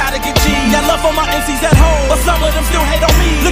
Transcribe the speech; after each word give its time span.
shot 0.00 0.16
to 0.16 0.20
get 0.24 0.34
G. 0.40 0.48
Got 0.72 0.88
love 0.88 1.00
for 1.04 1.12
my 1.12 1.28
MCs 1.28 1.59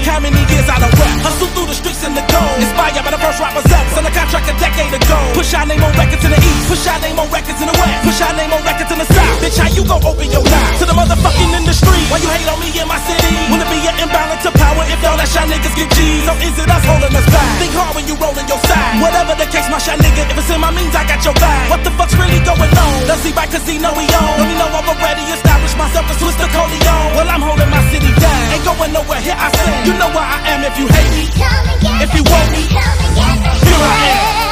how 0.09 0.19
many 0.19 0.41
years 0.49 0.65
I 0.67 0.81
done 0.81 0.93
rap. 0.97 1.21
Hustle 1.21 1.53
through 1.53 1.69
the 1.69 1.77
streets 1.77 2.01
in 2.03 2.17
the 2.17 2.25
gold. 2.33 2.57
Inspired 2.59 3.05
by 3.05 3.13
the 3.13 3.21
first 3.21 3.39
rappers 3.39 3.69
ever. 3.69 3.93
Signed 3.93 4.09
a 4.09 4.13
contract 4.17 4.49
a 4.49 4.55
decade 4.57 4.93
ago. 4.97 5.19
Push 5.37 5.53
our 5.53 5.69
name 5.69 5.85
on 5.85 5.93
records 6.01 6.25
in 6.25 6.33
the 6.33 6.41
east. 6.41 6.67
Push 6.73 6.89
our 6.89 6.99
name 7.05 7.21
on 7.21 7.29
records 7.29 7.61
in 7.61 7.69
the 7.69 7.77
west. 7.77 8.01
Push 8.09 8.21
our 8.25 8.35
name 8.41 8.51
on 8.51 8.63
records 8.65 8.91
in 8.91 8.99
the 8.99 9.09
south. 9.13 9.37
Bitch, 9.45 9.59
how 9.61 9.69
you 9.69 9.85
gon' 9.85 10.03
open 10.03 10.27
your 10.33 10.43
mouth 10.43 10.73
to 10.81 10.85
the 10.89 10.97
motherfucking 10.97 11.53
industry? 11.53 12.01
Why 12.09 12.19
you 12.25 12.31
hate 12.33 12.49
on 12.49 12.59
me 12.59 12.73
in 12.73 12.89
my 12.89 12.99
city? 13.05 13.37
Wanna 13.53 13.69
be 13.69 13.79
an 13.85 13.95
imbalance 14.01 14.45
of 14.49 14.57
power 14.57 14.83
if 14.89 14.99
y'all 15.05 15.21
let 15.21 15.29
shy 15.29 15.45
niggas 15.45 15.77
get 15.77 15.93
G's? 15.93 16.25
Or 16.25 16.37
is 16.41 16.57
it 16.57 16.69
us 16.73 16.85
holding 16.89 17.13
us 17.13 17.29
back? 17.29 17.51
Think 17.61 17.77
hard 17.77 17.93
when 17.93 18.09
you 18.09 18.17
rollin' 18.17 18.49
your 18.49 18.61
side. 18.65 19.05
Whatever 19.05 19.37
the 19.37 19.47
case, 19.53 19.69
my 19.69 19.77
shy 19.77 19.95
nigga. 20.01 20.25
If 20.33 20.41
it's 20.41 20.49
in 20.49 20.61
my 20.63 20.73
means, 20.73 20.97
I 20.97 21.05
got 21.05 21.21
your 21.21 21.37
back. 21.37 21.69
What 21.69 21.85
the 21.85 21.93
fuck's 22.01 22.17
really 22.17 22.41
going 22.49 22.73
on? 22.73 22.97
Does 23.05 23.21
he 23.21 23.33
back 23.37 23.53
casino 23.53 23.93
we 23.93 24.09
own? 24.09 24.35
Let 24.41 24.49
me 24.49 24.57
know 24.57 24.71
I'm 24.73 24.89
already 24.89 25.25
established 25.35 25.77
myself 25.77 26.09
as 26.09 26.17
Swiss 26.17 26.37
the 26.41 26.49
Corleone. 26.49 27.13
Well, 27.13 27.29
I'm 27.29 27.45
holding 27.45 27.69
my 27.69 27.83
city 27.93 28.09
down. 28.17 28.41
Ain't 28.55 28.65
going 28.65 28.93
nowhere, 28.95 29.21
here 29.21 29.37
I 29.37 29.53
stand. 29.53 29.85
You 29.85 29.95
know 29.99 30.09
where 30.15 30.23
I 30.23 30.39
am 30.55 30.63
if 30.63 30.79
you 30.79 30.87
hate 30.87 31.11
me. 31.11 31.25
If 32.03 32.15
you 32.15 32.23
want 32.23 32.51
me, 32.53 32.63
here 32.71 33.83
I 33.83 34.43
am. 34.43 34.48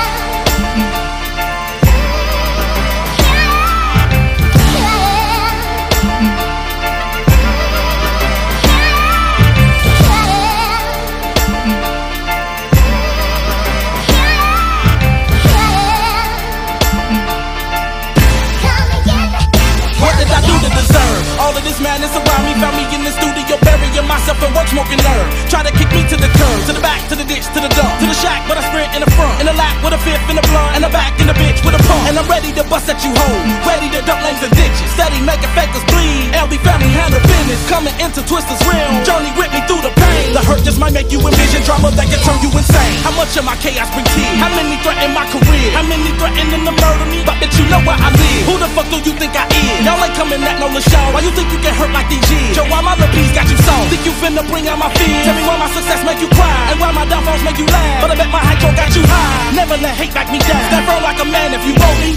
This 21.67 21.83
madness 21.83 22.14
around 22.14 22.47
me? 22.47 22.55
Found 22.62 22.78
me 22.78 22.86
in 22.95 23.03
the 23.03 23.11
studio, 23.11 23.59
burying 23.67 24.06
myself 24.06 24.39
in 24.39 24.55
work, 24.55 24.70
smoking 24.70 25.03
nerve. 25.03 25.27
Try 25.50 25.67
to 25.67 25.75
kick 25.75 25.91
me 25.91 26.06
to 26.06 26.14
the 26.14 26.31
curb, 26.39 26.59
to 26.70 26.72
the 26.72 26.78
back, 26.78 27.03
to 27.11 27.19
the 27.19 27.27
ditch, 27.27 27.42
to 27.42 27.59
the 27.59 27.67
dump, 27.75 27.91
to 27.98 28.06
the 28.06 28.14
shack, 28.14 28.47
but 28.47 28.55
I 28.55 28.62
sprint 28.70 28.95
in 28.95 29.03
the 29.03 29.11
front, 29.19 29.42
in 29.42 29.50
the 29.50 29.56
lap 29.59 29.75
with 29.83 29.91
a 29.91 29.98
fifth 30.06 30.22
in 30.31 30.39
the 30.39 30.47
blunt, 30.47 30.78
and 30.78 30.87
the 30.87 30.92
back 30.94 31.19
in 31.19 31.27
the 31.27 31.34
bitch 31.34 31.59
with 31.67 31.75
a 31.75 31.83
pump. 31.91 32.06
And 32.06 32.14
I'm 32.14 32.28
ready 32.31 32.55
to 32.55 32.62
bust 32.70 32.87
at 32.87 33.03
you 33.03 33.11
hoes, 33.11 33.50
ready 33.67 33.91
to 33.98 34.00
dump 34.06 34.22
lanes 34.22 34.39
and 34.47 34.55
ditches, 34.55 34.87
steady 34.94 35.19
making 35.27 35.50
fakers 35.59 35.83
bleed. 35.91 36.31
LB 36.39 36.55
family 36.62 36.87
handle 36.94 37.19
business, 37.27 37.59
coming 37.67 37.98
into 37.98 38.22
Twista's 38.31 38.62
realm. 38.62 39.03
Journey 39.03 39.34
with 39.34 39.50
me 39.50 39.59
through 39.67 39.83
the 39.83 39.91
pain. 39.98 40.39
The 40.39 40.47
hurt 40.47 40.62
just 40.62 40.78
might 40.78 40.94
make 40.94 41.11
you 41.11 41.19
envision 41.19 41.67
drama 41.67 41.91
that 41.98 42.06
can 42.06 42.22
turn 42.22 42.39
you 42.47 42.50
insane. 42.55 42.94
How 43.03 43.11
much 43.19 43.34
of 43.34 43.42
my 43.42 43.59
chaos 43.59 43.91
bring 43.91 44.06
tears? 44.14 44.39
How 44.39 44.55
many 44.55 44.78
threaten 44.87 45.11
my 45.11 45.27
career? 45.34 45.75
How 45.75 45.83
many 45.83 46.14
threatening 46.14 46.62
to 46.62 46.72
murder 46.78 47.06
me? 47.11 47.27
But 47.27 47.42
bitch, 47.42 47.59
you 47.59 47.67
know 47.67 47.83
where 47.83 47.98
I 47.98 48.14
live. 48.14 48.42
Who 48.47 48.55
the 48.55 48.70
fuck 48.70 48.87
do 48.87 49.03
you 49.03 49.19
think 49.19 49.34
I 49.34 49.50
is? 49.50 49.83
Y'all 49.83 49.98
ain't 49.98 50.14
coming 50.14 50.39
at 50.47 50.62
no 50.62 50.70
LaShawn. 50.70 51.11
Why 51.11 51.27
you 51.27 51.34
think 51.34 51.50
you 51.50 51.56
can 51.61 51.75
hurt 51.75 51.93
like 51.93 52.09
these 52.09 52.23
G's? 52.29 52.57
Yo, 52.57 52.65
why 52.69 52.81
my 52.81 52.95
little 52.97 53.29
got 53.33 53.47
you 53.49 53.59
soft? 53.65 53.89
Think 53.91 54.05
you 54.05 54.15
finna 54.21 54.43
bring 54.47 54.69
out 54.69 54.79
my 54.79 54.91
fears? 54.97 55.25
Tell 55.25 55.37
me 55.37 55.43
why 55.45 55.57
my 55.57 55.71
success 55.73 56.01
make 56.05 56.21
you 56.21 56.29
cry 56.33 56.71
and 56.73 56.81
why 56.81 56.91
my 56.93 57.05
downfalls 57.07 57.43
make 57.43 57.59
you 57.59 57.67
laugh. 57.67 58.03
But 58.03 58.11
I 58.12 58.17
bet 58.17 58.31
my 58.31 58.43
hydro 58.43 58.73
got 58.77 58.91
you 58.95 59.03
high. 59.05 59.55
Never 59.55 59.77
let 59.77 59.95
hate 59.97 60.12
back 60.12 60.29
me 60.31 60.39
down. 60.39 60.61
Stand 60.69 60.84
firm 60.87 61.03
like 61.03 61.21
a 61.21 61.27
man 61.27 61.55
if 61.55 61.62
you 61.65 61.75
want 61.77 61.97
me. 62.00 62.11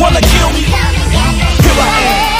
Wanna 0.00 0.22
kill 0.22 0.50
me? 0.52 0.62
Here 0.66 1.78
I 1.78 2.32
am. 2.32 2.35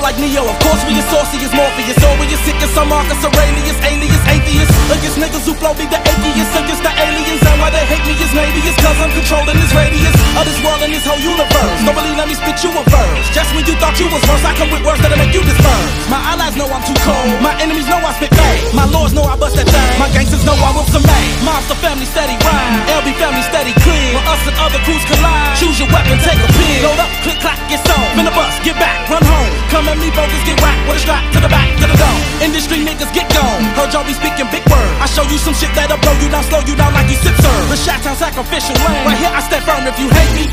Like 0.00 0.18
Neo, 0.18 0.42
of 0.48 0.58
course 0.64 0.82
we 0.88 0.96
are 0.98 1.08
saucy 1.12 1.38
as 1.44 1.52
Morpheus. 1.54 2.00
Or 2.02 2.16
we 2.18 2.26
are 2.26 2.42
sick 2.48 2.56
as 2.64 2.70
some 2.74 2.88
Marcus 2.88 3.22
Aurelius, 3.24 3.76
alias, 3.84 4.21
atheist. 4.32 4.72
Against 4.92 5.16
niggas 5.20 5.44
who 5.44 5.54
flow 5.56 5.72
me 5.76 5.84
the 5.88 6.00
atheists, 6.00 6.54
against 6.56 6.82
the 6.84 6.92
aliens. 6.92 7.42
And 7.44 7.56
why 7.60 7.70
they 7.72 7.84
hate 7.84 8.04
me 8.08 8.16
is 8.16 8.32
maybe 8.32 8.60
it's 8.64 8.76
cause 8.80 8.96
I'm 9.00 9.12
controlling 9.12 9.56
this 9.60 9.72
radius 9.76 10.12
of 10.36 10.44
this 10.48 10.58
world 10.64 10.80
and 10.84 10.92
this 10.92 11.04
whole 11.04 11.20
universe. 11.20 11.78
Don't 11.84 11.96
really 11.96 12.16
let 12.16 12.28
me 12.28 12.36
spit 12.36 12.56
you 12.64 12.72
a 12.72 12.82
verse. 12.88 13.26
Just 13.36 13.52
when 13.56 13.64
you 13.68 13.76
thought 13.76 13.96
you 14.00 14.08
was 14.08 14.22
worse, 14.28 14.44
I 14.44 14.52
come 14.56 14.72
with 14.72 14.84
words 14.84 15.00
that'll 15.04 15.20
make 15.20 15.32
you 15.36 15.44
disperse. 15.44 15.92
My 16.08 16.20
allies 16.32 16.56
know 16.56 16.68
I'm 16.68 16.84
too 16.84 16.96
cold, 17.04 17.40
my 17.44 17.52
enemies 17.60 17.88
know 17.88 18.00
I 18.00 18.12
spit 18.16 18.32
bang. 18.32 18.60
My 18.72 18.86
lords 18.88 19.12
know 19.12 19.24
I 19.24 19.36
bust 19.36 19.56
that 19.56 19.68
thing, 19.68 19.90
my 20.00 20.08
gangsters 20.12 20.44
know 20.44 20.56
I 20.56 20.70
whoop 20.72 20.88
some 20.88 21.04
bang. 21.04 21.28
Monster 21.44 21.76
family 21.80 22.08
steady 22.08 22.36
rhyme, 22.44 22.74
LB 23.00 23.16
family 23.20 23.44
steady 23.48 23.72
clear. 23.84 24.16
When 24.16 24.24
us 24.28 24.42
and 24.48 24.56
other 24.60 24.80
crews 24.84 25.04
collide, 25.08 25.56
choose 25.60 25.76
your 25.80 25.88
weapon, 25.92 26.16
take 26.24 26.40
a 26.40 26.48
pin. 26.56 26.78
Load 26.84 27.00
up, 27.00 27.10
click, 27.24 27.40
clack, 27.40 27.60
get 27.68 27.84
on. 27.88 28.04
Finna 28.16 28.32
bust, 28.32 28.56
get 28.64 28.76
back, 28.80 29.08
run 29.08 29.24
home. 29.24 29.52
Come 29.72 29.88
at 29.88 29.98
me, 29.98 30.08
bogus, 30.12 30.42
get 30.44 30.56
whacked 30.60 30.84
with 30.88 31.00
a 31.00 31.02
strap 31.02 31.24
to 31.32 31.38
the 31.40 31.50
back, 31.50 31.68
to 31.80 31.86
the 31.88 31.96
dome. 31.96 32.22
Industry 32.44 32.78
niggas 32.84 33.12
get 33.12 33.28
gone. 33.32 33.62
Heard 33.76 33.92
y'all 33.92 34.06
be 34.06 34.14
speaking 34.22 34.46
big 34.54 34.62
words. 34.70 34.94
I 35.02 35.06
show 35.10 35.26
you 35.26 35.38
some 35.38 35.54
shit 35.54 35.74
that'll 35.74 35.98
blow 35.98 36.14
you 36.22 36.30
down, 36.30 36.46
slow 36.46 36.62
you 36.62 36.78
down 36.78 36.94
like 36.94 37.10
you 37.10 37.18
sip 37.18 37.34
serve. 37.42 37.66
The 37.68 37.76
shot 37.76 37.98
town 38.06 38.16
sacrificial. 38.16 38.78
Right 38.78 39.18
here 39.18 39.32
I 39.34 39.42
stand 39.42 39.66
firm 39.66 39.82
if 39.90 39.98
you 39.98 40.06
hate 40.06 40.32
me. 40.38 40.46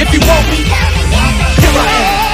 If 0.00 0.08
you 0.16 0.20
want 0.24 0.46
me, 0.48 0.64
here 0.64 1.76
I 1.76 2.24
am. 2.24 2.25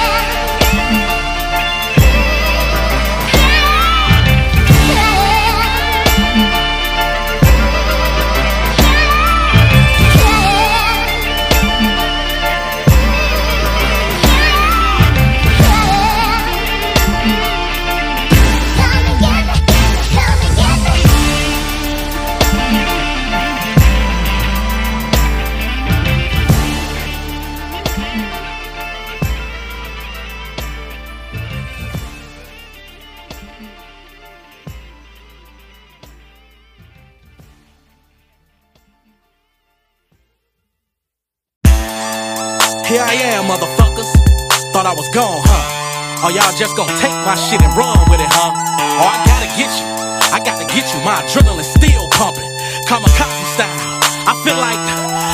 Y'all 46.33 46.53
just 46.57 46.75
gonna 46.75 46.97
take 46.97 47.13
my 47.21 47.37
shit 47.37 47.61
and 47.61 47.71
run 47.77 47.93
with 48.09 48.19
it, 48.19 48.29
huh? 48.29 48.51
Oh, 48.97 49.05
I 49.05 49.21
gotta 49.29 49.49
get 49.53 49.69
you. 49.69 49.85
I 50.33 50.41
gotta 50.41 50.65
get 50.65 50.89
you. 50.89 50.99
My 51.05 51.21
adrenaline 51.21 51.61
still 51.61 52.09
pumping. 52.09 52.49
Kamikaze 52.89 53.45
style. 53.53 54.01
I 54.25 54.33
feel 54.41 54.57
like, 54.57 54.81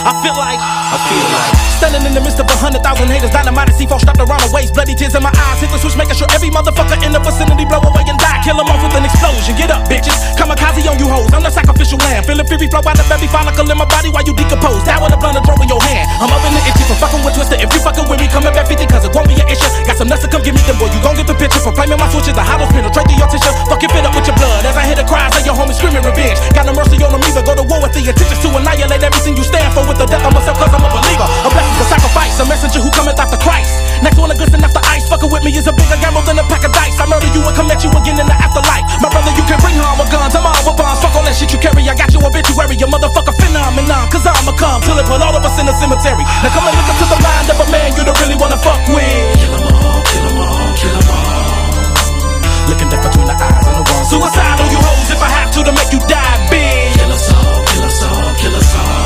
I 0.04 0.12
feel 0.20 0.36
like, 0.36 0.60
I 0.90 0.98
feel 1.06 1.28
like. 1.30 1.54
Standing 1.80 2.04
in 2.12 2.14
the 2.18 2.20
midst 2.20 2.42
of 2.42 2.50
a 2.50 2.58
hundred 2.60 2.84
thousand 2.84 3.08
haters, 3.08 3.32
dynamite 3.32 3.70
and 3.70 3.78
C4 3.78 4.04
strapped 4.04 4.20
around 4.20 4.42
the 4.44 4.52
waist, 4.52 4.74
bloody 4.76 4.98
tears 4.98 5.16
in 5.16 5.24
my 5.24 5.32
eyes, 5.32 5.62
hit 5.64 5.72
the 5.72 5.80
switch, 5.80 5.96
making 5.96 6.18
sure 6.18 6.28
every 6.34 6.52
motherfucker 6.52 7.00
in 7.06 7.16
the 7.16 7.22
vicinity 7.24 7.64
blow 7.64 7.80
away 7.80 8.04
and 8.10 8.20
die. 8.20 8.42
Kill 8.44 8.60
'em 8.60 8.68
off 8.68 8.82
with 8.84 8.98
an 8.98 9.06
explosion. 9.06 9.56
Get 9.56 9.72
up, 9.72 9.86
bitches. 9.88 10.18
Kamikaze 10.36 10.84
on 10.90 10.98
you 11.00 11.08
hoes. 11.08 11.30
I'm 11.32 11.46
the 11.46 11.54
sacrificial 11.54 12.02
lamb. 12.04 12.26
Feeling 12.26 12.48
fury 12.50 12.68
flow 12.68 12.84
out 12.84 13.00
of 13.00 13.08
every 13.08 13.30
follicle 13.30 13.70
in 13.70 13.78
my 13.78 13.86
body 13.86 14.10
while 14.10 14.26
you 14.26 14.34
decompose. 14.34 14.84
Down 14.84 15.00
with 15.06 15.14
a 15.14 15.20
blunt 15.22 15.38
and 15.38 15.46
throw 15.46 15.56
in 15.62 15.70
your 15.70 15.80
hand. 15.86 16.10
I'm 16.20 16.34
up 16.34 16.44
in 16.44 16.52
the 16.58 16.62
itchy 16.68 16.84
for 16.90 16.98
fucking 17.00 17.22
with 17.24 17.38
Twista. 17.38 17.56
If 17.56 17.70
you 17.72 17.80
fucking 17.80 18.08
with 18.10 18.20
me, 18.20 18.28
coming 18.28 18.52
back 18.52 18.68
50 18.68 18.86
cause 18.90 19.06
it 19.06 19.14
won't 19.14 19.30
be 19.30 19.40
an 19.40 19.48
issue. 19.48 19.70
Got 19.88 19.96
some 20.02 20.10
nuts 20.10 20.26
to 20.26 20.28
come 20.28 20.42
give 20.42 20.56
me 20.58 20.62
them, 20.68 20.76
boy. 20.82 20.92
You 20.92 21.00
gon' 21.06 21.16
get 21.16 21.28
the 21.28 21.38
picture 21.38 21.62
for 21.64 21.72
flaming 21.72 22.00
my 22.02 22.10
switches. 22.12 22.34
The 22.34 22.44
hollows 22.44 22.72
penetrate 22.74 23.08
through 23.08 23.22
your 23.22 23.30
tissue. 23.32 23.54
Fucking 23.72 23.92
fit 23.94 24.04
up 24.04 24.16
with 24.18 24.28
your 24.28 24.36
blood. 24.36 24.66
As 24.66 24.76
I 24.76 24.84
hear 24.84 24.98
the 25.00 25.08
cries 25.08 25.32
of 25.38 25.46
your 25.46 25.56
homies 25.56 25.78
screaming 25.80 26.04
revenge. 26.04 26.40
Got 26.52 26.66
no 26.66 26.74
mercy 26.74 27.00
on 27.00 27.12
them 27.14 27.24
either. 27.24 27.44
Go 27.46 27.56
to 27.56 27.64
war 27.64 27.80
with 27.80 27.94
the 27.94 28.02
intentions 28.04 28.42
to 28.44 28.50
annihilate 28.52 29.04
everything 29.04 29.38
you 29.38 29.46
stand 29.48 29.72
for 29.72 29.88
with 29.88 29.96
the 29.96 30.08
death 30.10 30.26
of 30.28 30.34
myself 30.34 30.60
cause 30.60 30.74
I'm 30.74 30.79
a 30.84 30.90
believer. 30.90 31.28
A 31.46 31.50
blessing 31.50 31.78
to 31.80 31.86
sacrifice. 31.88 32.40
A 32.40 32.46
messenger 32.46 32.80
who 32.80 32.90
cometh 32.92 33.20
after 33.20 33.38
Christ. 33.38 33.72
Next 34.04 34.18
one 34.18 34.30
to 34.32 34.38
glisten 34.38 34.64
after 34.64 34.82
ice. 34.92 35.08
Fucking 35.10 35.30
with 35.32 35.44
me 35.44 35.52
is 35.56 35.68
a 35.68 35.74
bigger 35.74 35.98
gamble 36.00 36.24
than 36.24 36.40
a 36.40 36.46
pack 36.48 36.64
of 36.64 36.72
dice. 36.72 37.00
I 37.00 37.06
murder 37.06 37.30
you 37.36 37.44
and 37.44 37.56
come 37.56 37.70
at 37.72 37.84
you 37.84 37.92
again 37.92 38.20
in 38.20 38.28
the 38.28 38.38
afterlife. 38.38 38.86
My 39.04 39.10
brother, 39.10 39.32
you 39.36 39.44
can 39.44 39.60
bring 39.60 39.76
harm 39.76 40.00
with 40.00 40.12
guns. 40.12 40.36
I'm 40.36 40.46
all 40.46 40.56
with 40.64 40.78
bombs. 40.80 41.00
Fuck 41.04 41.16
all 41.16 41.24
that 41.28 41.36
shit 41.36 41.52
you 41.52 41.60
carry. 41.60 41.84
I 41.88 41.96
got 41.96 42.14
you 42.14 42.22
obituary. 42.24 42.76
Your 42.80 42.90
motherfucker 42.90 43.36
phenomenon. 43.36 44.08
Cause 44.10 44.26
I'ma 44.26 44.56
come 44.56 44.82
till 44.82 44.98
it 44.98 45.06
put 45.06 45.22
all 45.22 45.36
of 45.36 45.44
us 45.44 45.60
in 45.60 45.66
the 45.66 45.76
cemetery. 45.76 46.24
Now 46.44 46.52
come 46.54 46.66
and 46.68 46.76
look 46.78 46.90
into 46.90 47.06
the 47.10 47.20
mind 47.20 47.48
of 47.52 47.58
a 47.60 47.68
man 47.72 47.96
you 47.98 48.04
don't 48.06 48.20
really 48.22 48.38
wanna 48.40 48.58
fuck 48.58 48.82
with. 48.88 49.36
Kill 49.40 49.56
'em 49.56 49.68
all, 49.68 50.02
kill 50.08 50.26
'em 50.28 50.40
all, 50.40 50.72
kill 50.80 50.96
'em 50.96 51.10
all. 51.12 52.70
Looking 52.70 52.90
death 52.90 53.04
between 53.04 53.26
the 53.26 53.34
eyes 53.34 53.66
and 53.68 53.76
the 53.82 53.86
walls. 53.92 54.10
Suicide 54.10 54.60
on 54.62 54.70
you 54.72 54.78
hoes 54.78 55.10
if 55.10 55.22
I 55.22 55.30
have 55.30 55.52
to 55.52 55.64
to 55.64 55.72
make 55.72 55.92
you 55.92 56.00
die 56.08 56.38
big. 56.50 56.94
Kill 56.98 57.12
us 57.12 57.34
all, 57.34 57.66
kill 57.66 57.84
us 57.84 58.04
all, 58.04 58.36
kill 58.36 58.56
us 58.56 58.76
all. 58.76 58.99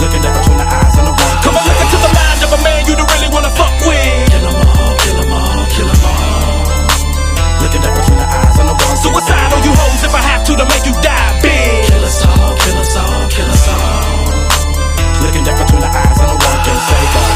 Looking 0.00 0.24
at 0.24 0.32
between 0.32 0.56
the 0.56 0.64
eyes 0.64 0.96
and 0.96 1.06
the 1.06 1.12
wrong. 1.12 1.36
Come 1.44 1.56
on, 1.60 1.64
look 1.68 1.80
into 1.84 1.98
the 2.00 2.12
mind 2.16 2.40
of 2.40 2.50
a 2.56 2.60
man 2.64 2.88
you 2.88 2.96
don't 2.96 3.10
really 3.12 3.28
wanna 3.28 3.52
fuck 3.52 3.76
with. 3.84 4.32
Kill 4.32 4.48
'em 4.48 4.56
all, 4.56 4.96
kill 4.96 5.20
'em 5.20 5.32
all, 5.32 5.66
kill 5.68 5.88
'em 5.92 6.04
all. 6.08 7.60
Looking 7.60 7.84
at 7.84 7.92
between 8.00 8.16
the 8.16 8.24
eyes 8.24 8.56
and 8.60 8.68
the 8.70 8.74
wrong. 8.80 8.96
Suicide 8.96 9.52
on 9.52 9.62
you 9.62 9.72
hoes 9.76 10.02
if 10.02 10.14
I 10.14 10.22
have 10.24 10.42
to 10.48 10.56
to 10.56 10.64
make 10.72 10.86
you 10.88 10.94
die, 11.04 11.36
bitch. 11.44 11.92
Kill 11.92 12.04
us 12.04 12.24
all, 12.24 12.56
kill 12.56 12.78
us 12.80 12.96
all, 12.96 13.28
kill 13.28 13.50
us 13.52 13.68
all. 13.68 15.20
Looking 15.20 15.44
at 15.46 15.56
between 15.60 15.82
the 15.84 15.92
eyes 15.92 16.18
and 16.18 16.30
the 16.32 16.36
wrong, 16.40 16.58
can't 16.64 16.80
save 16.88 17.16
us. 17.20 17.29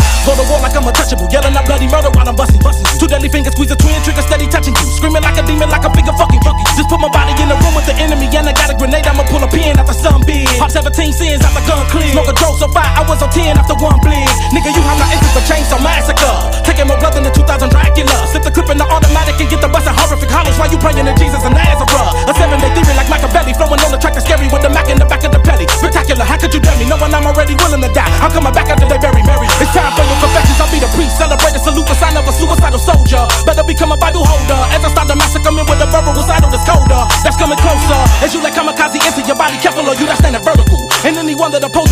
I'm 0.85 0.93
untouchable. 0.93 1.33
Yelling 1.33 1.57
out 1.57 1.65
bloody 1.65 1.89
murder 1.89 2.13
while 2.13 2.29
I'm 2.29 2.37
busting. 2.37 2.61
busting. 2.61 2.85
Two 3.01 3.09
deadly 3.09 3.33
fingers 3.33 3.57
squeeze 3.57 3.73
a 3.73 3.79
twin 3.79 3.97
trigger, 4.05 4.21
steady 4.21 4.45
touching 4.51 4.77
you. 4.77 4.87
Screaming 5.01 5.25
like 5.25 5.39
a 5.39 5.45
demon, 5.49 5.73
like 5.73 5.87
a 5.87 5.91
figure 5.95 6.13
fucking 6.13 6.45
fucking. 6.45 6.67
Just 6.77 6.93
put 6.93 7.01
my 7.01 7.09
body 7.09 7.33
in 7.41 7.49
the 7.49 7.57
room 7.63 7.73
with 7.73 7.89
the 7.89 7.97
enemy, 7.97 8.29
and 8.29 8.45
I 8.45 8.53
got 8.53 8.69
a 8.69 8.77
grenade. 8.77 9.09
I'ma 9.09 9.25
pull 9.33 9.41
a 9.41 9.49
pin 9.49 9.81
after 9.81 9.97
some 9.97 10.21
big. 10.29 10.45
Pop 10.61 10.69
17 10.69 10.93
sins 11.15 11.41
after 11.41 11.63
gun 11.65 11.87
clean. 11.89 12.13
Smoke 12.13 12.29
a 12.29 12.37
dope 12.37 12.59
so 12.61 12.69
fire, 12.69 12.85
I 12.85 13.01
was 13.09 13.23
on 13.25 13.31
10 13.31 13.55
after 13.55 13.79
one 13.81 13.97
bleed. 14.05 14.29
Nigga, 14.51 14.75
you 14.75 14.83
have 14.85 14.99
not 14.99 15.09
entered 15.15 15.35
the 15.39 15.45
chainsaw 15.47 15.81
massacre. 15.81 16.37
Taking 16.67 16.91
more 16.91 16.99
blood 16.99 17.15
than 17.17 17.25
the 17.25 17.33
2000 17.33 17.71
Dracula. 17.73 18.13
Slip 18.29 18.43
the 18.45 18.53
clip 18.53 18.69
in 18.69 18.77
the 18.77 18.87
automatic 18.89 19.41
and 19.41 19.49
get 19.49 19.61
the 19.63 19.71
bustin' 19.71 19.95
horrific 19.95 20.29
hollows 20.29 20.59
while 20.59 20.69
you 20.69 20.77
praying 20.83 21.07
to 21.07 21.15
Jesus 21.15 21.41
and 21.47 21.55
Nazareth. 21.55 22.29
A 22.29 22.33
seven 22.35 22.59
day 22.59 22.73
theory 22.75 22.93
like 22.99 23.09
Machiavelli, 23.09 23.55
flowing 23.55 23.81
on 23.81 23.95
the 23.95 24.01
track 24.01 24.19
that's 24.19 24.27
scary 24.27 24.51
with 24.51 24.61
the 24.61 24.73
Mac 24.75 24.91
in 24.91 24.99
the 24.99 25.07
back 25.07 25.23
of 25.23 25.31
the 25.31 25.41
pelly. 25.41 25.71
Spectacular, 25.79 26.27
how 26.27 26.37
could 26.37 26.53
you 26.53 26.61
dare 26.61 26.77
me? 26.77 26.85
Knowing 26.91 27.15
I'm 27.15 27.25
already 27.25 27.55
willing 27.57 27.81
to 27.81 27.91
die. 27.95 28.11
I'm 28.19 28.35
coming 28.35 28.53
back 28.53 28.67
after 28.67 28.85
they 28.91 28.99
bury 28.99 29.23
Mary. 29.23 29.47
It's 29.63 29.71
time 29.71 29.93
for 29.95 30.14
your 30.15 30.23
confessions. 30.23 30.59
I'll 30.63 30.71
be 30.71 30.79
the 30.79 30.91
priest, 30.95 31.19
celebrate 31.19 31.53
the 31.53 31.63
salute, 31.63 31.87
the 31.87 31.99
sign 31.99 32.15
of 32.17 32.27
a 32.27 32.33
suicidal 32.33 32.79
soldier. 32.79 33.23
Better 33.45 33.65
become 33.67 33.91
a 33.91 33.99
Bible 33.99 34.23
holder 34.23 34.61
as 34.71 34.81
I 34.87 34.89
start 34.95 35.09
the 35.11 35.17
massacre 35.19 35.45
coming 35.45 35.67
with 35.67 35.83
a 35.83 35.89
verbal 35.91 36.15
recital 36.15 36.49
that's 36.49 36.65
colder. 36.65 37.03
That's 37.27 37.37
coming 37.37 37.59
closer 37.59 38.01
as 38.23 38.33
you 38.33 38.41
let 38.41 38.55
kamikaze 38.55 39.03
enter 39.03 39.27
your 39.27 39.37
body. 39.37 39.59
Careful 39.59 39.85
or 39.85 39.95
you 39.99 40.07
that's 40.07 40.23
standing 40.23 40.43
vertical. 40.43 40.87
And 41.05 41.19
anyone 41.19 41.51
that 41.53 41.65
opposes, 41.67 41.84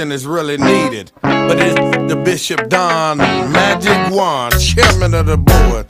is 0.00 0.26
really 0.26 0.56
needed, 0.56 1.12
but 1.22 1.56
it's 1.60 1.74
the 2.12 2.20
Bishop 2.24 2.68
Don 2.68 3.18
Magic 3.18 4.12
Juan, 4.12 4.50
chairman 4.58 5.14
of 5.14 5.26
the 5.26 5.36
board 5.36 5.86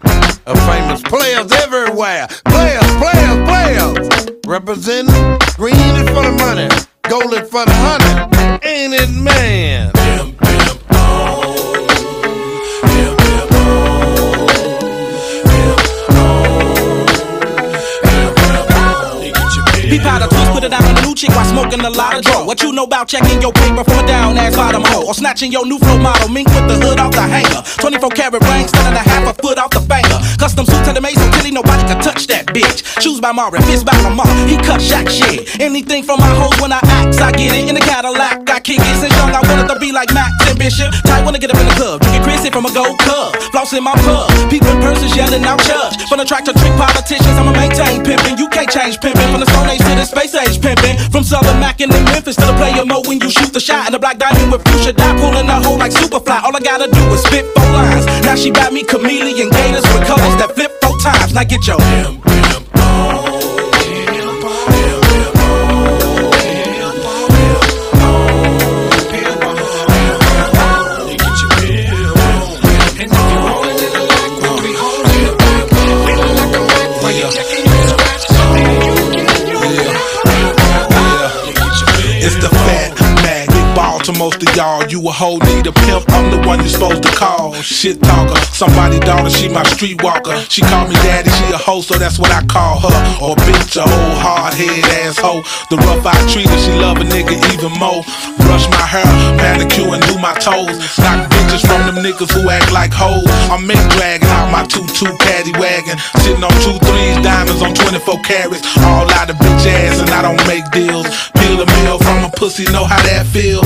of 0.47 0.59
famous 0.67 1.01
players 1.03 1.51
everywhere. 1.53 2.29
Players, 2.45 2.85
players, 3.01 3.49
players. 3.49 4.29
Representing 4.47 5.39
green 5.57 6.07
for 6.09 6.23
the 6.23 6.37
money, 6.39 6.69
gold 7.09 7.33
is 7.33 7.49
for 7.49 7.65
the 7.65 7.73
honey. 7.73 8.61
Ain't 8.63 8.93
it, 8.93 9.09
man? 9.09 9.91
Be 19.95 20.01
powder 20.03 20.27
twist, 20.27 20.51
put 20.51 20.65
it 20.67 20.75
out 20.75 20.83
on 20.83 20.99
a 20.99 21.03
new 21.07 21.15
chick 21.15 21.31
while 21.39 21.47
smoking 21.47 21.79
a 21.79 21.89
lot 21.89 22.19
of 22.19 22.27
dope. 22.27 22.51
What 22.51 22.61
you 22.67 22.73
know 22.73 22.83
about 22.83 23.07
checking 23.07 23.41
your 23.41 23.53
paper 23.53 23.87
a 23.87 24.03
down 24.03 24.35
ass 24.35 24.57
bottom 24.57 24.83
hole? 24.83 25.07
Or 25.07 25.15
snatching 25.15 25.53
your 25.53 25.65
new 25.65 25.79
flow 25.79 26.03
model, 26.03 26.27
mink 26.35 26.51
with 26.51 26.67
the 26.67 26.75
hood 26.83 26.99
off 26.99 27.15
the 27.15 27.23
hanger. 27.23 27.63
24 27.79 28.11
karat 28.11 28.43
ring, 28.43 28.67
standing 28.67 28.99
a 28.99 29.05
half 29.07 29.23
a 29.31 29.35
foot 29.39 29.55
off 29.55 29.71
the 29.71 29.79
finger. 29.87 30.19
Custom 30.35 30.67
suit 30.67 30.83
to 30.87 30.93
the 30.93 31.01
mason, 31.01 31.31
Tilly, 31.39 31.55
nobody 31.55 31.87
can 31.87 32.03
touch 32.03 32.27
that 32.27 32.51
bitch. 32.51 32.83
Shoes 32.99 33.21
by 33.21 33.31
Mari, 33.31 33.63
fist 33.71 33.87
by 33.87 33.95
Lamar, 34.03 34.27
he 34.51 34.59
cut 34.67 34.83
shot 34.83 35.07
shit. 35.07 35.63
Anything 35.63 36.03
from 36.03 36.19
my 36.19 36.35
hoes 36.43 36.59
when 36.59 36.75
I 36.75 36.83
act, 36.99 37.15
I 37.23 37.31
get 37.31 37.55
it 37.55 37.71
in 37.71 37.79
the 37.79 37.85
Cadillac. 37.87 38.51
I 38.51 38.59
kick 38.59 38.83
it 38.83 38.97
since 38.99 39.15
young, 39.15 39.31
I 39.31 39.47
wanted 39.47 39.71
to 39.71 39.79
be 39.79 39.95
like 39.95 40.11
Max 40.11 40.35
and 40.51 40.59
Bishop. 40.59 40.91
Tight 41.07 41.23
wanna 41.23 41.39
get 41.39 41.55
up 41.55 41.61
in 41.63 41.71
the 41.71 41.77
club, 41.79 42.03
drinking 42.03 42.27
Chrissy 42.27 42.51
from 42.51 42.67
a 42.67 42.73
gold 42.75 42.99
cup. 43.07 43.39
Floss 43.55 43.71
in 43.71 43.87
my 43.87 43.95
pub, 44.03 44.27
people 44.51 44.75
in 44.75 44.83
purses 44.83 45.15
yelling 45.15 45.47
out 45.47 45.63
judge. 45.63 46.03
From 46.11 46.19
the 46.19 46.27
track 46.27 46.43
to 46.51 46.53
trick 46.53 46.75
politicians, 46.75 47.39
I'ma 47.39 47.55
maintain 47.55 48.03
pimping. 48.03 48.43
You 48.43 48.51
can't 48.51 48.67
change 48.67 48.99
pimping 48.99 49.31
from 49.31 49.39
the 49.39 49.47
Stone 49.55 49.71
Age 49.71 49.84
to 49.85 49.95
the 49.95 50.05
Space 50.05 50.35
Age 50.35 50.61
pimping. 50.61 50.97
From 51.11 51.25
Southern 51.25 51.61
Mac 51.61 51.81
and 51.81 51.93
Memphis 51.93 52.37
to 52.37 52.47
the 52.47 52.55
player 52.55 52.85
mode 52.85 53.07
when 53.07 53.21
you 53.21 53.31
shoot 53.31 53.53
the 53.53 53.61
shot. 53.61 53.87
And 53.87 53.95
the 53.95 53.99
black 53.99 54.19
diamond 54.19 54.53
with 54.53 54.67
fuchsia 54.69 54.93
dye 54.93 55.17
pulling 55.21 55.47
the 55.47 55.59
hole 55.61 55.79
like 55.79 55.93
Superfly. 55.93 56.43
All 56.43 56.57
I 56.57 56.61
gotta 56.61 56.91
do 56.91 57.03
is 57.13 57.23
spit 57.23 57.45
four 57.55 57.69
lines. 57.73 58.07
Now 58.25 58.35
she 58.35 58.51
got 58.51 58.73
me 58.73 58.83
chameleon 58.83 59.51
gators 59.51 59.87
with 59.93 60.07
colors 60.07 60.37
that 60.41 60.55
flip 60.55 60.73
four 60.83 60.97
times. 60.99 61.35
Now 61.35 61.45
get 61.45 61.67
your 61.67 61.79
It's 61.81 63.44
most 84.25 84.41
of 84.41 84.57
y'all. 84.57 84.81
You 84.89 85.05
a 85.05 85.13
hoe, 85.13 85.37
need 85.53 85.67
a 85.67 85.73
pimp, 85.85 86.09
I'm 86.17 86.33
the 86.33 86.41
one 86.49 86.59
you 86.65 86.71
supposed 86.73 87.03
to 87.03 87.13
call. 87.13 87.53
Shit 87.61 88.01
talker, 88.01 88.41
somebody 88.57 88.99
daughter, 89.01 89.29
she 89.29 89.49
my 89.53 89.63
streetwalker. 89.65 90.33
She 90.49 90.63
call 90.63 90.89
me 90.89 90.97
daddy, 91.05 91.29
she 91.29 91.45
a 91.53 91.61
hoe, 91.61 91.83
so 91.83 91.99
that's 92.01 92.19
what 92.19 92.33
I 92.33 92.41
call 92.49 92.81
her. 92.81 92.95
Or 93.21 93.37
bitch, 93.45 93.77
a 93.77 93.85
old 93.85 94.17
hard 94.25 94.55
head 94.55 94.81
asshole. 95.05 95.45
The 95.69 95.77
rough 95.85 96.09
I 96.09 96.17
treat 96.33 96.49
her, 96.49 96.61
she 96.65 96.73
love 96.81 96.97
a 96.97 97.05
nigga 97.05 97.37
even 97.53 97.73
more. 97.77 98.01
Brush 98.49 98.65
my 98.73 98.87
hair, 98.89 99.05
manicure 99.37 99.93
and 99.93 100.01
do 100.09 100.17
my 100.17 100.33
toes. 100.41 100.73
Knock 101.05 101.29
bitches 101.29 101.61
from 101.69 101.85
them 101.85 102.01
niggas 102.01 102.33
who 102.33 102.49
act 102.49 102.73
like 102.73 102.97
hoes. 102.97 103.29
I'm 103.53 103.67
make 103.69 103.85
dragging 103.93 104.33
out 104.33 104.49
my 104.49 104.65
two-two 104.65 105.13
paddy 105.21 105.53
wagon. 105.61 106.01
Sitting 106.25 106.41
on 106.41 106.55
two 106.65 106.77
threes, 106.89 107.21
diamonds 107.21 107.61
on 107.61 107.77
24 107.77 108.25
carats. 108.25 108.65
All 108.89 109.05
out 109.21 109.29
of 109.29 109.37
bitch 109.37 109.69
ass 109.69 110.01
and 110.01 110.09
I 110.17 110.25
don't 110.25 110.41
make 110.49 110.65
deals. 110.73 111.05
Peel 111.37 111.61
a 111.61 111.67
meal 111.77 112.01
from 112.01 112.25
a 112.25 112.31
pussy, 112.33 112.65
know 112.73 112.89
how 112.89 113.01
that 113.05 113.29
feel. 113.29 113.61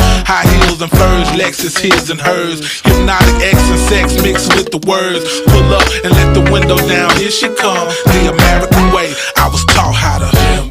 Heels 0.49 0.81
and 0.83 0.91
furs, 0.91 1.29
Lexus 1.39 1.79
his 1.79 2.11
and 2.11 2.21
hers. 2.21 2.81
Hypnotic 2.83 3.37
X 3.43 3.59
and 3.71 3.81
sex 3.91 4.23
mixed 4.23 4.55
with 4.57 4.71
the 4.71 4.81
words. 4.89 5.41
Pull 5.53 5.75
up 5.75 5.87
and 6.05 6.13
let 6.13 6.35
the 6.35 6.45
window 6.53 6.77
down. 6.89 7.11
Here 7.17 7.31
she 7.31 7.49
come, 7.55 7.89
the 8.13 8.33
American 8.33 8.93
way. 8.95 9.13
I 9.37 9.49
was 9.49 9.65
taught 9.67 9.95
how 9.95 10.19
to. 10.19 10.68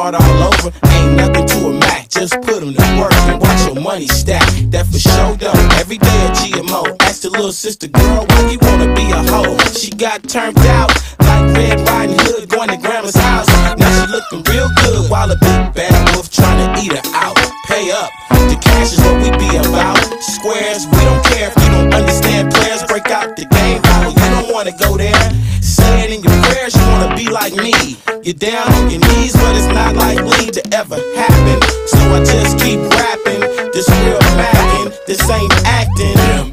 Start 0.00 0.14
all 0.14 0.42
over, 0.44 0.72
ain't 0.94 1.16
nothing 1.16 1.46
to 1.46 1.66
a 1.68 1.72
Mac. 1.72 2.08
Just 2.08 2.34
put 2.40 2.62
'em 2.62 2.72
to 2.72 2.84
work 2.98 3.12
and 3.28 3.40
watch 3.40 3.60
your 3.66 3.80
money 3.80 4.06
stack. 4.06 4.46
That 4.72 4.86
for 4.86 4.98
sure, 4.98 5.36
though. 5.36 5.52
Every 5.80 5.98
day 5.98 6.18
at 6.26 6.34
GMO. 6.36 6.82
Ask 7.00 7.22
the 7.22 7.30
little 7.30 7.52
sister 7.52 7.88
girl, 7.88 8.24
why 8.28 8.40
you 8.50 8.58
wanna 8.62 8.94
be 8.94 9.04
a 9.10 9.22
hoe? 9.30 9.58
She 9.78 9.90
got 9.90 10.26
turned 10.26 10.58
out 10.78 10.90
like 11.20 11.44
Red 11.56 11.86
Riding 11.88 12.18
Hood 12.24 12.48
going 12.48 12.70
to 12.70 12.78
grandma's 12.78 13.16
house. 13.16 13.48
Now 13.80 13.90
she 13.96 14.06
looking 14.16 14.42
real 14.52 14.70
good 14.82 15.10
while 15.10 15.30
a 15.30 15.36
big 15.36 15.60
bad 15.74 16.14
wolf 16.14 16.30
trying 16.30 16.60
to 16.64 16.68
eat 16.82 16.92
her 16.92 17.06
out. 17.14 17.36
Pay 17.68 17.90
up. 17.90 18.10
The 18.50 18.56
cash 18.56 18.92
is 18.94 19.00
what 19.04 19.16
we 19.22 19.30
be 19.36 19.50
about. 19.56 19.98
Squares, 20.22 20.86
we 20.92 21.00
don't 21.08 21.19
prayers, 26.42 26.74
you 26.74 26.82
wanna 26.88 27.14
be 27.16 27.28
like 27.28 27.54
me. 27.54 27.96
You're 28.22 28.34
down 28.34 28.72
on 28.74 28.90
your 28.90 29.00
knees, 29.00 29.32
but 29.32 29.56
it's 29.56 29.66
not 29.66 29.96
likely 29.96 30.50
to 30.50 30.62
ever 30.74 30.96
happen. 31.16 31.58
So 31.86 31.98
I 32.14 32.24
just 32.24 32.58
keep 32.58 32.80
rapping. 32.80 33.40
This 33.72 33.88
real 33.88 34.18
macking, 34.36 35.06
this 35.06 35.20
ain't 35.30 35.52
acting. 35.66 36.49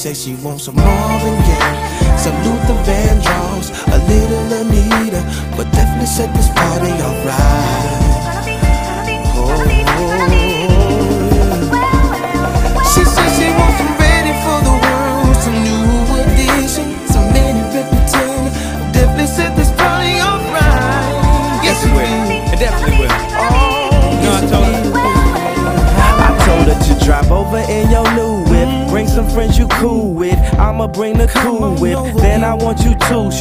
Said 0.00 0.16
she 0.16 0.34
wants 0.36 0.64
some 0.64 0.76
Marvin 0.76 0.99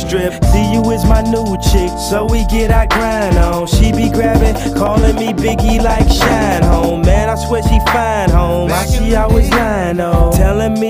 strip. 0.09 0.33
See 0.45 0.73
you 0.73 0.81
is 0.91 1.05
my 1.05 1.21
new 1.21 1.45
chick. 1.69 1.91
So 2.09 2.25
we 2.25 2.43
get 2.45 2.71
our 2.71 2.87
grind 2.87 3.37
on. 3.37 3.67
She 3.67 3.91
be 3.91 4.09
grabbing, 4.09 4.73
calling 4.73 5.15
me 5.15 5.33
Biggie 5.33 5.81
like 5.81 6.09
Shine 6.09 6.63
Home. 6.63 7.01
Man, 7.01 7.29
I 7.29 7.35
swear 7.35 7.61
she 7.61 7.79
fine 7.91 8.29
home. 8.29 8.69
Why 8.69 8.85
she 8.85 9.15
always 9.15 9.49
lying 9.51 9.99
on? 9.99 10.33
Telling 10.33 10.79
me 10.79 10.88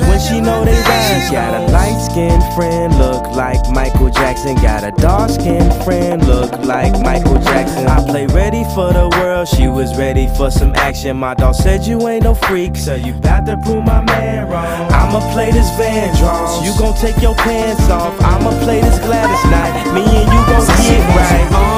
when 0.00 0.18
she 0.20 0.40
know 0.40 0.64
they 0.64 0.72
rhymes. 0.72 1.30
Got 1.30 1.54
a 1.60 1.72
light 1.72 1.98
skinned 2.10 2.42
friend, 2.54 2.96
look 2.98 3.24
like 3.36 3.60
Michael 3.70 4.10
Jackson. 4.10 4.54
Got 4.56 4.84
a 4.84 4.92
dark 4.92 5.30
skinned 5.30 5.74
friend, 5.84 6.26
look 6.26 6.52
like 6.64 6.92
Michael 7.00 7.38
Jackson. 7.38 7.86
I 7.86 8.04
play 8.04 8.26
ready 8.26 8.64
for 8.74 8.92
the 8.92 9.08
world, 9.18 9.48
she 9.48 9.68
was 9.68 9.96
ready 9.98 10.28
for 10.36 10.50
some 10.50 10.74
action. 10.74 11.16
My 11.16 11.34
dog 11.34 11.54
said 11.54 11.84
you 11.86 12.08
ain't 12.08 12.24
no 12.24 12.34
freak, 12.34 12.76
so 12.76 12.94
you 12.94 13.12
got 13.20 13.46
to 13.46 13.56
prove 13.64 13.84
my 13.84 14.02
man 14.02 14.48
wrong. 14.48 14.92
I'ma 14.92 15.20
play 15.32 15.50
this 15.50 15.68
Vandross, 15.78 16.64
you 16.64 16.72
gon' 16.78 16.96
take 16.96 17.20
your 17.20 17.34
pants 17.34 17.88
off. 17.90 18.14
I'ma 18.20 18.50
play 18.62 18.80
this 18.80 18.98
Gladys 19.00 19.44
Knight, 19.50 19.94
me 19.94 20.04
and 20.04 20.28
you 20.32 20.40
gon' 20.46 20.66
get 20.66 21.16
right. 21.16 21.71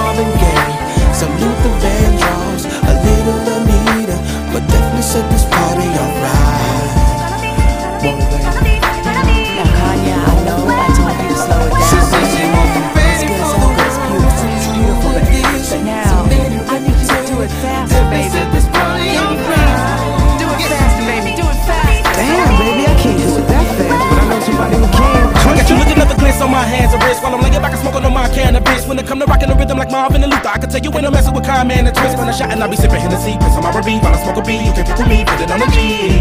On 26.44 26.50
my 26.52 26.62
hands 26.62 26.92
and 26.92 27.02
wrists 27.02 27.24
while 27.24 27.34
I'm 27.34 27.40
laying 27.40 27.56
back 27.64 27.72
and 27.72 27.80
smoking 27.80 28.04
on 28.04 28.12
my 28.12 28.28
cannabis. 28.28 28.86
When 28.86 28.98
it 28.98 29.06
come 29.06 29.18
to 29.20 29.26
rocking 29.26 29.48
the 29.48 29.56
rhythm 29.56 29.78
like 29.78 29.90
Marvin 29.90 30.22
and 30.22 30.30
Luther, 30.30 30.52
I 30.52 30.58
can 30.60 30.68
tell 30.68 30.84
you 30.84 30.92
ain't 30.92 31.02
no 31.02 31.10
messing 31.10 31.32
with 31.32 31.44
Kyle, 31.44 31.64
man, 31.64 31.88
and 31.88 31.96
twist. 31.96 32.18
When 32.18 32.28
I 32.28 32.32
shot 32.32 32.52
and 32.52 32.62
I 32.62 32.68
be 32.68 32.76
sipping 32.76 33.00
Hennessy, 33.00 33.40
piss 33.40 33.56
on 33.56 33.64
my 33.64 33.72
R&B 33.72 33.98
while 34.04 34.12
I 34.12 34.20
smoke 34.20 34.36
a 34.36 34.44
B. 34.44 34.60
You 34.60 34.72
can 34.76 34.84
pick 34.84 34.98
with 35.00 35.08
me, 35.08 35.24
put 35.24 35.40
it 35.40 35.50
on 35.50 35.58
the 35.58 35.68
G. 35.72 36.12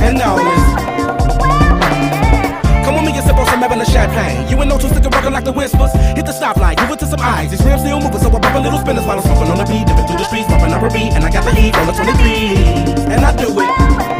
And 0.00 0.16
now 0.16 0.40
listen. 0.40 0.72
Come 2.88 2.94
with 2.96 3.04
me 3.04 3.12
and 3.12 3.24
sip 3.28 3.36
on 3.36 3.44
some 3.44 3.62
Evan 3.62 3.84
champagne. 3.84 4.48
You 4.48 4.56
ain't 4.56 4.72
no 4.72 4.80
two 4.80 4.88
sticker 4.88 5.12
rockin' 5.12 5.36
like 5.36 5.44
the 5.44 5.52
whispers. 5.52 5.92
Hit 6.16 6.24
the 6.24 6.32
stoplight, 6.32 6.80
give 6.80 6.88
it 6.88 6.98
to 7.04 7.06
some 7.06 7.20
eyes. 7.20 7.52
These 7.52 7.60
rims 7.60 7.84
still 7.84 8.00
moving, 8.00 8.20
so 8.24 8.32
I 8.32 8.40
pop 8.40 8.56
a 8.56 8.60
little 8.64 8.80
spinners 8.80 9.04
while 9.04 9.20
I'm 9.20 9.26
smoking 9.28 9.52
on 9.52 9.58
the 9.60 9.68
beat. 9.68 9.84
Dipping 9.84 10.06
through 10.08 10.16
the 10.16 10.24
streets, 10.24 10.48
bumping 10.48 10.72
up 10.72 10.80
a 10.80 10.88
beat, 10.88 11.12
and 11.12 11.24
I 11.24 11.30
got 11.30 11.44
the 11.44 11.52
heat 11.52 11.76
on 11.76 11.84
the 11.84 11.92
23. 11.92 13.12
And 13.12 13.20
I 13.20 13.36
do 13.36 13.52
it. 13.60 14.17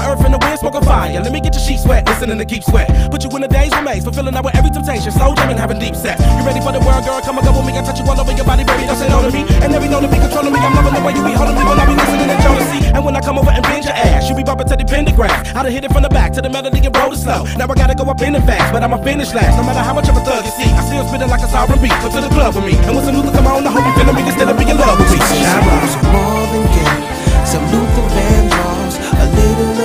My 0.00 0.08
earth 0.16 0.24
and 0.24 0.32
the 0.32 0.40
wind, 0.40 0.56
smoking 0.56 0.80
fire. 0.80 1.12
Let 1.12 1.28
me 1.28 1.44
get 1.44 1.52
your 1.52 1.60
sheets 1.60 1.84
wet, 1.84 2.08
listening 2.08 2.40
to 2.40 2.46
Keith 2.48 2.64
Sweat. 2.64 2.88
Put 3.12 3.20
you 3.20 3.28
in 3.36 3.44
the 3.44 3.52
days 3.52 3.68
remains, 3.76 4.00
fulfilling 4.00 4.32
out 4.32 4.48
with 4.48 4.56
every 4.56 4.72
temptation. 4.72 5.12
Slow 5.12 5.36
jamming, 5.36 5.60
having 5.60 5.76
deep 5.76 5.92
sex. 5.92 6.16
You 6.24 6.40
ready 6.40 6.64
for 6.64 6.72
the 6.72 6.80
world, 6.80 7.04
girl? 7.04 7.20
Come 7.20 7.36
and 7.36 7.44
go 7.44 7.52
with 7.52 7.68
me. 7.68 7.76
I 7.76 7.84
touch 7.84 8.00
you 8.00 8.08
all 8.08 8.16
over 8.16 8.32
your 8.32 8.48
body, 8.48 8.64
baby. 8.64 8.88
Don't 8.88 8.96
say 8.96 9.12
no 9.12 9.20
to 9.20 9.28
me. 9.28 9.44
And 9.60 9.68
every 9.76 9.92
know 9.92 10.00
to 10.00 10.08
be 10.08 10.16
controlling 10.16 10.56
me. 10.56 10.60
I'm 10.64 10.72
loving 10.72 10.96
the 10.96 11.04
way 11.04 11.12
you 11.12 11.20
be 11.20 11.36
holding 11.36 11.52
me 11.52 11.64
when 11.68 11.76
I 11.76 11.84
be 11.84 11.92
listening 11.92 12.32
to 12.32 12.36
Jodeci. 12.40 12.96
And 12.96 13.04
when 13.04 13.12
I 13.12 13.20
come 13.20 13.36
over 13.36 13.52
and 13.52 13.60
bend 13.60 13.84
your 13.84 13.92
ass, 13.92 14.24
you 14.24 14.32
be 14.32 14.40
bumping 14.40 14.72
to 14.72 14.76
the 14.80 14.88
pentagram. 14.88 15.36
I 15.52 15.68
done 15.68 15.68
hit 15.68 15.84
it 15.84 15.92
from 15.92 16.00
the 16.00 16.08
back 16.08 16.32
to 16.32 16.40
the 16.40 16.48
melody 16.48 16.80
and 16.80 16.96
roll 16.96 17.12
it 17.12 17.20
slow. 17.20 17.44
Now 17.60 17.68
I 17.68 17.76
gotta 17.76 17.92
go 17.92 18.08
up 18.08 18.24
in 18.24 18.32
the 18.32 18.40
fast, 18.40 18.72
but 18.72 18.80
I'ma 18.80 19.04
finish 19.04 19.36
last. 19.36 19.60
No 19.60 19.68
matter 19.68 19.84
how 19.84 19.92
much 19.92 20.08
of 20.08 20.16
a 20.16 20.24
thug 20.24 20.48
you 20.48 20.52
see, 20.56 20.70
I 20.72 20.80
still 20.80 21.04
spitting 21.12 21.28
like 21.28 21.44
a 21.44 21.50
sovereign 21.52 21.76
beat. 21.84 21.92
Come 22.00 22.12
to 22.16 22.24
the 22.24 22.32
club 22.32 22.56
with 22.56 22.64
me. 22.64 22.72
And 22.88 22.96
when 22.96 23.04
some 23.04 23.20
Luther 23.20 23.36
come 23.36 23.52
on, 23.52 23.68
I 23.68 23.70
hope 23.70 23.84
you 23.84 23.92
feeling 24.00 24.16
me 24.16 24.24
instead 24.24 24.48
of 24.48 24.56
being 24.56 24.72
in 24.72 24.80
love 24.80 24.96
with 24.96 25.12
me. 25.12 25.20
Some 25.20 26.08
Marvin 26.08 26.64
Gaye, 26.72 27.44
some 27.44 27.68
Luther 27.68 28.08
Vandross, 28.16 28.96
a 28.96 29.26
little 29.36 29.79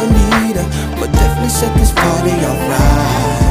But 1.05 1.13
definitely 1.13 1.50
set 1.50 1.77
this 1.77 1.91
party 1.91 2.31
alright. 2.31 3.44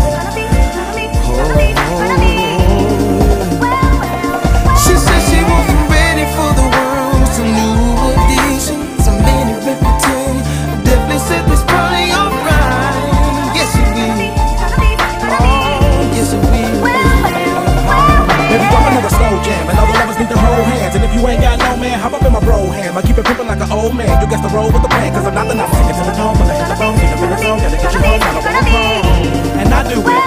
My 22.35 22.41
bro 22.41 22.67
ham. 22.67 22.99
I 22.99 23.03
keep 23.03 23.17
it 23.17 23.25
pimpin' 23.25 23.47
like 23.47 23.63
an 23.63 23.71
old 23.71 23.95
man. 23.95 24.11
You 24.21 24.27
got 24.27 24.43
to 24.43 24.51
roll 24.51 24.67
with 24.67 24.83
the 24.83 24.89
plan, 24.89 25.15
cause 25.15 25.25
I'm 25.25 25.35
not 25.35 25.47
the 25.47 25.55
nothing. 25.55 25.79
Take 25.87 25.95
it 25.95 25.99
to 26.03 26.11
the 26.11 26.17
dome, 26.19 26.35
when 26.35 26.51
I 26.51 26.55
hit 26.59 26.67
the 26.67 26.75
need 26.99 27.11
to 27.15 27.17
feel 27.23 27.31
the 27.31 27.39
zone, 27.39 27.59
gotta 27.63 27.79
get 27.79 27.95
you 27.95 28.03
home, 28.03 28.19
I 28.19 28.31
don't 28.35 28.43
wanna. 28.43 29.63
And 29.63 29.71
I 29.71 29.81
do 29.87 30.03
it. 30.03 30.23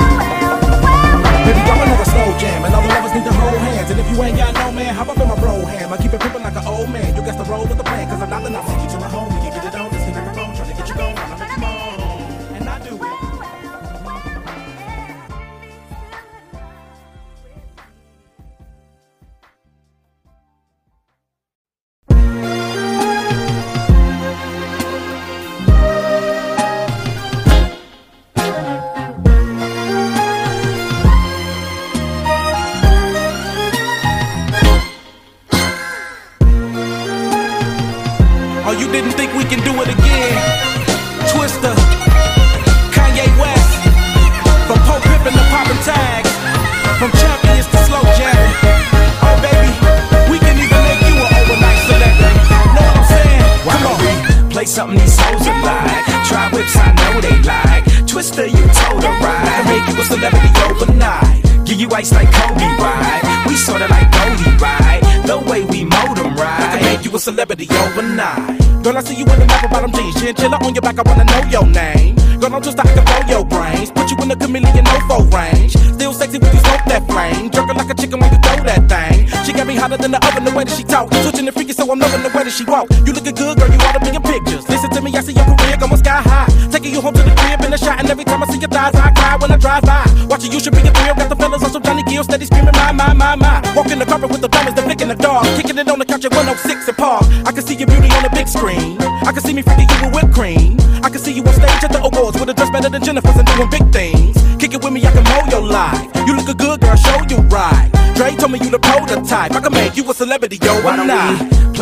Baby, 1.44 1.62
drop 1.68 1.84
another 1.84 2.08
slow 2.08 2.16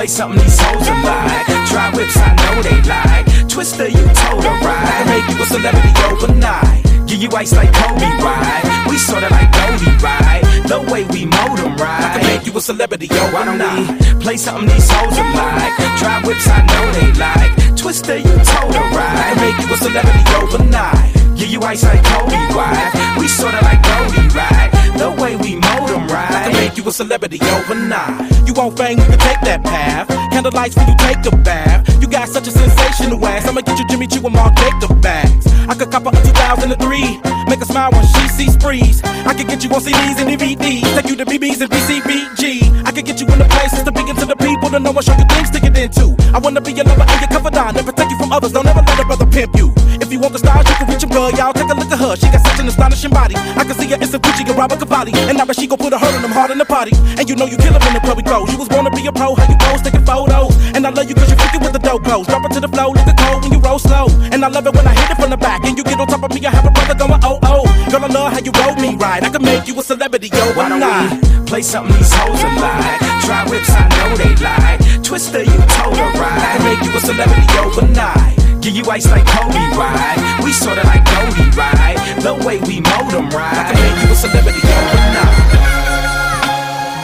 play 0.05 0.13
something 0.13 0.39
these 0.39 0.59
hoes 0.59 0.87
are 0.87 1.03
like? 1.03 1.45
Try 1.69 1.89
whips, 1.95 2.17
I 2.17 2.29
know 2.37 2.61
they 2.61 2.79
like. 2.85 3.25
Twista, 3.49 3.89
you 3.89 4.05
told 4.13 4.43
her 4.43 4.57
right. 4.61 5.05
make 5.09 5.25
you 5.33 5.41
a 5.41 5.45
celebrity 5.45 5.93
overnight. 6.05 6.83
Give 7.07 7.21
you 7.23 7.29
ice 7.33 7.53
like 7.53 7.73
Kobe, 7.73 8.09
right? 8.21 8.85
We 8.87 8.97
sorta 8.97 9.29
like 9.29 9.49
Goldie, 9.51 9.97
right? 10.03 10.43
The 10.67 10.79
way 10.91 11.05
we 11.05 11.25
mold 11.25 11.57
them, 11.57 11.73
I 11.79 12.19
can 12.19 12.23
make 12.27 12.45
you 12.45 12.57
a 12.57 12.61
celebrity 12.61 13.07
Why 13.33 13.45
don't 13.45 13.57
we 13.57 14.21
play 14.21 14.37
something 14.37 14.69
these 14.69 14.89
hoes 14.89 15.17
are 15.17 15.33
like? 15.33 15.73
Try 15.97 16.21
whips, 16.25 16.47
I 16.47 16.61
know 16.69 16.85
they 16.93 17.11
like. 17.17 17.51
Twista, 17.73 18.17
you 18.17 18.35
told 18.45 18.75
her 18.75 18.87
I 18.93 19.33
can 19.33 19.37
make 19.41 19.57
you 19.57 19.73
a 19.73 19.77
celebrity 19.77 20.23
overnight. 20.37 21.13
Give 21.35 21.49
you 21.49 21.61
ice 21.61 21.83
like 21.83 22.03
Kobe, 22.03 22.37
right? 22.53 23.17
We 23.17 23.27
sorta 23.27 23.61
like 23.65 23.81
Goldie, 23.81 24.27
right? 24.37 24.84
The 24.97 25.11
way 25.21 25.35
we 25.35 25.55
mold 25.55 25.89
them, 25.89 26.03
I 26.03 26.07
can 26.07 26.53
right? 26.53 26.53
make 26.53 26.77
you 26.77 26.87
a 26.87 26.91
celebrity 26.91 27.39
overnight. 27.41 28.31
You 28.47 28.53
want 28.53 28.77
fame, 28.77 28.97
you 28.97 29.05
can 29.05 29.19
take 29.19 29.41
that 29.41 29.63
path. 29.63 30.07
Candlelights 30.31 30.77
when 30.77 30.87
you 30.87 30.95
take 30.97 31.19
a 31.25 31.35
bath. 31.35 31.83
You 32.01 32.07
got 32.07 32.29
such 32.29 32.47
a 32.47 32.51
sensational 32.51 33.23
ass. 33.25 33.47
I'ma 33.47 33.61
get 33.61 33.77
you 33.77 33.87
Jimmy 33.87 34.07
Choo 34.07 34.25
and 34.25 34.33
Mark 34.33 34.55
Jacob 34.55 35.01
bags. 35.01 35.47
I 35.67 35.75
could 35.75 35.91
cop 35.91 36.05
a 36.05 36.11
2003. 36.11 37.19
Make 37.47 37.59
her 37.59 37.65
smile 37.65 37.91
when 37.91 38.05
she 38.07 38.27
sees 38.29 38.53
sprees. 38.53 39.03
I 39.03 39.33
could 39.33 39.47
get 39.47 39.63
you 39.63 39.69
on 39.71 39.81
CDs 39.81 40.17
and 40.21 40.29
DVDs. 40.29 40.83
Take 40.95 41.09
you 41.09 41.15
to 41.17 41.25
BBs 41.25 41.61
and 41.61 41.69
BCBG. 41.69 42.85
I 42.85 42.91
could 42.91 43.05
get 43.05 43.19
you 43.19 43.27
in 43.27 43.39
the 43.39 43.45
places 43.45 43.83
to 43.83 43.91
begin 43.91 44.15
to 44.15 44.25
the 44.25 44.35
people 44.35 44.69
to 44.69 44.79
know 44.79 44.91
and 44.91 45.03
show 45.03 45.15
you 45.17 45.25
things 45.25 45.49
to 45.51 45.59
get 45.59 45.75
into. 45.77 46.15
I 46.33 46.39
wanna 46.39 46.61
be 46.61 46.71
your 46.73 46.85
lover 46.85 47.03
and 47.03 47.19
your 47.19 47.29
confidant. 47.29 47.75
Never 47.75 47.91
take 47.91 48.09
you 48.09 48.17
from 48.17 48.31
others. 48.31 48.51
Don't 48.51 48.67
ever 48.67 48.81
let 48.81 48.99
a 48.99 49.05
brother 49.05 49.25
pimp 49.25 49.55
you. 49.55 49.73
If 49.99 50.11
you 50.11 50.19
want 50.19 50.33
the 50.33 50.39
stars, 50.39 50.67
you 50.69 50.75
can 50.75 50.87
reach 50.87 51.01
them, 51.01 51.09
girl. 51.09 51.31
Y'all 51.31 51.53
take 51.53 51.69
a 51.69 51.73
look 51.73 51.91
at 51.91 51.99
her. 51.99 52.15
She 52.15 52.27
got 52.29 52.41
such 52.45 52.59
an 52.59 52.67
astonishing 52.67 53.11
body. 53.11 53.35
I 53.35 53.63
can 53.63 53.73
see 53.75 53.87
her 53.89 53.97
in 53.97 54.07
some 54.07 54.21
Gucci 54.21 54.47
and 54.47 54.57
Robert 54.57 54.79
Cavalli. 54.85 55.11
And 55.29 55.37
now 55.37 55.45
she 55.51 55.65
gon' 55.67 55.77
put 55.77 55.93
a 55.93 55.97
hurt 55.97 56.13
on 56.13 56.21
them 56.21 56.31
hard 56.31 56.51
in 56.51 56.57
the 56.57 56.65
party. 56.65 56.93
And 57.17 57.27
you 57.27 57.35
know 57.35 57.45
you 57.45 57.57
kill 57.57 57.73
her 57.73 57.81
in 57.89 57.93
the 57.97 57.99
club 57.99 58.17
we 58.17 58.23
go. 58.23 58.45
You 58.45 58.57
was 58.57 58.69
born 58.69 58.85
to 58.85 58.91
be 58.91 59.05
a 59.07 59.11
pro, 59.11 59.33
how 59.33 59.49
you 59.49 59.57
pose, 59.57 59.81
taking 59.81 60.05
photos. 60.05 60.53
And 60.77 60.85
I 60.85 60.89
love 60.89 61.09
you 61.09 61.15
cause 61.15 61.29
you 61.29 61.35
freaking 61.35 61.61
with 61.61 61.73
the 61.73 61.79
dope 61.79 62.03
clothes. 62.03 62.27
Drop 62.27 62.45
it 62.45 62.53
to 62.53 62.59
the 62.61 62.69
flow, 62.69 62.93
look 62.93 63.17
cold 63.17 63.41
when 63.43 63.51
you 63.51 63.59
roll 63.59 63.79
slow. 63.79 64.07
And 64.31 64.45
I 64.45 64.47
love 64.47 64.67
it 64.67 64.73
when 64.75 64.85
I 64.87 64.93
hit 64.93 65.09
it 65.11 65.17
from 65.17 65.29
the 65.29 65.37
back. 65.37 65.65
And 65.65 65.77
you 65.77 65.83
get 65.83 65.99
on 65.99 66.07
top 66.07 66.23
of 66.23 66.31
me, 66.33 66.45
I 66.45 66.51
have 66.51 66.65
a 66.65 66.71
brother 66.71 66.95
going 66.95 67.21
oh 67.23 67.39
oh. 67.43 67.65
Girl, 67.89 68.05
I 68.05 68.07
love 68.07 68.33
how 68.33 68.39
you 68.39 68.53
roll 68.61 68.75
me 68.77 68.95
right. 68.95 69.23
I 69.23 69.29
can 69.29 69.41
make 69.41 69.67
you 69.67 69.73
a 69.79 69.83
celebrity, 69.83 70.29
yo, 70.29 70.43
Why 70.53 70.69
don't 70.69 70.79
not. 70.79 71.47
play 71.47 71.61
something 71.61 71.95
these 71.97 72.13
hoes 72.13 72.43
are 72.45 72.55
like? 72.61 73.01
Try 73.25 73.41
whips, 73.49 73.69
I 73.73 73.89
know 73.97 74.15
they 74.17 74.35
like. 74.37 74.79
Twista, 75.01 75.41
you 75.41 75.59
told 75.73 75.97
her 75.97 76.09
I 76.13 76.57
can 76.57 76.63
make 76.63 76.81
you 76.85 76.91
a 76.95 76.99
celebrity 77.01 77.47
overnight. 77.57 78.34
Give 78.65 78.77
you 78.77 78.89
ice 78.89 79.05
like 79.11 79.27
Kobe, 79.27 79.61
right? 79.77 80.41
We 80.43 80.51
sorta 80.51 80.81
like 80.89 81.05
Goldie, 81.05 81.53
right? 81.53 82.01
The 82.17 82.33
way 82.33 82.57
we 82.65 82.81
mold 82.81 83.13
them, 83.13 83.29
right? 83.29 83.53
I 83.53 83.69
can 83.69 83.77
make 83.77 83.93
you 84.01 84.09
a 84.09 84.17
celebrity 84.17 84.57
overnight. 84.57 85.37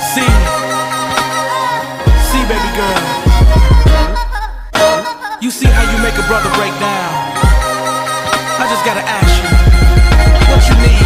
See, 0.09 0.25
see, 2.33 2.41
baby 2.49 2.71
girl. 2.73 2.97
You 5.37 5.53
see 5.53 5.69
how 5.69 5.85
you 5.85 6.01
make 6.01 6.17
a 6.17 6.25
brother 6.25 6.49
break 6.57 6.73
down. 6.81 7.13
I 8.57 8.65
just 8.65 8.81
gotta 8.81 9.05
ask 9.05 9.29
you, 9.29 9.53
what 10.49 10.65
you 10.65 10.73
need? 10.81 11.05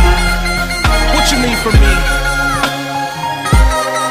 What 1.19 1.25
you 1.35 1.37
need 1.43 1.59
from 1.59 1.75
me? 1.83 1.93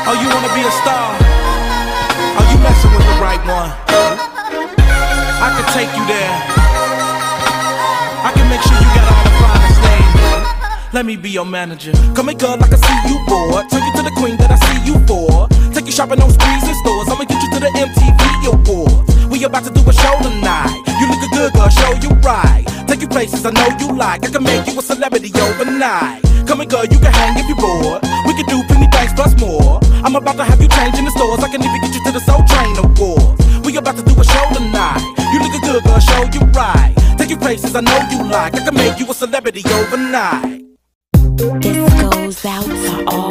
Oh, 0.05 0.17
you 0.21 0.29
wanna 0.29 0.53
be 0.53 0.61
a 0.61 0.75
star? 0.85 1.09
Are 2.37 2.47
you 2.53 2.59
messing 2.61 2.93
with 2.93 3.07
the 3.09 3.17
right 3.17 3.41
one. 3.49 4.04
I 5.45 5.53
can 5.53 5.69
take 5.77 5.93
you 5.93 6.05
there. 6.09 6.37
I 8.25 8.33
can 8.33 8.49
make 8.49 8.65
sure 8.65 8.81
you 8.81 8.89
got 8.97 9.05
all 9.13 9.25
the 9.29 9.35
finest 9.45 9.79
things. 9.85 10.95
Let 10.97 11.05
me 11.05 11.21
be 11.21 11.29
your 11.29 11.45
manager. 11.45 11.93
Come 12.17 12.33
here, 12.33 12.41
girl, 12.41 12.57
I 12.57 12.65
can 12.65 12.81
see 12.81 12.99
you 13.13 13.21
bored. 13.29 13.69
Take 13.69 13.85
you 13.85 13.93
to 14.01 14.03
the 14.09 14.15
queen 14.17 14.41
that 14.41 14.49
I 14.49 14.57
see 14.57 14.81
you 14.89 14.97
for. 15.05 15.45
Take 15.77 15.85
you 15.85 15.93
shopping 15.93 16.17
on 16.25 16.33
sprees 16.33 16.65
and 16.65 16.73
stores. 16.81 17.13
I'ma 17.13 17.29
get 17.29 17.45
you 17.45 17.51
to 17.53 17.61
the 17.61 17.69
MTV 17.77 18.57
Awards. 18.57 19.05
We 19.29 19.45
about 19.45 19.69
to 19.69 19.73
do 19.77 19.85
a 19.85 19.93
show 19.93 20.17
tonight. 20.25 20.81
You 20.97 21.13
look 21.13 21.21
good, 21.29 21.53
girl, 21.53 21.69
show 21.69 21.93
you 22.01 22.09
right. 22.25 22.65
Take 22.89 23.05
you 23.05 23.09
places 23.09 23.45
I 23.45 23.53
know 23.53 23.69
you 23.77 23.93
like. 23.93 24.25
I 24.25 24.33
can 24.33 24.45
make 24.49 24.65
you 24.65 24.81
a 24.81 24.83
celebrity 24.83 25.29
overnight. 25.37 26.25
Come 26.49 26.65
here, 26.65 26.73
girl, 26.73 26.89
you 26.89 26.97
can 26.97 27.13
hang 27.13 27.37
if 27.37 27.45
you 27.53 27.57
bored. 27.61 28.01
We 28.25 28.33
can 28.33 28.49
do 28.49 28.65
plenty 28.65 28.89
things 28.97 29.13
plus 29.13 29.37
more. 29.37 29.77
I'm 30.01 30.17
about 30.17 30.41
to 30.41 30.45
have 30.45 30.57
you 30.57 30.69
change 30.73 30.97
in 30.97 31.05
the 31.05 31.13
stores. 31.13 31.45
I 31.45 31.53
can 31.53 31.61
even 31.61 31.85
get 31.85 31.93
you 31.93 32.01
to 32.09 32.13
the 32.17 32.25
Soul 32.25 32.41
Train 32.49 32.81
Awards. 32.81 33.45
We 33.65 33.77
about 33.77 33.97
to 33.97 34.05
do 34.05 34.13
a 34.17 34.25
show 34.25 34.45
tonight. 34.53 34.94
Places 37.57 37.77
I 37.77 37.81
know 37.81 37.99
you 38.11 38.31
like. 38.31 38.55
I 38.55 38.65
can 38.65 38.75
make 38.75 38.99
you 38.99 39.09
a 39.11 39.15
celebrity 39.15 39.63
overnight. 39.71 40.65
This 41.63 42.03
goes 42.03 42.45
out 42.45 42.65
to 42.65 43.05
all 43.09 43.24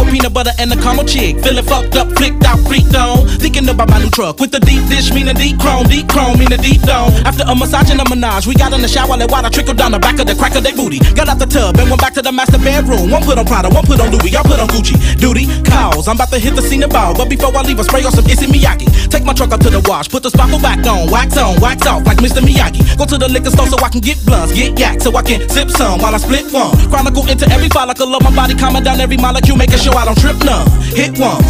a 0.00 0.10
peanut 0.10 0.32
butter 0.32 0.52
and 0.58 0.72
a 0.72 0.76
caramel 0.76 1.04
chick. 1.04 1.38
Feeling 1.40 1.64
fucked 1.64 1.96
up, 1.96 2.08
flicked 2.16 2.44
out, 2.44 2.58
freaked 2.66 2.94
on. 2.94 3.26
Thinking 3.38 3.68
about 3.68 3.88
my 3.88 3.98
new 4.00 4.10
truck 4.10 4.40
with 4.40 4.50
the 4.50 4.60
deep 4.60 4.82
dish, 4.88 5.12
mean 5.12 5.26
meaning 5.26 5.36
deep 5.36 5.60
chrome, 5.60 5.86
deep 5.86 6.08
chrome, 6.08 6.38
mean 6.38 6.50
meaning 6.50 6.62
deep 6.64 6.82
dome. 6.82 7.12
After 7.24 7.44
a 7.46 7.54
massage 7.54 7.90
and 7.90 8.00
a 8.00 8.06
menage, 8.08 8.46
we 8.46 8.54
got 8.54 8.72
in 8.72 8.80
the 8.82 8.88
shower, 8.88 9.16
let 9.16 9.30
water 9.30 9.50
trickle 9.50 9.74
down 9.74 9.92
the 9.92 9.98
back 9.98 10.18
of 10.18 10.26
the 10.26 10.34
crack 10.34 10.54
of 10.56 10.62
their 10.62 10.74
booty. 10.74 10.98
Got 11.14 11.28
out 11.28 11.38
the 11.38 11.46
tub 11.46 11.76
and 11.78 11.88
went 11.88 12.00
back 12.00 12.14
to 12.14 12.22
the 12.22 12.32
master 12.32 12.58
bedroom. 12.58 13.10
One 13.10 13.22
put 13.22 13.38
on 13.38 13.46
Prada, 13.46 13.68
one 13.68 13.84
put 13.84 14.00
on 14.00 14.10
Louis, 14.10 14.30
y'all 14.30 14.44
put 14.44 14.58
on 14.58 14.68
Gucci. 14.68 14.96
Duty 15.18 15.46
calls, 15.64 16.08
I'm 16.08 16.16
about 16.16 16.30
to 16.30 16.38
hit 16.38 16.56
the 16.56 16.62
scene 16.62 16.86
ball. 16.88 17.14
But 17.14 17.28
before 17.28 17.54
I 17.54 17.62
leave, 17.62 17.78
I 17.78 17.82
spray 17.82 18.04
on 18.04 18.12
some 18.12 18.26
Issey 18.26 18.46
Miyagi. 18.46 18.88
Take 19.10 19.24
my 19.24 19.32
truck 19.32 19.52
up 19.52 19.60
to 19.60 19.70
the 19.70 19.80
wash, 19.86 20.08
put 20.08 20.22
the 20.22 20.30
sparkle 20.30 20.58
back 20.58 20.86
on, 20.86 21.10
wax 21.10 21.36
on, 21.36 21.60
wax 21.60 21.86
off 21.86 22.06
like 22.06 22.18
Mr. 22.18 22.40
Miyagi. 22.40 22.82
Go 22.98 23.04
to 23.06 23.18
the 23.18 23.28
liquor 23.28 23.50
store 23.50 23.66
so 23.66 23.76
I 23.78 23.88
can 23.88 24.00
get 24.00 24.18
blunts, 24.24 24.52
get 24.52 24.78
yak, 24.78 25.00
so 25.00 25.14
I 25.14 25.22
can 25.22 25.48
sip 25.48 25.70
some 25.70 26.00
while 26.00 26.14
I 26.14 26.18
split 26.18 26.50
one. 26.52 26.74
Chronicle 26.90 27.26
into 27.28 27.46
every 27.50 27.68
follicle 27.68 28.14
of 28.14 28.22
my 28.22 28.34
body, 28.34 28.54
calming 28.54 28.82
down 28.82 29.00
every 29.00 29.16
molecule, 29.16 29.56
making 29.56 29.78
sure 29.78 29.89
I 29.96 30.04
don't 30.04 30.18
trip 30.18 30.38
none. 30.44 30.68
Hit 30.94 31.18
one. 31.18 31.42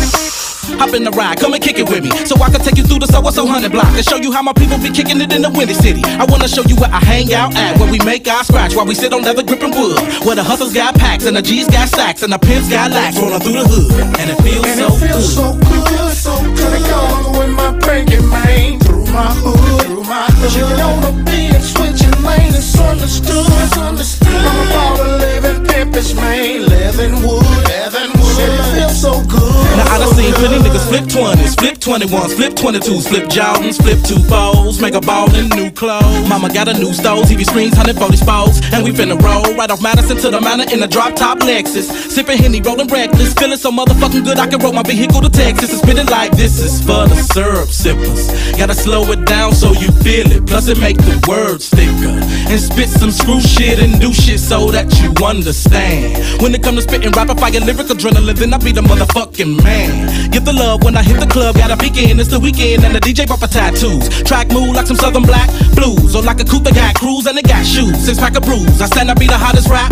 Hop 0.79 0.95
in 0.95 1.03
the 1.03 1.11
ride, 1.11 1.41
come 1.41 1.53
and 1.53 1.63
kick 1.63 1.79
it 1.79 1.89
with 1.89 2.05
me. 2.05 2.11
So 2.25 2.37
I 2.41 2.49
can 2.51 2.61
take 2.61 2.77
you 2.77 2.85
through 2.85 3.01
the 3.01 3.09
so 3.11 3.21
so 3.31 3.47
hundred 3.47 3.73
block 3.73 3.91
and 3.97 4.05
show 4.05 4.17
you 4.17 4.31
how 4.31 4.43
my 4.43 4.53
people 4.53 4.79
be 4.79 4.91
kicking 4.91 5.21
it 5.21 5.33
in 5.33 5.43
the 5.43 5.51
windy 5.51 5.75
city. 5.75 6.03
I 6.05 6.25
wanna 6.25 6.49
show 6.49 6.63
you 6.63 6.77
where 6.77 6.93
I 6.93 7.01
hang 7.01 7.33
out 7.35 7.57
at, 7.57 7.79
where 7.79 7.91
we 7.91 7.99
make 8.05 8.29
our 8.29 8.45
scratch, 8.45 8.77
while 8.77 8.87
we 8.87 8.95
sit 8.95 9.13
on 9.13 9.23
leather 9.23 9.43
gripping 9.43 9.73
wood. 9.75 9.99
Where 10.25 10.37
the 10.37 10.45
hustles 10.45 10.73
got 10.73 10.95
packs 10.95 11.27
and 11.27 11.37
the 11.37 11.43
G's 11.43 11.67
got 11.69 11.89
sacks 11.89 12.23
and 12.23 12.33
the 12.33 12.39
pimps 12.39 12.71
got 12.71 12.91
lax 12.93 13.19
rolling 13.19 13.41
through 13.41 13.59
the 13.61 13.67
hood. 13.67 13.93
And 14.21 14.31
it 14.31 14.39
feels 14.41 14.65
And 14.67 14.79
so 14.79 14.87
it 14.87 15.01
feels 15.01 15.27
good. 15.35 15.37
so 15.37 15.47
good, 15.59 16.13
so 16.15 16.35
good. 16.55 16.81
Come 16.87 17.33
with 17.37 17.51
my 17.51 17.71
pinky 17.83 18.21
man 18.23 18.79
through 18.81 19.07
my 19.11 19.27
hood, 19.43 19.85
through 19.85 20.05
my 20.05 20.29
hood. 20.39 20.55
You 20.55 20.67
the 21.05 21.13
beat, 21.29 21.61
switching 21.61 22.17
lanes, 22.23 22.57
it's 22.57 22.79
understood, 22.79 23.47
it's 23.65 23.77
understood. 23.77 24.33
I'm 24.33 24.59
about 24.71 24.97
a 25.01 25.09
living 25.19 25.67
pimpers, 25.67 26.15
man, 26.15 26.69
living 26.69 27.21
wood, 27.27 27.45
living 27.69 28.00
it 28.49 28.67
feels 28.75 29.01
so 29.01 29.13
good. 29.29 29.51
Now 29.77 29.95
I 29.95 29.99
done 29.99 30.15
seen 30.15 30.33
plenty 30.35 30.59
niggas 30.59 30.87
flip 30.89 31.05
20s, 31.05 31.59
flip 31.59 31.77
21s, 31.79 32.35
flip 32.37 32.53
22s, 32.55 33.09
flip 33.09 33.25
Jordans, 33.29 33.81
flip 33.81 34.01
two 34.05 34.19
foes, 34.29 34.81
make 34.81 34.95
a 34.95 35.01
ball 35.01 35.33
in 35.35 35.49
new 35.51 35.71
clothes. 35.71 36.29
Mama 36.29 36.53
got 36.53 36.69
a 36.69 36.75
new 36.75 36.93
stove, 36.93 37.25
TV 37.25 37.45
screens, 37.45 37.73
140 37.73 38.17
spokes, 38.17 38.61
and 38.73 38.85
we 38.85 38.91
finna 38.91 39.21
roll 39.21 39.55
right 39.57 39.71
off 39.71 39.83
Madison 39.83 40.17
to 40.19 40.31
the 40.31 40.41
manor 40.41 40.65
in 40.73 40.83
a 40.83 40.89
drop 40.89 41.15
top 41.15 41.39
Lexus. 41.41 41.87
Sipping 42.11 42.39
Henny, 42.39 42.61
rolling 42.61 42.89
reckless, 42.89 43.35
feeling 43.35 43.59
so 43.59 43.71
motherfucking 43.71 44.25
good 44.25 44.39
I 44.39 44.47
can 44.47 44.59
roll 44.61 44.73
my 44.73 44.83
vehicle 44.83 45.21
to 45.21 45.31
Texas 45.31 45.71
and 45.73 45.81
spin 45.81 45.99
it 45.99 46.11
like 46.11 46.33
this 46.33 46.61
is 46.61 46.81
for 46.81 47.07
the 47.07 47.17
syrup 47.17 47.69
sippers. 47.69 48.29
Gotta 48.57 48.75
slow 48.75 49.03
it 49.13 49.25
down 49.27 49.55
so 49.55 49.73
you 49.73 49.91
feel 50.03 50.31
it, 50.31 50.47
plus 50.47 50.69
it 50.69 50.79
make 50.79 50.97
the 50.99 51.17
words 51.29 51.69
thicker. 51.69 52.17
And 52.51 52.61
spit 52.61 52.89
some 52.89 53.11
screw 53.11 53.41
shit 53.41 53.79
and 53.79 54.01
do 54.01 54.13
shit 54.13 54.41
so 54.41 54.71
that 54.71 54.91
you 55.01 55.15
understand. 55.25 56.43
When 56.43 56.55
it 56.55 56.63
come 56.63 56.77
to 56.77 56.83
spitting 56.83 57.13
rapid 57.13 57.39
fire 57.39 57.61
lyric 57.61 57.87
adrenaline, 57.87 58.30
then 58.37 58.55
I 58.55 58.59
be 58.59 58.73
the 58.73 58.83
motherfucking 58.83 59.63
man. 59.65 60.31
Get 60.31 60.45
the 60.45 60.53
love 60.53 60.85
when 60.85 60.97
I 60.97 61.03
hit 61.03 61.19
the 61.19 61.27
club, 61.27 61.57
got 61.57 61.71
a 61.71 61.77
weekend, 61.83 62.21
it's 62.21 62.29
the 62.29 62.39
weekend, 62.39 62.85
and 62.85 62.95
the 62.95 63.01
DJ 63.01 63.27
bumper 63.27 63.47
tattoos. 63.47 64.09
Track 64.23 64.49
move 64.53 64.75
like 64.77 64.87
some 64.87 64.97
southern 64.97 65.23
black 65.23 65.49
blues, 65.75 66.15
or 66.15 66.23
like 66.23 66.41
a 66.41 66.45
coupe 66.45 66.65
that 66.65 66.75
got 66.75 66.95
cruise 66.95 67.27
and 67.27 67.39
it 67.39 67.47
got 67.47 67.65
shoes. 67.67 67.97
Six 68.05 68.19
pack 68.19 68.37
of 68.37 68.45
brews, 68.45 68.81
I 68.81 68.87
stand 68.87 69.11
I 69.11 69.15
be 69.15 69.27
the 69.27 69.39
hottest 69.39 69.69
rap. 69.69 69.91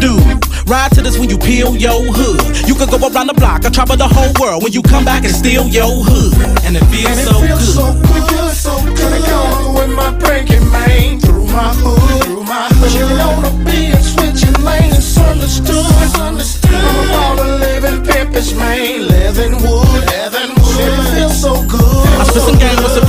Dude, 0.00 0.24
ride 0.68 0.92
to 0.92 1.02
this 1.02 1.18
when 1.18 1.28
you 1.28 1.38
peel 1.38 1.76
your 1.76 2.00
hood. 2.08 2.40
You 2.68 2.74
could 2.74 2.90
go 2.90 2.98
around 2.98 3.28
the 3.28 3.34
block 3.34 3.64
or 3.64 3.70
travel 3.70 3.96
the 3.96 4.08
whole 4.08 4.32
world 4.40 4.62
when 4.62 4.72
you 4.72 4.82
come 4.82 5.04
back 5.04 5.24
and 5.24 5.34
steal 5.34 5.68
your 5.68 5.90
hood. 5.90 6.34
And 6.64 6.76
it 6.76 6.84
feels 6.88 7.10
And 7.10 7.20
it 7.20 7.26
so 7.28 7.36
feels 7.42 7.60
good. 7.60 7.74
so 7.74 7.86
good, 8.30 8.54
so 8.56 8.74
good. 8.96 9.24
Come 9.28 9.74
with 9.74 9.92
my 9.92 10.10
pinky 10.24 10.58
man 10.72 11.20
through 11.20 11.46
my 11.52 11.74
hood, 11.76 12.24
through 12.24 12.44
my 12.44 12.68
hood. 12.80 12.92
You 12.96 13.06
on 13.18 13.42
the 13.44 13.52
beat, 13.66 13.98
switching 14.00 14.56
lanes, 14.64 15.04
much 18.44 18.60
rain, 18.60 19.08
living 19.08 19.52
wood, 19.62 19.88
living 20.12 20.54
wood. 20.60 20.80
It 20.80 21.14
feels 21.14 21.40
so 21.40 21.54
good. 21.66 22.06
I 22.20 22.24
spit 22.24 22.42
some 22.42 22.58
game 22.58 22.76
with 22.76 22.92
some 22.92 23.03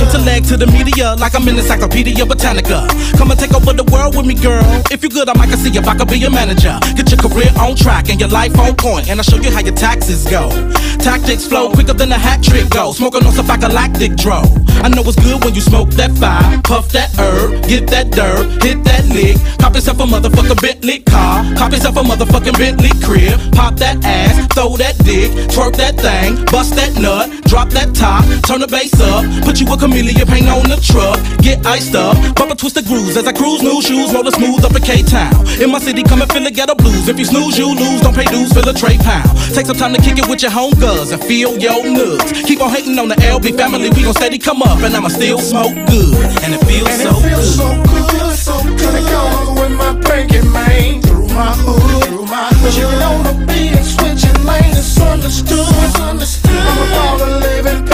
it's 0.48 1.20
like 1.20 1.34
I'm 1.34 1.48
in 1.48 1.56
the 1.56 1.62
Encyclopedia 1.62 2.24
Botanica. 2.24 2.86
Come 3.18 3.30
and 3.30 3.38
take 3.38 3.54
over 3.54 3.72
the 3.72 3.84
world 3.90 4.16
with 4.16 4.26
me, 4.26 4.34
girl. 4.34 4.62
If 4.90 5.02
you 5.02 5.08
good, 5.08 5.28
I 5.28 5.34
might 5.34 5.50
see 5.56 5.70
if 5.76 5.88
I 5.88 5.96
could 5.96 6.08
be 6.08 6.18
your 6.18 6.30
manager. 6.30 6.78
Get 6.94 7.10
your 7.10 7.18
career 7.18 7.50
on 7.58 7.74
track 7.74 8.08
and 8.08 8.20
your 8.20 8.28
life 8.28 8.56
on 8.58 8.76
point, 8.76 9.08
and 9.08 9.18
I'll 9.18 9.24
show 9.24 9.36
you 9.36 9.50
how 9.50 9.60
your 9.60 9.74
taxes 9.74 10.24
go. 10.30 10.50
Tactics 10.98 11.46
flow 11.46 11.70
quicker 11.70 11.94
than 11.94 12.12
a 12.12 12.18
hat 12.18 12.42
trick 12.42 12.70
go. 12.70 12.92
Smoking 12.92 13.26
on 13.26 13.32
some 13.32 13.46
galactic 13.46 14.16
dro. 14.16 14.42
I 14.82 14.88
know 14.88 15.02
it's 15.02 15.16
good 15.16 15.42
when 15.42 15.54
you 15.54 15.60
smoke 15.60 15.90
that 15.96 16.12
fire, 16.18 16.60
puff 16.62 16.92
that 16.92 17.10
herb, 17.18 17.64
get 17.66 17.88
that 17.88 18.10
dirt, 18.10 18.62
hit 18.62 18.84
that 18.84 19.06
lick. 19.08 19.36
Cop 19.58 19.74
yourself 19.74 19.98
a 20.00 20.04
motherfucking 20.04 20.60
Bentley 20.60 21.00
car, 21.00 21.42
cop 21.56 21.72
yourself 21.72 21.96
a 21.96 22.02
motherfucking 22.02 22.58
Bentley 22.58 22.92
crib. 23.02 23.40
Pop 23.52 23.76
that 23.76 24.04
ass, 24.04 24.46
throw 24.54 24.76
that 24.76 24.96
dick, 24.98 25.32
twerk 25.50 25.76
that 25.76 25.96
thing, 25.96 26.44
bust 26.52 26.76
that 26.76 26.94
nut, 27.00 27.30
drop 27.44 27.70
that 27.70 27.94
top, 27.94 28.22
turn 28.44 28.60
the 28.60 28.68
bass 28.68 29.00
up, 29.00 29.24
put 29.44 29.58
you 29.60 29.66
a 29.72 29.76
chameleon 29.76 30.28
paint 30.36 30.48
on 30.52 30.68
the 30.68 30.76
truck, 30.76 31.16
get 31.40 31.64
iced 31.64 31.94
up, 31.94 32.16
bumper 32.36 32.54
twist 32.54 32.74
the 32.74 32.82
grooves 32.82 33.16
as 33.16 33.26
I 33.26 33.32
cruise 33.32 33.62
new 33.62 33.80
shoes, 33.80 34.12
roller 34.12 34.30
smooth 34.30 34.64
up 34.64 34.76
in 34.76 34.82
K 34.82 35.02
Town. 35.02 35.32
In 35.60 35.70
my 35.70 35.78
city, 35.78 36.02
come 36.02 36.20
and 36.20 36.30
feel 36.30 36.44
the 36.44 36.50
ghetto 36.50 36.74
blues. 36.74 37.08
If 37.08 37.18
you 37.18 37.24
snooze, 37.24 37.56
you 37.56 37.72
lose, 37.72 38.00
don't 38.02 38.14
pay 38.14 38.26
dues, 38.26 38.52
fill 38.52 38.68
a 38.68 38.74
tray 38.74 38.98
pound. 38.98 39.28
Take 39.54 39.66
some 39.66 39.76
time 39.76 39.94
to 39.94 40.00
kick 40.00 40.18
it 40.18 40.28
with 40.28 40.42
your 40.42 40.52
home 40.52 40.74
girls 40.74 41.10
and 41.12 41.22
feel 41.24 41.56
your 41.56 41.80
nuts. 41.88 42.32
Keep 42.44 42.60
on 42.60 42.70
hating 42.70 42.98
on 42.98 43.08
the 43.08 43.16
LB 43.16 43.56
family, 43.56 43.88
we 43.90 44.04
gon' 44.04 44.14
steady 44.14 44.38
come 44.38 44.62
up, 44.62 44.78
and 44.84 44.94
I'ma 44.94 45.08
still 45.08 45.38
smoke 45.38 45.74
good, 45.88 46.14
and 46.44 46.52
it 46.52 46.62
feels 46.68 46.88
And 46.88 47.00
so 47.00 47.10
it 47.16 47.22
feels 47.24 47.56
good. 47.56 47.56
so 47.56 47.68
good, 47.88 48.36
so 48.36 48.56
good. 48.62 48.94
It 49.00 49.04
goes 49.08 49.48
with 49.56 49.72
my 49.72 49.92
pinky 50.04 50.40
man 50.48 51.15
my 51.36 51.52
hood, 51.62 52.04
through 52.08 52.26
my 52.26 52.48
hood. 52.56 52.72
Chillin' 52.72 53.02
on 53.04 53.22
the 53.28 53.34
beat 53.46 53.76
switching 53.84 54.40
lanes, 54.44 54.78
it's 54.78 55.00
understood. 55.00 55.68
It's 55.84 56.00
understood. 56.00 56.50
I'm 56.50 56.80
about 56.88 57.18
to 57.20 57.30
live 57.44 57.66
in 57.66 57.86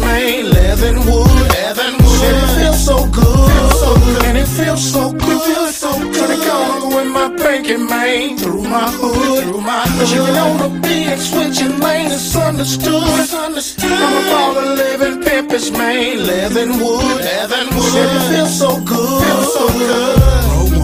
man, 0.00 0.50
leather 0.50 0.94
wood, 1.06 1.30
leather 1.54 1.90
wood. 2.02 2.20
And 2.28 2.36
it 2.42 2.50
feels 2.58 2.84
so 2.84 3.06
good, 3.06 3.50
Feels 3.52 3.80
so 3.80 3.94
good. 3.94 4.22
And 4.24 4.38
it 4.38 4.48
feels 4.48 4.82
so 4.92 5.12
good, 5.12 5.72
so 5.72 5.92
good. 5.98 6.30
It 6.30 6.42
goes 6.44 6.94
with 6.94 7.10
my 7.18 7.28
pinky 7.38 7.76
man 7.76 8.36
through 8.38 8.64
my 8.64 8.90
hood, 8.90 9.44
through 9.44 9.60
my 9.60 9.82
hood. 9.86 10.08
Chillin' 10.10 10.36
on 10.44 10.56
the 10.62 10.70
beat 10.82 11.18
switching 11.18 11.78
lanes, 11.80 12.12
it's 12.12 12.36
understood. 12.36 13.06
It's 13.22 13.34
understood. 13.34 13.92
I'm 13.92 14.16
about 14.26 14.54
to 14.60 14.74
live 14.74 15.02
in 15.02 15.22
Pimpers, 15.22 15.70
man, 15.70 16.26
leather 16.26 16.66
wood, 16.82 17.22
leather 17.22 17.64
wood. 17.74 17.94
And 18.02 18.10
it 18.18 18.24
feels 18.30 18.58
so 18.58 18.70
good, 18.80 19.22
feels 19.22 19.54
so 19.54 19.66
good. 19.78 20.77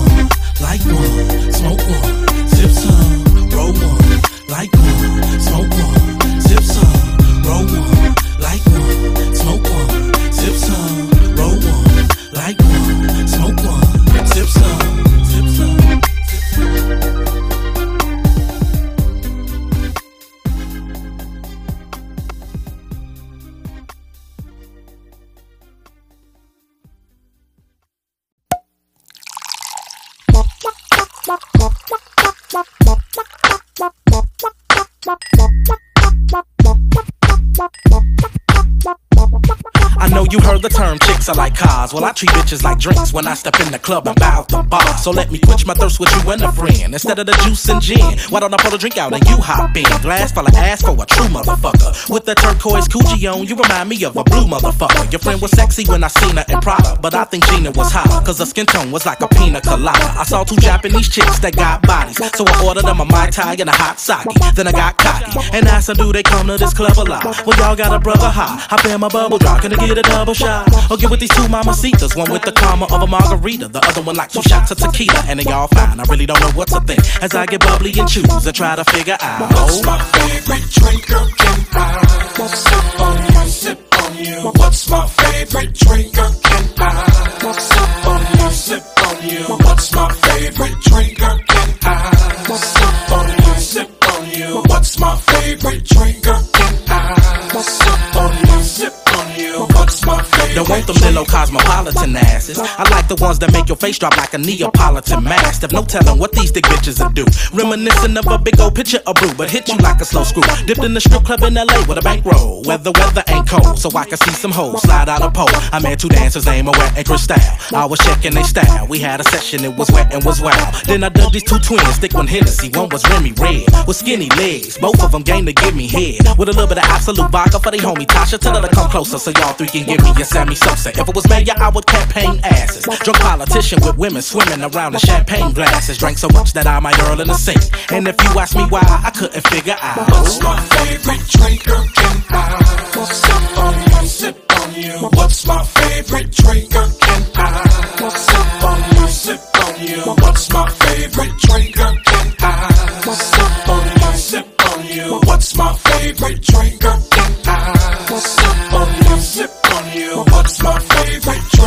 Term 41.27 41.37
like 41.37 41.63
are 41.63 41.74
cars. 41.85 41.95
Well, 41.95 42.05
I 42.05 42.13
treat 42.13 42.31
bitches 42.31 42.63
like 42.63 42.79
drinks 42.79 43.13
when 43.13 43.27
I 43.27 43.35
step 43.35 43.59
in 43.61 43.73
the 43.73 43.79
club 43.79 44.07
and 44.07 44.17
bow 44.17 44.45
the 44.49 44.63
bar. 44.63 44.97
So 44.99 45.11
let 45.11 45.31
me 45.31 45.39
quench 45.39 45.67
my 45.67 45.75
thirst 45.75 46.01
with 46.01 46.11
you 46.13 46.31
and 46.31 46.43
a 46.43 46.53
friend. 46.53 46.93
Instead 46.93 47.19
of 47.19 47.27
the 47.27 47.33
juice 47.45 47.69
and 47.69 47.81
gin, 47.81 48.19
why 48.31 48.41
don't 48.41 48.53
I 48.53 48.57
pour 48.59 48.71
the 48.71 48.79
drink 48.79 48.99
out 48.99 49.13
and 49.13 49.25
you 49.29 49.37
hop 49.37 49.77
in? 49.77 49.85
Glass 50.03 50.33
full 50.33 50.47
of 50.47 50.55
ass 50.55 50.83
for 50.83 50.93
a 50.93 51.07
true 51.07 51.29
motherfucker. 51.29 52.11
With 52.11 52.25
the 52.25 52.35
turquoise 52.35 52.89
coochie 52.89 53.31
on, 53.33 53.47
you 53.47 53.57
remind 53.57 53.89
me 53.89 54.03
of 54.05 54.17
a 54.17 54.25
blue 54.25 54.47
motherfucker. 54.47 55.11
Your 55.13 55.21
friend 55.21 55.41
was 55.41 55.51
sexy 55.53 55.85
when 55.89 56.03
I 56.05 56.09
seen 56.09 56.37
her 56.37 56.45
in 56.49 56.61
Prada, 56.61 56.99
but 57.01 57.15
I 57.15 57.25
think 57.25 57.47
Gina 57.47 57.71
was 57.73 57.93
hotter. 57.93 58.25
Cause 58.25 58.39
her 58.39 58.47
skin 58.47 58.67
tone 58.67 58.91
was 58.91 59.07
like 59.07 59.21
a 59.21 59.29
pina 59.29 59.61
colada. 59.61 60.07
I 60.19 60.25
saw 60.25 60.45
two 60.45 60.57
Japanese 60.57 61.09
chicks 61.09 61.39
that 61.41 61.57
got 61.57 61.83
bodies. 61.83 62.17
So 62.37 62.45
I 62.47 62.67
ordered 62.67 62.85
them 62.85 63.01
a 63.01 63.05
Mai 63.05 63.31
Tai 63.31 63.57
and 63.59 63.69
a 63.69 63.73
hot 63.73 63.99
sake. 63.99 64.27
Then 64.55 64.67
I 64.67 64.73
got 64.73 64.97
cocky 64.97 65.39
and 65.53 65.67
asked 65.67 65.89
them, 65.89 65.97
do 65.97 66.13
they 66.13 66.23
come 66.23 66.47
to 66.47 66.57
this 66.57 66.75
club 66.75 66.97
a 66.99 67.05
lot? 67.05 67.25
Well, 67.47 67.57
y'all 67.59 67.77
got 67.77 67.93
a 67.93 67.99
brother 67.99 68.29
high. 68.29 68.57
Hop 68.71 68.85
in 68.85 69.01
my 69.01 69.09
bubble 69.09 69.39
drop, 69.39 69.63
can 69.63 69.73
I 69.73 69.87
get 69.87 69.99
a 69.99 70.03
double 70.03 70.35
shot? 70.35 70.69
Or 70.91 70.97
get 70.97 71.11
with 71.11 71.21
these 71.21 71.35
two 71.35 71.49
mamacitas, 71.75 72.17
one 72.17 72.31
with 72.31 72.43
the 72.43 72.53
karma 72.53 72.87
of 72.87 73.03
a 73.03 73.07
margarita, 73.07 73.69
the 73.69 73.81
other 73.87 74.03
one 74.03 74.17
like 74.17 74.31
two 74.31 74.43
shots 74.43 74.71
of 74.71 74.79
tequila, 74.79 75.23
and 75.27 75.41
they 75.41 75.53
all 75.53 75.69
fine. 75.69 75.99
I 76.01 76.05
really 76.05 76.27
don't 76.27 76.41
know 76.41 76.51
what 76.53 76.69
to 76.69 76.81
think 76.81 77.01
as 77.23 77.35
I 77.35 77.47
get 77.47 77.61
bubbly 77.61 77.93
and 77.99 78.09
choose 78.09 78.47
and 78.47 78.55
try 78.55 78.77
to 78.77 78.85
figure 78.85 79.17
out. 79.21 79.51
What's 79.53 79.85
my 79.85 79.99
favorite 79.99 80.71
drink? 80.71 81.07
Girl, 81.07 81.29
can 81.37 81.67
I 81.73 82.47
sip 82.47 83.01
on 83.01 83.17
you? 83.35 83.51
Sip 83.51 83.95
on 84.03 84.17
you. 84.17 84.51
What's 84.59 84.91
my 84.91 85.07
favorite 85.07 85.75
drink? 85.75 86.15
Girl, 86.15 86.33
can 86.43 86.65
I 86.79 87.53
sip 87.59 88.07
on 88.07 88.21
you? 88.39 88.51
Sip 88.51 88.85
on 89.07 89.29
you. 89.29 89.45
What's 89.67 89.95
my 89.95 90.13
favorite 90.13 90.81
drink? 90.83 91.19
Girl, 91.19 91.39
can 91.49 91.79
I 91.83 92.57
sip 92.57 93.13
on 93.13 93.29
you? 93.31 93.55
Sip 93.61 94.09
on 94.13 94.31
you. 94.31 94.63
What's 94.69 94.99
my 94.99 95.17
favorite 95.17 95.85
drink? 95.85 96.23
Girl, 96.23 96.43
can 96.53 96.75
I 96.89 97.61
sip 97.63 98.17
on 98.17 98.33
you? 98.39 98.63
Sip. 98.63 99.14
Favorite 99.45 100.55
Don't 100.55 100.69
want 100.69 100.87
them 100.87 100.97
little 100.97 101.25
cosmopolitan 101.25 102.17
asses. 102.17 102.59
I 102.59 102.89
like 102.91 103.09
the 103.09 103.17
ones 103.17 103.39
that 103.41 103.53
make 103.53 103.69
your 103.69 103.77
face 103.77 103.99
drop 103.99 104.17
like 104.17 104.33
a 104.35 104.39
Neapolitan 104.39 105.23
mastiff. 105.23 105.73
No 105.73 105.83
telling 105.83 106.19
what 106.19 106.33
these 106.33 106.51
thick 106.51 106.65
bitches 106.65 107.01
will 107.03 107.11
do. 107.11 107.27
Reminiscent 107.53 108.17
of 108.17 108.27
a 108.27 108.39
big 108.39 108.59
old 108.61 108.75
picture 108.75 109.01
of 109.07 109.17
brew, 109.17 109.35
but 109.35 109.51
hit 109.51 109.69
you 109.69 109.77
like 109.79 110.01
a 110.01 110.05
slow 110.05 110.25
screw. 110.25 110.43
Dipped 110.67 110.83
in 110.83 110.95
the 110.95 111.01
strip 111.01 111.25
club 111.25 111.43
in 111.43 111.55
LA 111.55 111.85
with 111.87 111.99
a 111.99 112.03
bankroll. 112.03 112.63
Where 112.63 112.79
the 112.79 112.93
weather 112.93 113.23
ain't 113.29 113.49
cold, 113.49 113.79
so 113.79 113.91
I 113.95 114.05
can 114.05 114.17
see 114.19 114.33
some 114.33 114.51
hoes 114.51 114.83
slide 114.83 115.09
out 115.09 115.23
a 115.23 115.31
pole. 115.31 115.49
I 115.73 115.79
met 115.81 115.99
two 115.99 116.09
dancers 116.09 116.47
named 116.47 116.69
Wet 116.69 116.97
and 116.97 117.07
Cristal. 117.07 117.37
I 117.75 117.85
was 117.85 117.99
checking 118.01 118.35
they 118.35 118.45
style. 118.45 118.87
We 118.87 118.99
had 118.99 119.21
a 119.21 119.25
session, 119.25 119.65
it 119.65 119.77
was 119.77 119.91
wet 119.91 120.13
and 120.15 120.25
was 120.25 120.41
wild. 120.41 120.75
Then 120.87 121.05
I 121.05 121.11
dug 121.11 121.33
these 121.33 121.45
two 121.45 121.59
twins, 121.59 121.99
thick 121.99 122.15
one 122.15 122.27
Hennessy, 122.27 122.71
one 122.71 122.89
was 122.89 123.05
Remy 123.11 123.33
Red. 123.33 123.67
With 123.87 123.97
skinny 123.97 124.31
legs, 124.41 124.79
both 124.79 125.03
of 125.03 125.13
them 125.13 125.23
game 125.23 125.47
to 125.47 125.53
give 125.53 125.75
me 125.75 125.87
head. 125.87 126.21
With 126.39 126.49
a 126.49 126.53
little 126.53 126.69
bit 126.69 126.79
of 126.79 126.85
Absolut 126.85 127.31
vodka 127.31 127.59
for 127.61 127.71
they 127.71 127.79
homie 127.79 128.07
Tasha. 128.07 128.39
Tell 128.39 128.55
her 128.55 128.67
to 128.67 128.75
come 128.75 128.91
closer 128.91 129.19
so 129.19 129.34
y'all 129.39 129.55
three 129.55 129.69
can 129.69 129.87
give 129.87 130.03
me 130.03 130.11
a 130.21 130.25
Sammy 130.25 130.55
Sosa. 130.55 130.91
If 130.91 131.09
it 131.09 131.15
was 131.15 131.29
mayor, 131.29 131.55
I 131.57 131.69
would 131.71 131.87
campaign 131.87 132.41
asses. 132.45 132.85
Drunk 133.01 133.19
politician 133.21 133.81
with 133.83 133.97
women 133.99 134.23
swimming 134.23 134.63
around 134.63 134.95
in 134.95 135.01
champagne 135.01 135.53
glasses. 135.53 135.99
Drank 135.99 136.19
so 136.19 136.29
much 136.29 136.53
that 136.53 136.67
I 136.67 136.81
might 136.81 136.99
earl 137.05 137.21
in 137.21 137.29
the 137.29 137.35
sink. 137.35 137.63
And 137.93 138.09
if 138.09 138.17
you 138.23 138.31
ask 138.39 138.57
me 138.57 138.65
why, 138.65 138.83
I 138.83 139.11
couldn't 139.11 139.47
figure 139.49 139.77
out. 139.81 140.09
What's 140.09 140.43
my 140.43 140.61
favorite 140.61 141.27
drink? 141.29 141.65
Girl, 141.65 141.85
can 141.95 142.25
I 142.31 142.65
sip 143.05 143.59
on 143.59 143.75
you? 144.03 144.09
Sip 144.09 144.53
on 144.53 144.75
you. 144.75 145.09
What's 145.19 145.47
my 145.47 145.65
favorite 145.65 146.31
drink? 146.31 146.73
Girl, 146.73 146.91
can 147.01 147.23
I 147.35 148.09
sip 148.09 148.65
on 148.65 148.79
you? 148.95 149.09
Sip 149.09 149.41
on 149.65 149.87
you. 149.87 150.24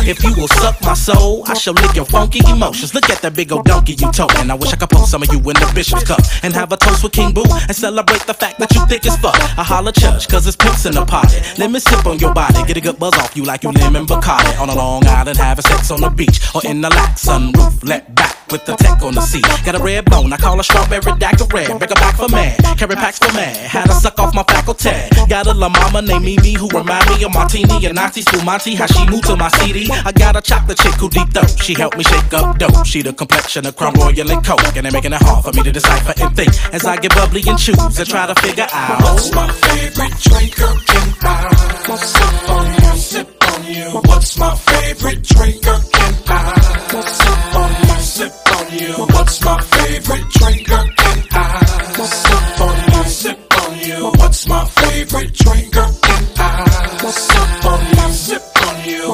If 0.08 0.24
you 0.24 0.32
will 0.34 0.48
suck 0.48 0.80
my 0.80 0.94
soul, 0.94 1.44
I 1.46 1.52
shall 1.52 1.74
lick 1.74 1.94
your 1.94 2.06
funky 2.06 2.40
emotions. 2.48 2.94
Look 2.94 3.10
at 3.10 3.20
that 3.20 3.34
big 3.34 3.52
old 3.52 3.66
donkey 3.66 3.92
you 3.92 4.10
toting. 4.10 4.50
I 4.50 4.54
wish 4.54 4.72
I 4.72 4.76
could 4.76 4.88
post 4.88 5.10
some 5.10 5.22
of 5.22 5.28
you 5.30 5.36
in 5.36 5.56
the 5.60 5.70
bishop's 5.74 6.04
cup 6.04 6.20
and 6.42 6.54
have 6.54 6.72
a 6.72 6.78
toast 6.78 7.02
with 7.02 7.12
King 7.12 7.34
Boo 7.34 7.44
and 7.44 7.76
celebrate 7.76 8.24
the 8.26 8.32
fact 8.32 8.58
that 8.58 8.72
you 8.74 8.86
thick 8.86 9.04
as 9.04 9.18
fuck. 9.18 9.36
I 9.58 9.62
holla 9.62 9.92
church, 9.92 10.26
cause 10.26 10.46
it's 10.46 10.56
pimps 10.56 10.86
in 10.86 10.94
the 10.94 11.04
party. 11.04 11.36
Let 11.58 11.70
me 11.70 11.78
sip 11.78 12.06
on 12.06 12.18
your 12.18 12.32
body, 12.32 12.64
get 12.64 12.78
a 12.78 12.80
good 12.80 12.98
buzz 12.98 13.12
off 13.18 13.36
you 13.36 13.44
like 13.44 13.64
you 13.64 13.70
lemon 13.70 14.06
Bacardi. 14.06 14.58
On 14.58 14.70
a 14.70 14.74
Long 14.74 15.06
Island, 15.06 15.36
having 15.36 15.62
sex 15.62 15.90
on 15.90 16.00
the 16.00 16.08
beach 16.08 16.40
or 16.54 16.62
in 16.64 16.80
the 16.80 16.88
lax 16.88 17.26
sunroof. 17.26 17.84
Let 17.84 18.14
back 18.14 18.50
with 18.50 18.64
the 18.64 18.76
tech 18.76 19.02
on 19.02 19.14
the 19.14 19.20
seat. 19.20 19.44
Got 19.66 19.74
a 19.74 19.78
red 19.78 20.06
bone, 20.06 20.32
I 20.32 20.38
call 20.38 20.56
her 20.56 20.62
strawberry 20.62 21.00
red. 21.04 21.18
Bring 21.18 21.68
her 21.68 22.00
back 22.00 22.16
for 22.16 22.28
mad, 22.28 22.56
carry 22.78 22.96
packs 22.96 23.18
for 23.18 23.32
man. 23.34 23.54
Had 23.54 23.84
to 23.86 23.92
suck 23.92 24.18
off 24.18 24.34
my 24.34 24.42
faculty. 24.44 24.90
Got 25.28 25.46
a 25.48 25.52
la 25.52 25.68
mama 25.68 26.00
named 26.00 26.24
Mimi 26.24 26.54
who 26.54 26.66
remind 26.68 27.04
me 27.10 27.24
of 27.24 27.34
Martini 27.34 27.84
and 27.84 27.98
Asti 27.98 28.22
Spumante. 28.22 28.74
How 28.74 28.86
she 28.86 29.04
moved 29.10 29.26
to 29.26 29.36
my 29.36 29.48
CD. 29.60 29.90
I 30.04 30.12
got 30.12 30.36
a 30.36 30.40
chocolate 30.40 30.78
chick 30.78 30.94
who 30.94 31.08
deep 31.08 31.28
throat. 31.30 31.50
She 31.62 31.74
helped 31.74 31.96
me 31.96 32.04
shake 32.04 32.32
up 32.32 32.58
dope. 32.58 32.86
She 32.86 33.02
the 33.02 33.12
complexion 33.12 33.66
of 33.66 33.76
Crown 33.76 33.94
Royal 33.94 34.30
and 34.30 34.44
coke. 34.44 34.76
And 34.76 34.86
they 34.86 34.90
making 34.90 35.12
it 35.12 35.22
hard 35.22 35.44
for 35.44 35.52
me 35.52 35.62
to 35.62 35.72
decipher 35.72 36.14
and 36.22 36.34
think. 36.36 36.52
As 36.72 36.84
I 36.84 36.96
get 36.96 37.14
bubbly 37.14 37.42
and 37.46 37.58
choose 37.58 37.98
and 37.98 38.08
try 38.08 38.26
to 38.26 38.34
figure 38.40 38.66
out. 38.72 39.02
What's 39.02 39.32
my 39.34 39.50
favorite 39.50 40.16
drink? 40.20 40.56
Girl, 40.56 40.76
can 40.86 41.14
I 41.22 41.96
sip 41.96 42.48
on 42.48 42.66
you? 42.74 42.98
Sip 42.98 43.44
on 43.52 43.64
you. 43.64 44.00
What's 44.08 44.38
my 44.38 44.54
favorite 44.54 45.22
drink? 45.22 45.62
Girl, 45.64 45.80
can 45.92 46.14
I 46.26 47.00
sip 47.02 47.54
on 47.56 47.70
you? 47.88 48.00
Sip 48.02 48.32
on 48.54 48.78
you. 48.78 48.92
What's 49.14 49.44
my 49.44 49.60
favorite 49.60 50.28
drink? 50.30 50.68
Girl, 50.68 50.88
can 50.96 51.24
I 51.32 52.04
sip 52.04 52.60
on 52.60 52.76
you? 52.92 53.04
Sip 53.10 53.38
on 53.62 53.78
you. 53.78 54.10
What's 54.18 54.48
my 54.48 54.64
favorite 54.64 55.32
drink? 55.34 55.72
Girl, 55.72 55.92
can 56.02 56.24
I 56.36 57.10
sip 57.10 57.36
on 57.36 57.57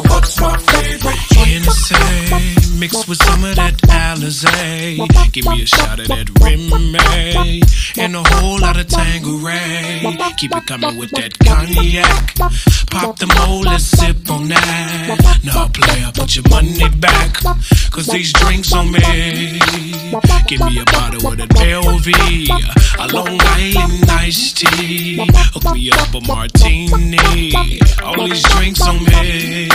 what's 0.02 0.40
my 0.40 0.56
favorite 0.58 1.48
innocent? 1.48 2.53
Mix 2.84 3.08
with 3.08 3.22
some 3.24 3.42
of 3.44 3.56
that 3.56 3.72
Alizé. 3.88 5.32
Give 5.32 5.46
me 5.46 5.62
a 5.62 5.66
shot 5.66 6.00
of 6.00 6.08
that 6.08 6.26
Rimmel 6.44 7.64
and 7.96 8.14
a 8.14 8.22
whole 8.22 8.60
lot 8.60 8.78
of 8.78 8.86
Tanqueray. 8.88 10.02
Keep 10.36 10.54
it 10.54 10.66
coming 10.66 10.98
with 10.98 11.10
that 11.12 11.32
cognac. 11.38 12.36
Pop 12.90 13.18
the 13.18 13.26
mold, 13.40 13.68
sip 13.80 14.30
on 14.30 14.48
that. 14.48 15.40
Now, 15.42 15.68
player, 15.68 16.10
put 16.12 16.36
your 16.36 16.44
money 16.50 16.90
back. 17.00 17.32
Cause 17.90 18.06
these 18.08 18.34
drinks 18.34 18.74
on 18.74 18.92
me. 18.92 19.00
Give 20.46 20.60
me 20.60 20.80
a 20.80 20.84
bottle 20.84 21.28
of 21.28 21.38
that 21.38 21.48
LV. 21.56 22.12
a 23.00 23.06
Long 23.16 23.38
Island 23.40 24.10
iced 24.10 24.58
tea. 24.58 25.24
Hook 25.32 25.72
me 25.72 25.90
up 25.90 26.12
a 26.12 26.20
martini. 26.20 27.72
All 28.02 28.28
these 28.28 28.42
drinks 28.42 28.82
on 28.82 29.02
me. 29.04 29.70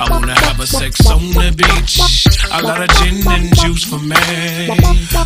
I 0.00 0.06
wanna 0.10 0.34
have 0.40 0.58
a 0.60 0.66
sex 0.66 1.06
on 1.10 1.20
the 1.32 1.52
beach 1.52 2.13
bitch. 2.14 2.58
A 2.58 2.62
lot 2.62 2.80
of 2.80 2.88
gin 2.96 3.26
and 3.28 3.54
juice 3.56 3.84
for 3.84 3.98
me. 3.98 4.16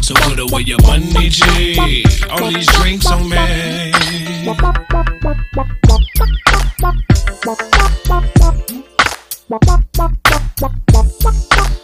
So 0.03 0.15
put 0.15 0.39
away 0.39 0.63
your 0.63 0.79
money, 0.83 1.29
G. 1.29 2.05
All 2.31 2.51
these 2.51 2.67
drinks 2.67 3.07
on 3.07 3.29
me. 3.29 3.93
Bop, 4.45 4.59
bop, 4.59 4.89
bop, 4.91 5.07
bop, 5.23 5.37
bop, 5.53 5.69
bop, 5.87 6.01
bop, 6.19 6.61
bop, 6.79 6.97
bop, 7.45 7.57
bop, 7.57 8.25
bop, 8.25 8.55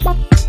bop, 0.03 0.44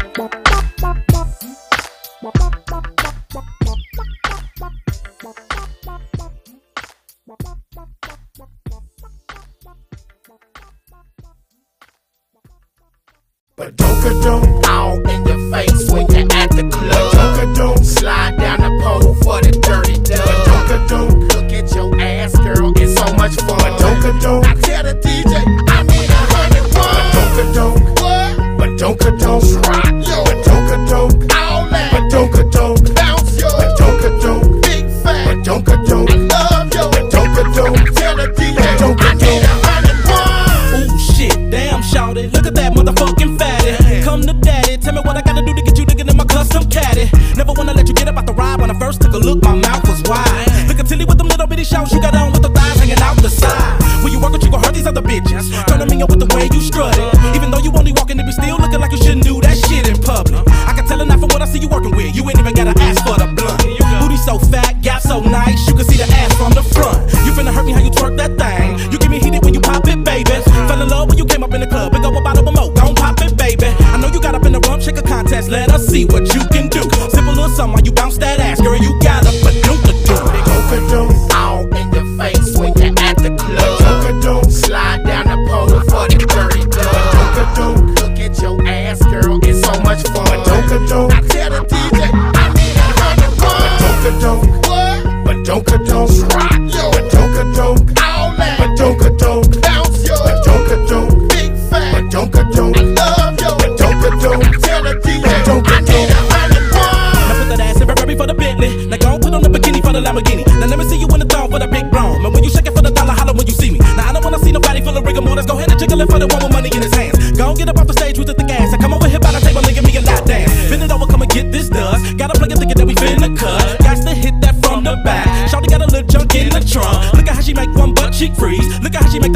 Gotta 122.16 122.33
plug 122.38 122.50
and 122.50 122.59
thinking 122.59 122.79
that 122.79 122.87
we 122.87 122.94
finna 122.94 123.37
cut. 123.37 123.79
Got 123.81 124.00
to 124.07 124.14
hit 124.14 124.40
that 124.40 124.57
from 124.64 124.85
the 124.85 124.96
back. 125.05 125.29
Shawty 125.50 125.68
got 125.68 125.83
a 125.83 125.87
little 125.87 126.09
junk 126.09 126.35
in 126.35 126.48
the 126.48 126.61
trunk. 126.64 127.12
Look 127.12 127.29
at 127.29 127.37
how 127.37 127.42
she 127.42 127.52
make 127.52 127.68
one 127.76 127.92
butt 127.92 128.14
cheek 128.14 128.35
freeze. 128.35 128.64
Look 128.81 128.94
at 128.94 129.02
how 129.05 129.11
she 129.11 129.20
make 129.20 129.36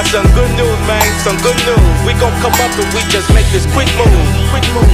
got 0.00 0.24
some 0.24 0.32
good 0.32 0.48
news, 0.56 0.80
man, 0.88 1.04
some 1.20 1.36
good 1.44 1.56
news. 1.68 1.96
We 2.08 2.16
gon' 2.16 2.32
come 2.40 2.56
up 2.64 2.72
and 2.72 2.88
we 2.96 3.04
just 3.12 3.28
make 3.36 3.44
this 3.52 3.68
quick 3.76 3.88
move. 4.00 4.08
Quick 4.48 4.64
move. 4.72 4.88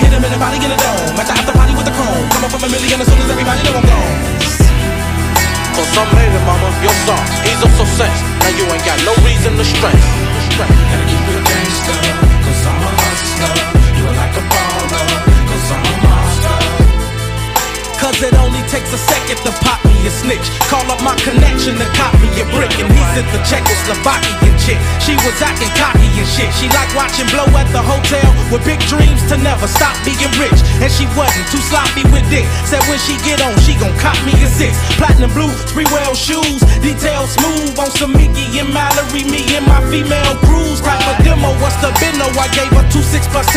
Hit 0.00 0.08
him 0.08 0.24
in 0.24 0.32
the 0.32 0.40
body 0.40 0.56
in 0.56 0.72
the 0.72 0.78
dome. 0.80 1.12
At 1.20 1.28
the 1.28 1.36
after 1.36 1.52
party 1.52 1.76
with 1.76 1.84
the 1.84 1.92
chrome. 1.92 2.24
Come 2.32 2.48
up 2.48 2.50
from 2.56 2.64
a 2.64 2.70
million 2.72 2.96
as 2.96 3.04
soon 3.04 3.20
as 3.20 3.28
everybody 3.28 3.60
know 3.68 3.76
I'm 3.76 3.84
gone. 3.84 4.16
Cause 5.76 5.92
I'm 6.00 6.08
later, 6.16 6.40
mama, 6.48 6.72
your 6.80 6.96
song. 7.04 7.20
He's 7.44 7.60
a 7.60 7.68
success. 7.76 8.16
Now 8.40 8.56
you 8.56 8.64
ain't 8.72 8.84
got 8.88 8.98
no 9.04 9.12
reason 9.20 9.52
to 9.60 9.64
stress. 9.68 10.00
stress. 10.48 10.72
Gotta 10.72 11.04
keep 11.04 11.28
it 11.28 11.42
gangsta, 11.44 11.94
cause 12.48 12.62
I'm 12.64 12.80
a 12.80 12.90
hustler. 13.04 13.52
You 14.00 14.04
are 14.08 14.16
like 14.16 14.32
a 14.32 14.44
baller, 14.48 15.06
cause 15.44 15.68
I'm 15.76 15.84
a 15.84 15.94
monster. 16.08 16.56
Cause 18.00 18.18
it 18.24 18.32
only 18.32 18.57
takes 18.68 18.92
a 18.92 19.00
second 19.00 19.40
to 19.48 19.52
pop 19.64 19.80
me 19.88 19.96
a 20.04 20.12
snitch. 20.12 20.44
Call 20.68 20.84
up 20.92 21.00
my 21.00 21.16
connection 21.24 21.80
to 21.80 21.88
copy 21.96 22.28
a 22.36 22.44
brick. 22.52 22.72
And 22.76 22.88
he 22.92 23.02
sent 23.16 23.28
the 23.32 23.40
Czechoslovakian 23.48 24.54
chick. 24.60 24.76
She 25.00 25.16
was 25.24 25.36
acting 25.40 25.72
cocky 25.80 26.08
and 26.20 26.28
shit. 26.28 26.52
She 26.60 26.68
liked 26.76 26.92
watching 26.92 27.28
blow 27.32 27.48
at 27.56 27.68
the 27.72 27.80
hotel 27.80 28.28
with 28.52 28.64
big 28.68 28.80
dreams 28.84 29.24
to 29.32 29.40
never 29.40 29.66
stop 29.66 29.96
being 30.04 30.32
rich. 30.36 30.60
And 30.84 30.92
she 30.92 31.08
wasn't 31.16 31.48
too 31.48 31.62
sloppy 31.64 32.04
with 32.12 32.24
dick. 32.28 32.44
Said 32.68 32.84
when 32.92 33.00
she 33.00 33.16
get 33.24 33.40
on, 33.40 33.56
she 33.64 33.72
gon' 33.80 33.96
cop 34.04 34.16
me 34.28 34.36
a 34.36 34.48
six. 34.48 34.76
Platinum 35.00 35.32
blue, 35.32 35.52
Sprewell 35.72 36.12
shoes. 36.12 36.60
Detail 36.84 37.24
smooth 37.24 37.72
on 37.80 37.88
some 37.96 38.12
Mickey 38.12 38.60
and 38.60 38.68
Mallory. 38.68 39.24
Me 39.24 39.48
and 39.56 39.64
my 39.64 39.80
female 39.88 40.36
crews. 40.44 40.84
type 40.84 41.00
of 41.08 41.16
demo. 41.24 41.56
What's 41.64 41.80
the 41.80 41.88
bino? 41.96 42.28
I 42.36 42.52
gave 42.52 42.68
her 42.76 42.84
two 42.92 43.02
six 43.02 43.24
plus. 43.32 43.48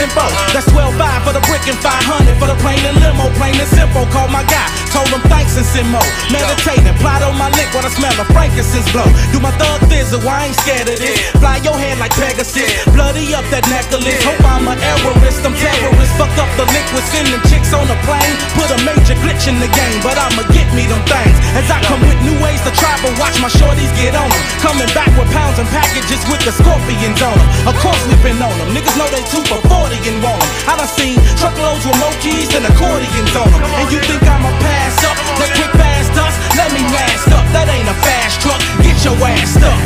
That's 0.56 0.68
12 0.72 0.96
5 0.96 1.24
for 1.28 1.34
the 1.36 1.44
brick 1.52 1.68
and 1.68 1.78
500 1.84 2.40
for 2.40 2.48
the 2.48 2.56
plane 2.64 2.80
and 2.88 2.98
limo. 3.04 3.28
Plain 3.36 3.60
and 3.60 3.68
simple. 3.68 4.08
Call 4.16 4.32
my 4.32 4.48
guy. 4.48 4.72
Told 5.02 5.18
him 5.18 5.26
thanks 5.34 5.58
and 5.58 5.66
send 5.66 5.90
more. 5.90 6.06
Meditating, 6.30 6.94
plot 7.02 7.26
on 7.26 7.34
my 7.34 7.50
lick 7.58 7.74
while 7.74 7.82
I 7.82 7.90
smell 7.90 8.14
of 8.22 8.30
frankincense 8.30 8.86
blow. 8.94 9.10
Do 9.34 9.42
my 9.42 9.50
thug 9.58 9.82
thizzle, 9.90 10.22
I 10.22 10.54
ain't 10.54 10.58
scared 10.62 10.86
of 10.86 11.02
this. 11.02 11.18
Fly 11.42 11.58
your 11.66 11.74
head 11.74 11.98
like 11.98 12.14
Pegasus. 12.14 12.70
Bloody 12.94 13.34
up 13.34 13.42
that 13.50 13.66
necklace. 13.66 14.22
Hope 14.22 14.46
I'm 14.46 14.70
a 14.70 14.78
errorist. 14.78 15.42
I'm 15.42 15.58
terrorist. 15.58 16.14
Fuck 16.22 16.30
up 16.38 16.54
the 16.54 16.70
liquid, 16.70 17.02
sending 17.10 17.42
chicks 17.50 17.74
on 17.74 17.90
a 17.90 17.98
plane. 18.06 18.36
Put 18.54 18.70
a 18.70 18.78
major 18.86 19.18
glitch 19.26 19.50
in 19.50 19.58
the 19.58 19.74
game, 19.74 19.98
but 20.06 20.22
I'ma 20.22 20.46
get 20.54 20.70
me 20.78 20.86
them 20.86 21.02
things. 21.10 21.34
As 21.58 21.66
I 21.74 21.82
come 21.90 22.06
with 22.06 22.22
new 22.22 22.38
ways 22.38 22.62
to 22.70 22.72
travel, 22.78 23.10
watch 23.18 23.42
my 23.42 23.50
shorties 23.50 23.90
get 23.98 24.14
on 24.14 24.30
them. 24.30 24.44
Coming 24.62 24.92
back 24.94 25.10
with 25.18 25.34
pounds 25.34 25.58
and 25.58 25.66
packages 25.74 26.22
with 26.30 26.46
the 26.46 26.54
scorpions 26.54 27.18
on 27.26 27.34
them. 27.34 27.74
Of 27.74 27.76
course 27.82 27.98
we 28.06 28.14
been 28.22 28.38
on 28.38 28.54
them. 28.54 28.70
Niggas 28.78 28.94
know 29.02 29.10
they 29.10 29.26
two 29.34 29.42
for 29.50 29.58
40 29.66 29.98
and 29.98 30.22
want 30.22 30.38
them. 30.38 30.52
I 30.70 30.78
done 30.78 30.94
seen 30.94 31.18
truckloads 31.42 31.90
with 31.90 31.98
more 31.98 32.14
keys 32.22 32.54
than 32.54 32.70
accordions 32.70 33.34
on 33.34 33.50
them. 33.50 33.66
And 33.82 33.90
you 33.90 33.98
think 34.06 34.22
I'ma 34.30 34.54
pass 34.62 34.91
up? 35.08 35.16
That 35.40 35.52
quick 35.56 35.72
fast 35.80 36.16
us? 36.20 36.36
Let 36.60 36.70
me 36.76 36.84
last 36.92 37.32
up. 37.32 37.46
That 37.56 37.68
ain't 37.72 37.88
a 37.88 37.98
fast 38.04 38.44
truck. 38.44 38.60
Get 38.84 38.98
your 39.08 39.16
ass 39.24 39.56
up. 39.64 39.80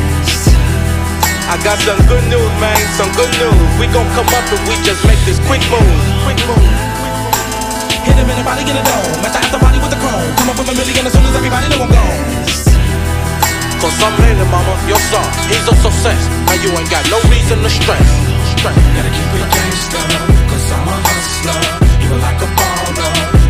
I 1.46 1.54
got 1.62 1.78
some 1.86 2.02
good 2.10 2.26
news, 2.26 2.52
man, 2.58 2.74
some 2.98 3.10
good 3.14 3.30
news. 3.38 3.54
We 3.78 3.86
gon' 3.86 4.10
come 4.18 4.26
up 4.34 4.46
and 4.50 4.62
we 4.66 4.74
just 4.82 5.06
make 5.06 5.20
this 5.22 5.38
quick 5.46 5.62
move. 5.70 5.86
Quick 6.26 6.42
move. 6.50 6.58
Hit 8.02 8.18
him 8.18 8.26
in 8.26 8.36
the 8.38 8.42
body 8.42 8.66
in 8.66 8.74
the 8.74 8.82
dome. 8.82 9.22
At 9.22 9.30
the 9.30 9.38
after 9.38 9.58
party 9.62 9.78
with 9.78 9.94
the 9.94 10.00
chrome. 10.02 10.26
Come 10.42 10.50
up 10.50 10.58
with 10.58 10.70
a 10.70 10.74
million 10.74 11.06
as 11.06 11.14
soon 11.14 11.22
as 11.22 11.34
everybody 11.38 11.70
know 11.70 11.86
I'm 11.86 11.90
gone. 11.94 12.66
Cause 13.78 13.94
I'm 14.02 14.14
later, 14.18 14.46
mama, 14.50 14.74
your 14.90 14.98
song. 15.06 15.30
He's 15.46 15.62
a 15.70 15.74
success. 15.78 16.18
Now 16.50 16.58
you 16.58 16.74
ain't 16.74 16.90
got 16.90 17.06
no 17.14 17.22
reason 17.30 17.62
to 17.62 17.70
stress. 17.70 18.02
stress. 18.58 18.74
Gotta 18.74 19.12
keep 19.14 19.30
it 19.38 19.46
gangsta, 19.46 20.02
cause 20.50 20.66
I'm 20.74 20.88
a 20.90 20.96
hustler. 20.98 21.62
You 22.02 22.10
like 22.18 22.42
a 22.42 22.48
baller, 22.58 23.45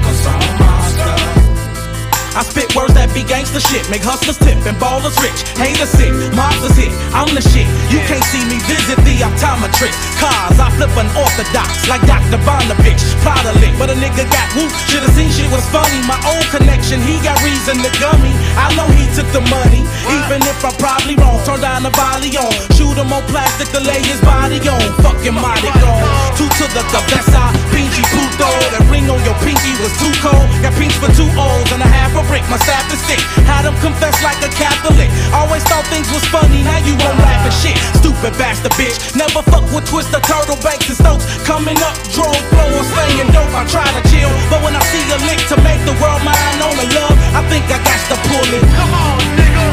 I 2.36 2.44
spit 2.44 2.68
words 2.76 2.92
that 2.92 3.08
be 3.16 3.24
gangster 3.24 3.64
shit, 3.64 3.88
make 3.88 4.04
hustlers 4.04 4.36
tip 4.36 4.60
and 4.68 4.76
ballers 4.76 5.16
rich. 5.24 5.40
Haters 5.56 5.88
sick, 5.88 6.12
mobsters 6.36 6.76
hit, 6.76 6.92
I'm 7.16 7.32
the 7.32 7.40
shit. 7.40 7.64
You 7.88 7.96
can't 8.04 8.20
see 8.28 8.44
me 8.44 8.60
visit 8.68 9.00
the 9.08 9.24
optometrist. 9.24 9.96
Cars, 10.20 10.60
I 10.60 10.68
flip 10.76 10.92
an 11.00 11.08
orthodox 11.16 11.88
like 11.88 12.04
Dr. 12.04 12.36
Bonovich. 12.44 13.00
Plot 13.24 13.40
a 13.48 13.56
lick, 13.56 13.72
but 13.80 13.88
a 13.88 13.96
nigga 13.96 14.28
got 14.28 14.52
whoop. 14.52 14.68
Should've 14.84 15.16
seen 15.16 15.32
shit 15.32 15.48
was 15.48 15.64
funny. 15.72 15.96
My 16.04 16.20
old 16.28 16.44
connection, 16.52 17.00
he 17.00 17.16
got 17.24 17.40
reason 17.40 17.80
to 17.80 17.88
gummy. 17.96 18.36
I 18.60 18.68
know 18.76 18.84
he 18.92 19.08
took 19.16 19.28
the 19.32 19.40
money, 19.48 19.80
even 20.20 20.44
if 20.44 20.60
I'm 20.60 20.76
probably 20.76 21.16
wrong. 21.16 21.40
Turn 21.48 21.64
down 21.64 21.88
the 21.88 21.94
volley 21.96 22.36
on, 22.36 22.52
shoot 22.76 23.00
him 23.00 23.16
on 23.16 23.24
plastic 23.32 23.72
to 23.72 23.80
lay 23.80 24.04
his 24.04 24.20
body 24.20 24.60
on. 24.68 24.84
Fucking 25.00 25.32
mighty 25.32 25.72
gone. 25.80 26.04
Two 26.36 26.52
to 26.52 26.68
the 26.76 26.84
cabeza, 26.92 27.48
pinky 27.72 28.04
puto. 28.12 28.52
That 28.76 28.84
ring 28.92 29.08
on 29.08 29.24
your 29.24 29.40
pinky 29.40 29.72
was 29.80 29.96
too 29.96 30.12
cold. 30.20 30.44
Got 30.60 30.76
pinks 30.76 31.00
for 31.00 31.08
two 31.16 31.32
O's 31.32 31.72
and 31.72 31.80
a 31.80 31.88
half 31.88 32.12
a 32.12 32.25
brick. 32.26 32.44
My 32.50 32.58
staff 32.58 32.86
is 32.92 33.00
sick. 33.06 33.22
Had 33.46 33.64
him 33.64 33.74
confess 33.80 34.18
like 34.22 34.38
a 34.42 34.50
Catholic. 34.52 35.08
Always 35.32 35.62
thought 35.66 35.86
things 35.88 36.10
was 36.10 36.22
funny. 36.28 36.62
Now 36.62 36.78
you 36.82 36.94
won't 36.98 37.18
laugh 37.22 37.46
at 37.46 37.54
shit. 37.54 37.78
Stupid 38.02 38.34
bastard 38.36 38.74
bitch. 38.78 38.98
Never 39.16 39.42
fuck 39.46 39.64
with 39.72 39.86
Twista, 39.88 40.20
Turtle, 40.22 40.58
Banks, 40.60 40.90
and 40.90 40.98
Stokes. 40.98 41.24
Coming 41.46 41.78
up, 41.82 41.94
drove 42.12 42.36
floor, 42.52 42.82
slaying 42.92 43.30
dope. 43.32 43.54
I 43.54 43.64
try 43.66 43.86
to 43.86 44.02
chill, 44.10 44.30
but 44.50 44.60
when 44.62 44.74
I 44.76 44.82
see 44.90 45.02
a 45.08 45.18
lick 45.24 45.40
to 45.50 45.56
make 45.62 45.80
the 45.88 45.96
world 46.02 46.22
mine 46.26 46.60
on 46.60 46.74
the 46.76 46.86
love, 46.92 47.16
I 47.32 47.42
think 47.48 47.64
I 47.70 47.78
got 47.80 48.00
to 48.12 48.16
pull 48.28 48.48
it. 48.52 48.64
Come 48.76 48.92
on, 48.92 49.18
nigga. 49.38 49.66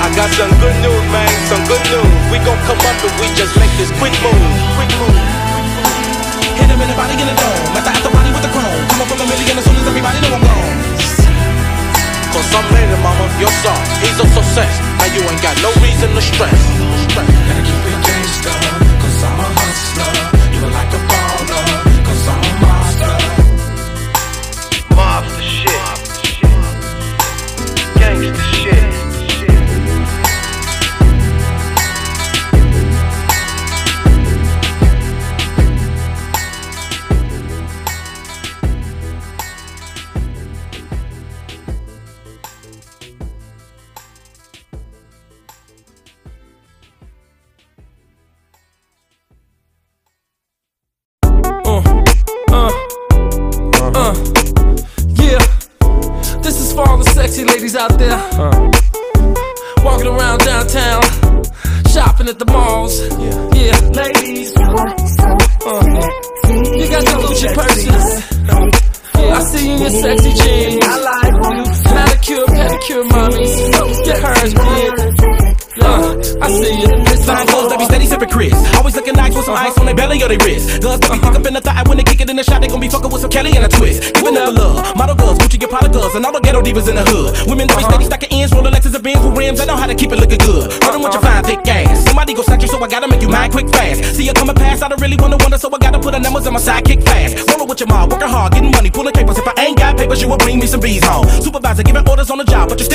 I 0.00 0.08
got 0.16 0.32
some 0.32 0.48
good 0.64 0.76
news, 0.80 1.04
man, 1.12 1.28
some 1.52 1.60
good 1.68 1.84
news. 1.92 2.08
We 2.32 2.40
gon' 2.40 2.56
come 2.64 2.80
up 2.88 2.98
and 3.04 3.14
we 3.20 3.28
just 3.36 3.52
make 3.60 3.70
this 3.76 3.92
quick 4.00 4.16
move. 4.24 4.48
Quick 4.80 4.88
move. 4.96 5.12
Hit 6.56 6.72
him 6.72 6.80
in 6.80 6.88
the 6.88 6.96
body 6.96 7.12
in 7.20 7.28
the 7.28 7.36
dome. 7.36 7.76
At 7.76 7.84
the 7.84 7.92
after 7.92 8.08
party 8.08 8.32
with 8.32 8.40
the 8.40 8.48
chrome. 8.48 8.80
Come 8.88 9.00
up 9.04 9.08
with 9.12 9.20
a 9.20 9.28
million 9.28 9.60
as 9.60 9.64
soon 9.64 9.76
as 9.76 9.84
everybody 9.84 10.20
know 10.24 10.36
I'm 10.36 10.44
gone. 10.44 10.79
Cause 12.40 12.54
I'm 12.54 12.72
later, 12.72 12.96
mama, 13.04 13.28
your 13.38 13.52
song. 13.60 13.84
He's 14.00 14.18
a 14.18 14.26
success. 14.32 14.72
Now 14.96 15.12
you 15.12 15.20
ain't 15.28 15.42
got 15.42 15.60
no 15.60 15.68
reason 15.84 16.08
to 16.14 16.22
stress. 16.22 16.56
stress. 17.04 17.28
Gotta 17.28 17.62
keep 17.68 17.84
it 17.84 18.00
gangsta, 18.00 18.52
cause 18.96 19.22
I'm 19.28 19.40
a 19.40 19.48
hustler. 19.60 20.40
You 20.56 20.64
like 20.72 20.88
a 20.88 21.09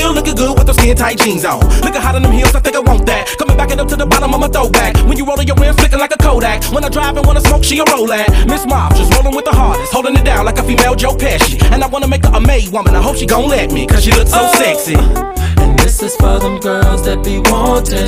still 0.06 0.14
looking 0.14 0.36
good 0.36 0.58
with 0.58 0.68
those 0.68 0.78
skin 0.78 0.96
tight 0.96 1.18
jeans 1.18 1.44
on. 1.46 1.60
Looking 1.82 2.02
hot 2.02 2.16
in 2.16 2.22
them 2.22 2.32
heels, 2.32 2.54
I 2.54 2.60
think 2.60 2.76
I 2.76 2.80
want 2.80 3.06
that. 3.08 3.26
Coming 3.40 3.58
back 3.58 3.72
it 3.72 3.80
up 3.80 3.88
to 3.88 3.96
the 3.96 4.06
bottom 4.06 4.34
of 4.34 4.40
my 4.40 4.48
throwback. 4.48 4.94
When 5.08 5.18
you 5.18 5.26
rolling 5.26 5.48
your 5.48 5.58
rims, 5.58 5.78
flicking 5.78 6.00
like 6.00 6.14
a 6.14 6.18
Kodak. 6.18 6.64
When 6.74 6.84
I 6.84 6.90
drive 6.90 7.18
and 7.18 7.26
wanna 7.26 7.42
smoke, 7.42 7.64
she 7.64 7.80
a 7.80 7.86
roll 7.92 8.12
at. 8.14 8.30
Miss 8.48 8.66
Mob, 8.66 8.96
just 8.96 9.12
rolling 9.16 9.36
with 9.36 9.46
the 9.46 9.56
hardest, 9.56 9.92
holding 9.94 10.16
it 10.16 10.24
down 10.24 10.46
like 10.46 10.60
a 10.60 10.64
female 10.64 10.96
Joe 10.96 11.16
Pesci. 11.16 11.58
And 11.74 11.84
I 11.84 11.88
wanna 11.88 12.08
make 12.08 12.24
her 12.26 12.34
a 12.34 12.42
maid 12.42 12.72
woman. 12.72 12.96
I 12.96 13.02
hope 13.02 13.16
she 13.16 13.26
gon' 13.26 13.50
let 13.50 13.72
me, 13.72 13.88
cause 13.88 14.04
she 14.04 14.12
looks 14.12 14.32
so 14.32 14.42
oh. 14.42 14.54
sexy. 14.62 14.96
And 15.62 15.80
this 15.80 16.04
is 16.04 16.16
for 16.18 16.38
them 16.40 16.60
girls 16.60 17.04
that 17.06 17.24
be 17.24 17.40
wanting. 17.50 18.06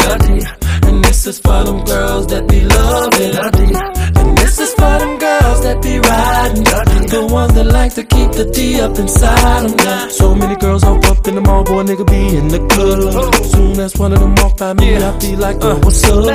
And 0.87 1.03
this 1.03 1.25
is 1.25 1.39
for 1.39 1.63
them 1.63 1.83
girls 1.83 2.27
that 2.27 2.47
be 2.47 2.61
loving. 2.61 3.75
And 4.19 4.37
this 4.37 4.59
is 4.59 4.71
for 4.73 4.99
them 5.01 5.17
girls 5.17 5.61
that 5.63 5.81
be 5.81 5.99
riding. 5.99 6.86
The 7.09 7.25
ones 7.31 7.53
that 7.53 7.65
like 7.65 7.93
to 7.95 8.03
keep 8.03 8.31
the 8.33 8.45
D 8.53 8.81
up 8.81 8.97
inside 8.99 9.61
them 9.63 9.77
now. 9.77 10.07
So 10.09 10.35
many 10.35 10.55
girls 10.57 10.83
hop 10.83 11.03
up 11.05 11.27
in 11.27 11.35
the 11.35 11.41
mall, 11.41 11.63
boy, 11.63 11.83
nigga 11.83 12.05
be 12.05 12.35
in 12.37 12.47
the 12.49 12.59
club. 12.67 13.35
Soon 13.45 13.79
as 13.79 13.95
one 13.97 14.11
of 14.13 14.19
them 14.19 14.35
walk 14.35 14.57
by 14.57 14.73
me, 14.73 14.95
I 14.97 15.17
be 15.19 15.35
like, 15.35 15.57
uh, 15.63 15.75
what's 15.83 16.03
up? 16.03 16.09
So 16.11 16.29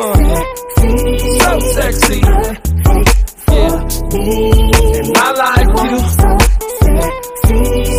Uh, 0.00 0.16
so 1.40 1.50
sexy. 1.74 2.20
Yeah. 3.50 3.74
And 5.02 5.16
I 5.18 5.28
like 5.42 5.70
you. 5.90 5.98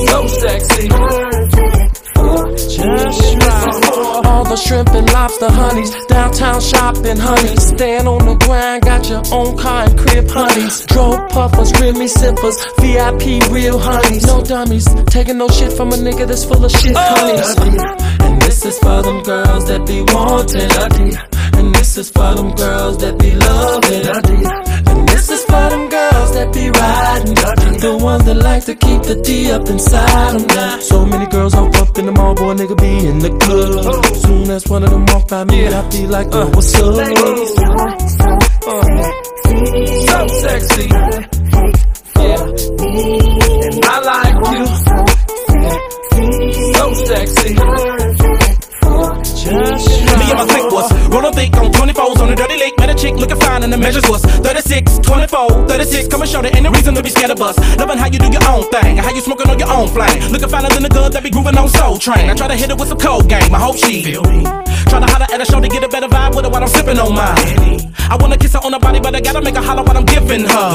So 0.07 0.27
sexy. 0.41 0.87
So 2.15 2.55
sexy. 2.55 2.77
Just 2.77 3.35
right. 3.35 3.60
The 4.51 4.57
shrimp 4.57 4.89
and 4.89 5.09
lobster 5.13 5.49
honeys, 5.49 5.95
downtown 6.07 6.59
shopping 6.59 7.15
honeys. 7.15 7.67
Stand 7.67 8.05
on 8.05 8.25
the 8.25 8.35
grind, 8.35 8.83
got 8.83 9.07
your 9.07 9.23
own 9.31 9.57
car 9.57 9.85
and 9.85 9.97
crib 9.97 10.29
honeys. 10.29 10.85
Drove 10.87 11.29
puffers, 11.29 11.71
Remy 11.79 12.05
sippers, 12.09 12.57
VIP 12.81 13.47
real 13.49 13.79
honeys. 13.79 14.25
No 14.25 14.43
dummies, 14.43 14.85
taking 15.05 15.37
no 15.37 15.47
shit 15.47 15.71
from 15.71 15.93
a 15.93 15.95
nigga 15.95 16.27
that's 16.27 16.43
full 16.43 16.65
of 16.65 16.69
shit 16.69 16.91
oh, 16.97 16.99
honeys. 16.99 17.79
And 18.19 18.41
this 18.41 18.65
is 18.65 18.77
for 18.79 19.01
them 19.01 19.23
girls 19.23 19.69
that 19.69 19.87
be 19.87 20.01
wanting 20.01 20.67
a 20.67 20.89
D. 20.99 21.15
And 21.57 21.73
this 21.73 21.97
is 21.97 22.11
for 22.11 22.35
them 22.35 22.51
girls 22.53 22.97
that 22.97 23.17
be 23.19 23.31
loving 23.31 24.05
a 24.05 24.21
D. 24.21 24.70
This 25.21 25.29
is 25.29 25.45
for 25.45 25.69
them 25.69 25.87
girls 25.87 26.33
that 26.33 26.51
be 26.51 26.71
riding. 26.71 27.35
The 27.79 27.95
ones 28.03 28.25
that 28.25 28.37
like 28.37 28.65
to 28.65 28.73
keep 28.73 29.03
the 29.03 29.21
D 29.21 29.51
up 29.51 29.69
inside 29.69 30.31
them 30.33 30.47
now. 30.47 30.79
So 30.79 31.05
many 31.05 31.27
girls 31.27 31.53
hop 31.53 31.75
up 31.75 31.95
in 31.99 32.07
the 32.07 32.11
mall, 32.11 32.33
boy, 32.33 32.55
nigga 32.55 32.75
be 32.75 33.05
in 33.05 33.19
the 33.19 33.29
club. 33.37 34.03
Soon 34.15 34.49
as 34.49 34.67
one 34.67 34.81
of 34.81 34.89
them 34.89 35.05
walk 35.05 35.27
by 35.27 35.43
me, 35.43 35.67
I 35.67 35.89
be 35.91 36.07
like, 36.07 36.25
uh, 36.33 36.47
what's 36.49 36.73
up? 36.73 36.97
Uh, 38.65 38.81
so 40.09 40.27
sexy. 40.41 40.89
Yeah. 42.17 42.41
And 43.61 43.85
I 43.85 43.97
like 44.09 44.37
you. 44.57 44.65
So 46.73 46.93
sexy. 47.05 48.40
Just 49.41 49.89
Me 50.21 50.29
and 50.29 50.37
my 50.37 50.45
clique 50.45 50.69
was 50.69 50.85
rolling 51.09 51.33
thick 51.33 51.49
on 51.57 51.71
24s 51.73 52.21
on 52.21 52.29
the 52.29 52.35
dirty 52.35 52.57
lake. 52.57 52.77
Met 52.77 52.89
a 52.89 52.95
chick 52.95 53.15
looking 53.15 53.37
fine 53.37 53.63
and 53.63 53.73
the 53.73 53.77
measures 53.77 54.07
was 54.07 54.21
36, 54.21 54.99
24, 54.99 55.67
36. 55.67 56.07
Come 56.09 56.21
and 56.21 56.29
show 56.29 56.45
ain't 56.45 56.61
no 56.61 56.69
reason 56.69 56.93
to 56.93 57.01
be 57.01 57.09
scared 57.09 57.31
of 57.31 57.41
us. 57.41 57.57
Loving 57.77 57.97
how 57.97 58.05
you 58.05 58.19
do 58.19 58.29
your 58.29 58.45
own 58.45 58.69
thing, 58.69 58.97
and 58.97 59.05
how 59.05 59.09
you 59.09 59.21
smoking 59.21 59.49
on 59.49 59.57
your 59.57 59.71
own 59.71 59.87
flame. 59.87 60.31
Looking 60.31 60.49
finer 60.49 60.69
than 60.69 60.83
the 60.83 60.89
girl 60.89 61.09
that 61.09 61.23
be 61.23 61.31
grooving 61.31 61.57
on 61.57 61.69
Soul 61.69 61.97
Train. 61.97 62.29
I 62.29 62.35
try 62.35 62.47
to 62.49 62.55
hit 62.55 62.69
her 62.69 62.75
with 62.75 62.89
some 62.89 62.99
cold 62.99 63.27
game. 63.27 63.53
I 63.53 63.59
hope 63.59 63.77
she 63.77 64.03
feel 64.03 64.23
me. 64.23 64.43
Try 64.85 64.99
to 65.01 65.09
holler 65.09 65.25
at 65.25 65.39
her 65.39 65.45
show 65.45 65.59
to 65.59 65.67
get 65.67 65.83
a 65.83 65.89
better 65.89 66.07
vibe 66.07 66.35
with 66.35 66.45
her 66.45 66.51
while 66.51 66.61
I'm 66.61 66.69
sipping 66.69 66.99
on 66.99 67.15
mine. 67.15 67.93
I 67.97 68.17
wanna 68.21 68.37
kiss 68.37 68.53
her 68.53 68.61
on 68.61 68.73
her 68.73 68.79
body, 68.79 68.99
but 68.99 69.15
I 69.15 69.21
gotta 69.21 69.41
make 69.41 69.55
her 69.55 69.63
holler 69.63 69.81
while 69.81 69.97
I'm 69.97 70.05
giving 70.05 70.45
her. 70.45 70.69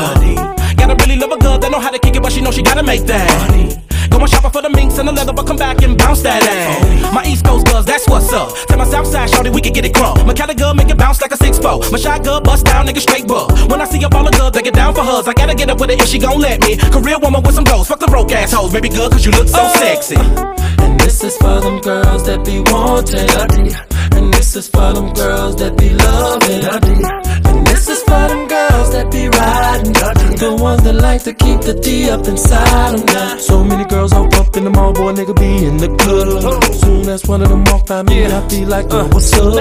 Gotta 0.74 0.96
really 1.06 1.16
love 1.22 1.30
a 1.30 1.38
girl 1.38 1.58
that 1.58 1.70
know 1.70 1.78
how 1.78 1.90
to 1.90 2.00
kick 2.00 2.16
it, 2.16 2.22
but 2.22 2.32
she 2.32 2.40
know 2.40 2.50
she 2.50 2.62
gotta 2.62 2.82
make 2.82 3.06
that. 3.06 3.85
Go 3.85 3.85
and 4.22 4.30
shopping 4.30 4.50
for 4.50 4.62
the 4.62 4.70
minks 4.70 4.98
and 4.98 5.08
the 5.08 5.12
leather, 5.12 5.32
but 5.32 5.46
come 5.46 5.56
back 5.56 5.82
and 5.82 5.96
bounce 5.98 6.22
that 6.22 6.42
ass. 6.42 7.12
My 7.12 7.24
East 7.24 7.44
Coast 7.44 7.66
girls, 7.66 7.84
that's 7.84 8.08
what's 8.08 8.32
up. 8.32 8.54
Tell 8.68 8.78
my 8.78 8.84
South 8.84 9.06
Side 9.06 9.30
shorty, 9.30 9.50
we 9.50 9.60
can 9.60 9.72
get 9.72 9.84
it 9.84 9.92
crunk. 9.92 10.24
My 10.26 10.34
Cali 10.34 10.54
girl, 10.54 10.74
make 10.74 10.88
it 10.88 10.98
bounce 10.98 11.20
like 11.20 11.32
a 11.32 11.36
6-4. 11.36 11.92
My 11.92 11.98
shy 11.98 12.18
girl, 12.20 12.40
bust 12.40 12.66
down, 12.66 12.86
nigga 12.86 13.00
straight 13.00 13.26
buck. 13.26 13.50
When 13.70 13.80
I 13.80 13.84
see 13.84 14.02
a 14.02 14.08
baller 14.08 14.36
girl, 14.36 14.50
they 14.50 14.62
get 14.62 14.74
down 14.74 14.94
for 14.94 15.02
hers. 15.02 15.28
I 15.28 15.34
gotta 15.34 15.54
get 15.54 15.70
up 15.70 15.80
with 15.80 15.90
her 15.90 15.96
if 15.96 16.08
she 16.08 16.18
gon' 16.18 16.40
let 16.40 16.60
me. 16.62 16.76
Career 16.76 17.18
woman 17.18 17.42
with 17.42 17.54
some 17.54 17.64
goals, 17.64 17.88
fuck 17.88 18.00
the 18.00 18.06
broke 18.06 18.32
assholes. 18.32 18.72
Baby 18.72 18.88
girl, 18.88 19.10
cause 19.10 19.24
you 19.24 19.32
look 19.32 19.48
so 19.48 19.60
oh. 19.60 19.74
sexy. 19.76 20.16
And 20.16 20.98
this 21.00 21.22
is 21.22 21.36
for 21.36 21.60
them 21.60 21.80
girls 21.80 22.24
that 22.26 22.44
be 22.44 22.60
wanting. 22.70 23.74
And 24.16 24.32
this 24.32 24.56
is 24.56 24.68
for 24.68 24.92
them 24.92 25.12
girls 25.12 25.56
that 25.56 25.76
be 25.76 25.90
loving. 25.90 27.04
And 27.46 27.66
this 27.66 27.88
is 27.88 28.02
for 28.02 28.28
them 28.28 28.48
girls 28.48 28.92
that 28.92 29.10
be 29.10 29.28
riding. 29.28 30.15
The 30.36 30.54
ones 30.60 30.82
that 30.82 30.94
like 30.94 31.22
to 31.24 31.32
keep 31.32 31.60
the 31.62 31.72
D 31.82 32.10
up 32.10 32.26
inside 32.26 32.92
them 32.92 33.06
now. 33.06 33.36
So 33.38 33.64
many 33.64 33.84
girls 33.86 34.12
hop 34.12 34.34
up 34.34 34.56
in 34.56 34.64
the 34.64 34.70
mall, 34.70 34.92
boy, 34.92 35.12
nigga 35.14 35.34
be 35.34 35.64
in 35.64 35.78
the 35.78 35.88
club. 35.96 36.64
Soon 36.74 37.08
as 37.08 37.24
one 37.26 37.42
of 37.42 37.48
them 37.48 37.64
walk 37.64 37.86
by 37.86 38.02
me, 38.02 38.26
I 38.26 38.46
be 38.48 38.66
like, 38.66 38.92
uh, 38.92 39.04
what's 39.08 39.32
up? 39.32 39.54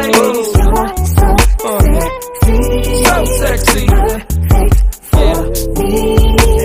Uh, 1.63 1.79
so 3.05 3.25
sexy. 3.39 3.85
Yeah. 5.13 5.39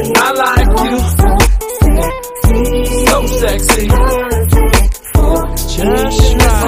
And 0.03 0.19
I 0.19 0.31
like 0.43 0.71
you. 0.91 0.99
So 3.07 3.27
sexy. 3.27 3.87
Just 5.77 6.35
right. 6.35 6.60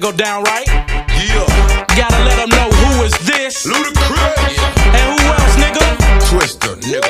To 0.00 0.06
go 0.06 0.12
down, 0.16 0.44
right? 0.44 0.66
Yeah. 1.12 1.44
Gotta 1.92 2.24
let 2.24 2.36
them 2.40 2.48
know 2.56 2.68
who 2.72 3.04
is 3.04 3.12
this. 3.26 3.66
Ludacris. 3.66 4.56
And 4.96 5.04
who 5.12 5.18
else, 5.28 5.56
nigga? 5.60 5.84
Twista, 6.24 6.72
nigga. 6.80 7.04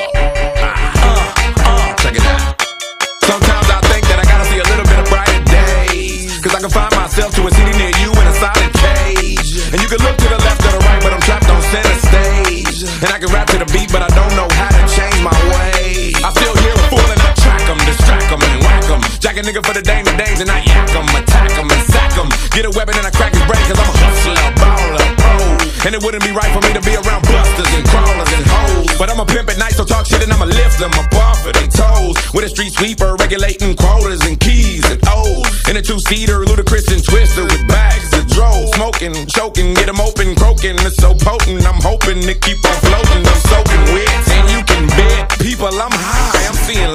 Ah. 0.58 0.98
Uh, 0.98 1.70
uh. 1.70 1.94
Check 2.02 2.16
it 2.16 2.24
out. 2.26 2.58
Sometimes 3.22 3.68
I 3.70 3.78
think 3.92 4.02
that 4.10 4.18
I 4.18 4.24
gotta 4.26 4.46
see 4.50 4.58
a 4.58 4.66
little 4.66 4.88
bit 4.90 4.98
of 4.98 5.06
brighter 5.06 5.38
days. 5.46 6.34
Cause 6.42 6.54
I 6.54 6.60
can 6.60 6.70
find 6.70 6.90
myself 6.96 7.30
to 7.36 7.46
a 7.46 7.50
city 7.52 7.76
near 7.78 7.94
you 8.02 8.10
in 8.10 8.26
a 8.26 8.34
solid 8.42 8.72
cage. 8.82 9.60
And 9.70 9.78
you 9.78 9.86
can 9.86 10.00
look 10.02 10.16
to 10.16 10.28
the 10.32 10.40
left 10.40 10.64
or 10.66 10.72
the 10.74 10.82
right, 10.82 11.02
but 11.04 11.12
I'm 11.12 11.22
trapped 11.22 11.46
on 11.46 11.62
center 11.70 11.94
stage. 12.10 12.82
And 13.04 13.12
I 13.12 13.18
can 13.20 13.30
rap 13.30 13.46
to 13.54 13.58
the 13.60 13.68
beat, 13.70 13.92
but 13.92 14.02
I 14.02 14.10
don't 14.18 14.34
know 14.34 14.48
how 14.56 14.72
to 14.72 14.82
change 14.90 15.20
my 15.22 15.36
way. 15.52 16.16
I 16.26 16.30
still 16.32 16.56
hear 16.58 16.74
a 16.74 16.84
fool 16.90 17.06
and 17.06 17.20
I 17.22 17.30
track 17.38 17.62
them, 17.68 17.78
distract 17.86 18.32
'em, 18.32 18.40
and 18.40 18.58
whack 18.64 18.88
'em. 18.90 19.00
Jack 19.20 19.36
a 19.36 19.42
nigga 19.44 19.62
for 19.62 19.74
the 19.74 19.82
dame 19.82 20.08
and 20.08 20.18
dames, 20.18 20.40
and 20.40 20.50
I 20.50 20.58
yak 20.64 20.90
'em, 20.96 21.06
Get 22.60 22.68
a 22.68 22.76
weapon 22.76 22.92
and 23.00 23.08
I 23.08 23.10
crack 23.16 23.32
his 23.32 23.40
brain, 23.48 23.64
cause 23.72 23.80
I'm 23.80 23.88
a 23.88 23.96
hustler, 24.04 24.36
baller, 24.60 25.00
pro. 25.16 25.88
And 25.88 25.96
it 25.96 26.04
wouldn't 26.04 26.20
be 26.20 26.28
right 26.28 26.52
for 26.52 26.60
me 26.60 26.76
to 26.76 26.82
be 26.84 26.92
around 26.92 27.24
busters 27.24 27.72
and 27.72 27.88
crawlers 27.88 28.28
and 28.36 28.44
hoes. 28.44 28.84
But 29.00 29.08
I'm 29.08 29.16
a 29.16 29.24
pimp 29.24 29.48
at 29.48 29.56
night, 29.56 29.72
so 29.72 29.88
talk 29.88 30.04
shit 30.04 30.20
and 30.20 30.28
I'ma 30.28 30.44
lift 30.44 30.76
them 30.76 30.92
off 30.92 31.40
of 31.40 31.56
their 31.56 31.72
toes. 31.72 32.20
With 32.36 32.44
a 32.44 32.52
street 32.52 32.76
sweeper, 32.76 33.16
regulating 33.16 33.72
quotas 33.80 34.20
and 34.28 34.36
keys 34.36 34.84
and 34.92 35.00
O's. 35.08 35.48
In 35.72 35.80
a 35.80 35.82
two-seater, 35.82 36.44
Ludacris 36.44 36.92
and 36.92 37.00
Twista 37.00 37.48
with 37.48 37.64
bags 37.64 38.12
of 38.12 38.28
dro. 38.28 38.52
Smoking, 38.76 39.16
choking, 39.24 39.72
get 39.72 39.88
'em 39.88 39.96
open, 39.96 40.36
croaking. 40.36 40.76
It's 40.84 41.00
so 41.00 41.16
potent, 41.16 41.64
I'm 41.64 41.80
hoping 41.80 42.20
to 42.28 42.34
keep 42.44 42.60
on 42.60 42.76
floating. 42.84 43.24
I'm 43.24 43.40
soaking 43.48 43.84
wet, 43.96 44.20
and 44.36 44.46
you 44.52 44.60
can 44.68 44.84
bet. 45.00 45.32
People, 45.40 45.72
I'm 45.72 45.96
high, 45.96 46.44
I'm 46.44 46.58
seeing 46.68 46.92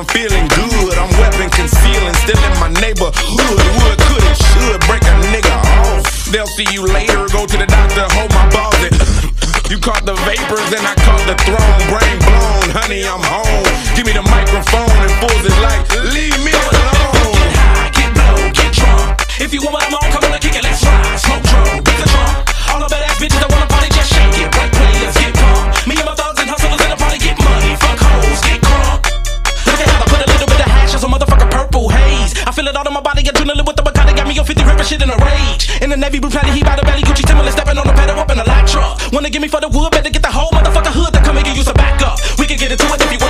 I'm 0.00 0.06
feeling 0.16 0.48
good. 0.48 0.96
I'm 0.96 1.12
weapon 1.20 1.50
concealing, 1.52 2.14
still 2.24 2.40
in 2.40 2.56
my 2.56 2.72
neighborhood. 2.80 3.12
Would, 3.36 3.98
could, 4.08 4.24
it 4.24 4.38
should 4.48 4.80
break 4.88 5.04
a 5.04 5.12
nigga 5.28 5.52
off. 5.84 6.24
They'll 6.32 6.48
see 6.48 6.64
you 6.72 6.88
later, 6.88 7.28
go 7.28 7.44
to 7.44 7.56
the 7.60 7.68
doctor, 7.68 8.08
hold 8.16 8.32
my 8.32 8.48
balls. 8.48 8.80
and- 8.80 8.96
You 9.68 9.76
caught 9.76 10.06
the 10.08 10.16
vapors 10.24 10.72
and 10.72 10.88
I 10.88 10.96
caught 11.04 11.20
the 11.28 11.36
throne, 11.44 11.80
brain 11.92 12.16
blown. 12.24 12.80
Honey, 12.80 13.04
I'm 13.04 13.20
home. 13.20 13.68
Give 13.92 14.06
me 14.08 14.12
the 14.16 14.24
microphone 14.24 14.88
and 15.04 15.12
fools 15.20 15.44
is 15.44 15.58
like, 15.60 15.84
leave 16.16 16.40
me 16.48 16.52
alone. 16.56 17.36
Get 17.92 18.08
blow, 18.16 18.40
get 18.56 18.72
drunk. 18.72 19.20
If 19.36 19.52
you 19.52 19.60
want 19.60 19.74
what 19.76 19.84
I'm 19.84 20.00
on, 20.00 20.06
come 20.16 20.24
on 20.24 20.32
and 20.32 20.40
kick 20.40 20.56
it, 20.56 20.64
let's 20.64 20.80
ride. 20.80 21.20
Smoke 21.20 21.44
drum, 21.44 21.84
50 34.50 34.64
ripping 34.66 34.84
shit 34.84 35.00
in 35.00 35.08
a 35.08 35.16
rage. 35.22 35.70
In 35.80 35.90
the 35.90 35.96
Navy 35.96 36.18
blue 36.18 36.28
paddy, 36.28 36.50
he 36.50 36.64
by 36.64 36.74
the 36.74 36.82
belly, 36.82 37.02
Gucci 37.02 37.22
Timberland 37.22 37.54
stepping 37.54 37.78
on 37.78 37.86
the 37.86 37.92
pedal 37.92 38.18
up 38.18 38.30
in 38.32 38.38
a 38.40 38.42
light 38.42 38.66
truck. 38.66 38.98
Wanna 39.12 39.30
get 39.30 39.40
me 39.40 39.46
for 39.46 39.60
the 39.60 39.68
wood, 39.68 39.92
better 39.92 40.10
get 40.10 40.22
the 40.22 40.32
whole 40.32 40.50
motherfucker 40.50 40.90
hood 40.90 41.14
to 41.14 41.20
come 41.22 41.36
and 41.36 41.46
give 41.46 41.56
you 41.56 41.62
some 41.62 41.74
backup. 41.74 42.18
We 42.36 42.46
can 42.46 42.58
get 42.58 42.72
into 42.72 42.84
it 42.86 43.00
if 43.00 43.12
you 43.12 43.18
want. 43.20 43.29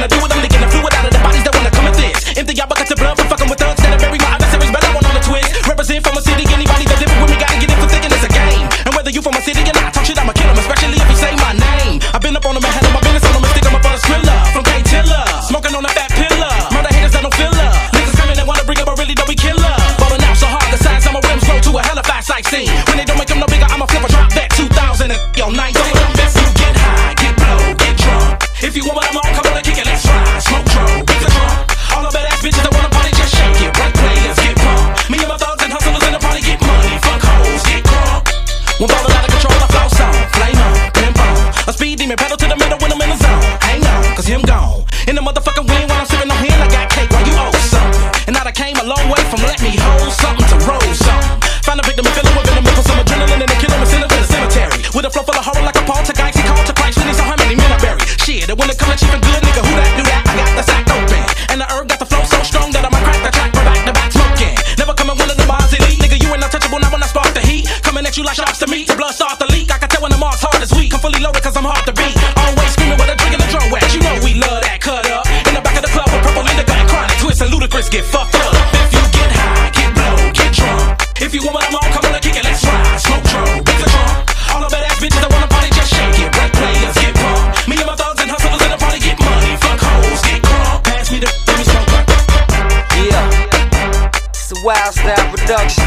Wild 94.71 94.95
style 94.95 95.31
production. 95.33 95.85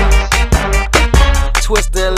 Twista 1.63 2.09
and 2.09 2.12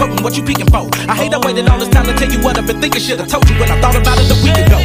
What 0.00 0.34
you 0.34 0.42
peeking 0.42 0.64
for? 0.66 0.88
I 1.08 1.14
hate 1.14 1.34
I 1.34 1.38
waited 1.44 1.68
all 1.68 1.78
this 1.78 1.88
time 1.88 2.06
to 2.06 2.14
tell 2.14 2.32
you 2.32 2.40
what 2.40 2.56
I've 2.56 2.66
been 2.66 2.80
thinking. 2.80 3.02
Should've 3.02 3.28
told 3.28 3.48
you 3.50 3.56
when 3.60 3.70
I 3.70 3.78
thought 3.82 3.96
about 3.96 4.16
it 4.16 4.32
a 4.32 4.36
week 4.40 4.56
ago. 4.56 4.80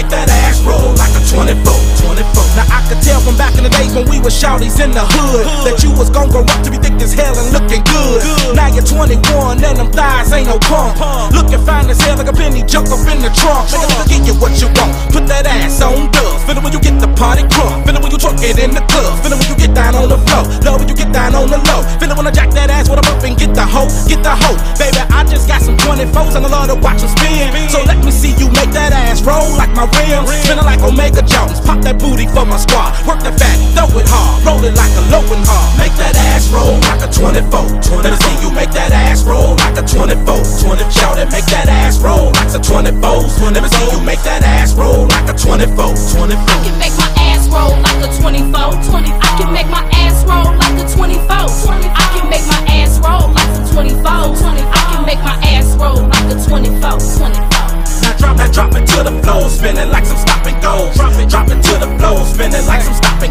Make 0.00 0.10
that 0.10 0.28
ass 0.48 0.60
roll 0.64 0.96
like 0.96 1.12
a 1.12 1.20
24. 1.28 1.60
24. 2.00 2.24
Now 2.56 2.64
I 2.72 2.80
could 2.88 3.00
tell 3.04 3.20
from 3.20 3.36
back 3.36 3.49
in 3.60 3.68
the 3.68 3.76
days 3.76 3.92
when 3.92 4.08
we 4.08 4.16
were 4.24 4.32
shouties 4.32 4.80
in 4.80 4.88
the 4.96 5.04
hood 5.04 5.44
that 5.68 5.84
you 5.84 5.92
was 5.92 6.08
gon' 6.08 6.32
grow 6.32 6.40
up 6.40 6.60
to 6.64 6.72
be 6.72 6.80
thick 6.80 6.96
as 7.04 7.12
hell 7.12 7.36
and 7.36 7.52
looking 7.52 7.84
good. 7.84 8.24
Now 8.56 8.72
you're 8.72 8.84
21 8.84 9.60
and 9.60 9.76
them 9.76 9.92
thighs 9.92 10.32
ain't 10.32 10.48
no 10.48 10.56
pump. 10.64 10.96
Looking 11.36 11.60
fine 11.60 11.84
as 11.92 12.00
hell 12.00 12.16
like 12.16 12.32
a 12.32 12.32
penny 12.32 12.64
junk 12.64 12.88
up 12.88 13.04
in 13.04 13.20
the 13.20 13.28
trunk. 13.36 13.68
Nigga, 13.68 13.84
nigga, 13.84 14.08
get 14.08 14.22
you 14.24 14.34
what 14.40 14.56
you 14.56 14.72
want. 14.80 14.96
Put 15.12 15.28
that 15.28 15.44
ass 15.44 15.84
on 15.84 16.08
dub. 16.08 16.40
Feel 16.48 16.56
it 16.56 16.64
when 16.64 16.72
you 16.72 16.80
get 16.80 16.96
the 16.96 17.10
party 17.20 17.44
crunk. 17.52 17.84
Feel 17.84 17.96
it 17.96 18.00
when 18.00 18.08
you 18.08 18.16
twerk 18.16 18.40
it 18.40 18.56
in 18.56 18.72
the 18.72 18.80
club. 18.88 19.12
Feel 19.20 19.36
it 19.36 19.38
when 19.38 19.48
you 19.52 19.56
get 19.60 19.76
down 19.76 19.92
on 19.92 20.08
the 20.08 20.16
floor. 20.24 20.48
Love 20.64 20.80
when 20.80 20.88
you 20.88 20.96
get 20.96 21.12
down 21.12 21.36
on 21.36 21.52
the 21.52 21.60
low. 21.68 21.84
Feel 22.00 22.08
it 22.08 22.16
when 22.16 22.24
I 22.24 22.32
jack 22.32 22.48
that 22.56 22.72
ass 22.72 22.88
when 22.88 22.96
I'm 22.96 23.08
up 23.12 23.20
and 23.20 23.36
get 23.36 23.52
the 23.52 23.66
hoe, 23.66 23.92
get 24.08 24.24
the 24.24 24.32
hoe. 24.32 24.56
Baby, 24.80 25.04
I 25.12 25.20
just 25.28 25.44
got 25.44 25.60
some 25.60 25.76
24s 25.76 26.32
and 26.32 26.46
I 26.46 26.48
love 26.48 26.72
to 26.72 26.76
watch 26.80 27.04
them 27.04 27.12
spin. 27.12 27.52
So 27.68 27.84
let 27.84 28.00
me 28.00 28.08
see 28.08 28.32
you 28.40 28.48
make 28.56 28.72
that 28.72 28.96
ass 28.96 29.20
roll 29.20 29.52
like 29.60 29.72
my 29.76 29.84
rims. 30.00 30.32
Spinning 30.48 30.64
like 30.64 30.80
Omega 30.80 31.20
Jones. 31.20 31.60
Pop 31.60 31.84
that 31.84 32.00
booty 32.00 32.24
for 32.30 32.48
my 32.48 32.56
squad. 32.56 32.94
Work 33.04 33.20
that 33.26 33.36
fat, 33.36 33.49
throw 33.74 33.88
it 33.98 34.06
hard. 34.08 34.44
Roll 34.46 34.62
it 34.64 34.74
like 34.76 34.94
a 34.96 35.02
low 35.10 35.24
and 35.24 35.44
hard. 35.46 35.68
Make 35.78 35.94
that 35.98 36.14
ass 36.16 36.48
roll 36.52 36.78
like 36.90 37.02
a 37.02 37.08
24. 37.10 37.48
20. 37.80 38.02
Let 38.02 38.12
me 38.14 38.18
see 38.22 38.36
you 38.42 38.50
make 38.52 38.72
that 38.76 38.92
ass 38.92 39.24
roll 39.24 39.56
like 39.62 39.78
a 39.78 39.84
24. 39.84 40.20
20. 40.24 40.84
Shout 40.90 41.18
it, 41.18 41.30
make 41.32 41.46
that 41.50 41.68
ass 41.68 41.98
roll 42.00 42.32
like 42.36 42.52
a 42.52 42.60
24. 42.60 43.00
20. 43.00 43.54
Let 43.54 43.62
me 43.62 43.70
see 43.70 43.88
you 43.90 44.00
make 44.02 44.22
that 44.22 44.42
ass 44.42 44.74
roll 44.74 45.06
like 45.10 45.28
a 45.30 45.34
24. 45.34 45.74
24. 45.74 46.36
I 46.36 46.58
can 46.62 46.76
make 46.78 46.94
my 46.98 47.10
ass 47.30 47.48
roll 47.48 47.74
like 47.80 48.00
a 48.02 48.08
24. 48.20 48.52
20. 48.52 49.10
I 49.10 49.30
can 49.38 49.50
make 49.52 49.68
my 49.70 49.84
ass 49.98 50.22
roll 50.26 50.50
like 50.58 50.76
a 50.78 50.86
24. 50.86 51.26
20. 51.26 51.88
I 51.90 52.04
can 52.14 52.26
make 52.30 52.46
my 52.46 52.60
ass 52.78 52.98
roll 53.02 53.30
like 53.32 53.52
a 53.54 53.62
24. 53.72 54.36
20. 54.38 54.62
I 54.62 54.82
can 54.92 55.02
make 55.06 55.22
my 55.24 55.36
ass 55.50 55.68
roll 55.78 56.00
like 56.06 56.28
a 56.30 56.36
24. 56.38 56.98
24. 57.18 57.69
Now 58.10 58.16
drop 58.16 58.40
it, 58.40 58.52
drop 58.52 58.74
it 58.74 58.86
to 58.88 59.04
the 59.04 59.22
floor, 59.22 59.48
spinning 59.48 59.88
like 59.90 60.04
some 60.04 60.16
stop 60.16 60.44
and 60.44 60.60
go. 60.62 60.90
Drop 60.94 61.14
it, 61.14 61.28
drop 61.30 61.46
it 61.46 61.62
to 61.62 61.74
the 61.78 61.86
floor, 61.98 62.24
spinning 62.26 62.66
like 62.66 62.82
some 62.82 62.94
stop 62.94 63.22
and. 63.22 63.30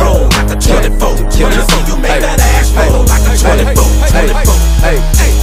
Roll 0.00 0.24
like 0.32 0.48
a 0.48 0.56
24. 0.56 0.96
20. 0.96 1.36
See 1.36 1.84
you 1.84 1.96
make 2.00 2.20
that 2.24 2.40
ass 2.56 2.72
roll 2.72 3.04
like 3.04 3.20
a 3.28 3.36
24. 3.36 3.76
24. 4.08 4.70
Hey, 4.80 4.96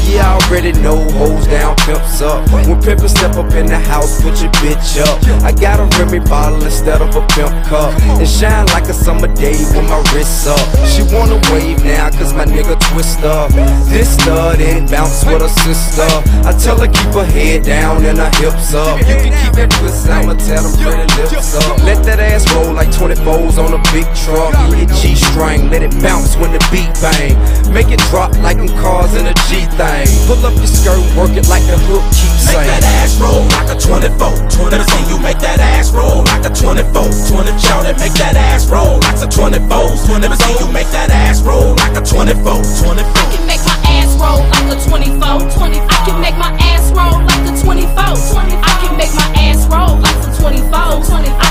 you 0.10 0.18
already 0.18 0.74
know 0.82 0.97
hoes 1.14 1.45
down, 1.45 1.76
pimps 1.86 2.22
up. 2.22 2.41
When 2.49 2.82
pimpin' 2.82 3.10
step 3.10 3.36
up 3.36 3.53
in 3.53 3.68
the 3.68 3.78
house, 3.78 4.22
put 4.22 4.41
your 4.41 4.49
bitch 4.58 4.97
up. 5.05 5.22
I 5.43 5.51
got 5.51 5.80
a 5.80 5.86
Remy 5.99 6.26
bottle 6.26 6.64
instead 6.64 7.01
of 7.01 7.14
a 7.14 7.22
pimp 7.28 7.53
cup. 7.70 7.93
And 8.18 8.28
shine 8.28 8.66
like 8.74 8.89
a 8.89 8.93
summer 8.93 9.28
day 9.28 9.53
with 9.53 9.86
my 9.86 10.01
wrists 10.14 10.47
up. 10.47 10.66
She 10.89 11.03
wanna 11.14 11.38
wave 11.53 11.84
now, 11.86 12.10
cause 12.10 12.34
my 12.34 12.45
nigga 12.45 12.80
twist 12.89 13.22
up. 13.22 13.51
This 13.91 14.16
stud 14.16 14.60
and 14.60 14.89
bounce 14.89 15.24
with 15.26 15.41
her 15.41 15.53
sister. 15.62 16.10
I 16.47 16.58
tell 16.58 16.80
her 16.80 16.88
keep 16.88 17.14
her 17.14 17.26
head 17.26 17.64
down 17.64 18.03
and 18.05 18.18
her 18.18 18.32
hips 18.41 18.47
up. 18.48 19.00
You 19.00 19.16
can 19.20 19.34
keep 19.36 19.54
that 19.60 19.72
twist, 19.76 20.08
I'ma 20.08 20.36
tell 20.39 20.64
them 20.64 20.74
pretty 20.80 21.04
lips 21.20 21.56
up. 21.56 21.78
Let 21.84 22.04
that 22.08 22.20
ass 22.20 22.48
roll 22.56 22.72
like 22.72 22.88
24s 22.89 23.60
on 23.60 23.76
a 23.76 23.82
big 23.91 24.08
truck. 24.24 24.56
Hit 24.72 24.88
G 25.00 25.16
string, 25.16 25.70
let 25.70 25.84
it 25.84 25.91
bounce 26.00 26.38
when 26.38 26.56
the 26.56 26.62
beat 26.72 26.91
bang. 27.04 27.36
Make 27.74 27.91
it 27.91 28.00
drop 28.08 28.32
like 28.39 28.58
them 28.58 28.72
cars 28.80 29.16
in 29.16 29.28
a 29.28 29.36
G 29.52 29.68
thing. 29.76 30.08
Pull 30.28 30.39
up 30.45 30.56
your 30.56 30.70
skirt, 30.70 31.04
work 31.20 31.36
it 31.36 31.48
like 31.52 31.66
the 31.68 31.76
hook 31.91 32.04
keeps 32.16 32.48
saying. 32.48 32.64
Make 32.64 32.80
that 32.80 32.86
ass 33.04 33.20
roll 33.20 33.43
like 33.52 33.70
a 33.72 33.78
24. 33.78 34.16
20. 34.16 34.72
Let 34.72 34.80
me 34.80 34.88
see 34.88 35.04
you 35.12 35.18
make 35.20 35.39
that 35.43 35.60
ass 35.60 35.91
roll 35.91 36.24
like 36.32 36.45
a 36.48 36.52
24. 36.54 36.88
20. 36.88 37.52
Shout 37.60 37.84
it, 37.84 38.00
make 38.00 38.16
that 38.22 38.36
ass 38.38 38.70
roll 38.72 39.02
like 39.04 39.20
a 39.20 39.28
24. 39.28 39.60
20. 40.08 40.24
Let 40.24 40.32
me 40.32 40.38
see 40.39 40.56
you 40.62 40.68
make 40.72 40.89
that 40.95 41.12
ass 41.12 41.43
roll 41.43 41.76
like 41.84 42.00
a 42.00 42.04
24. 42.04 42.64
24. 42.64 43.76
Ass 43.98 44.14
roll 44.22 44.39
like 44.54 44.70
a 44.70 44.78
24. 44.89 45.18
20. 45.18 45.80
I 45.80 45.98
can 46.06 46.22
make 46.22 46.38
my 46.38 46.52
ass 46.70 46.91
roll 46.93 47.18
like 47.26 47.43
a 47.50 47.54
24. 47.58 47.89
20. 47.89 48.56
I 48.56 48.74
can 48.82 48.93
make 48.98 49.14
my 49.14 49.28
ass 49.41 49.66
roll 49.68 49.98
like 50.00 50.20
a 50.22 50.30
24. 50.38 51.04
20. 51.04 51.47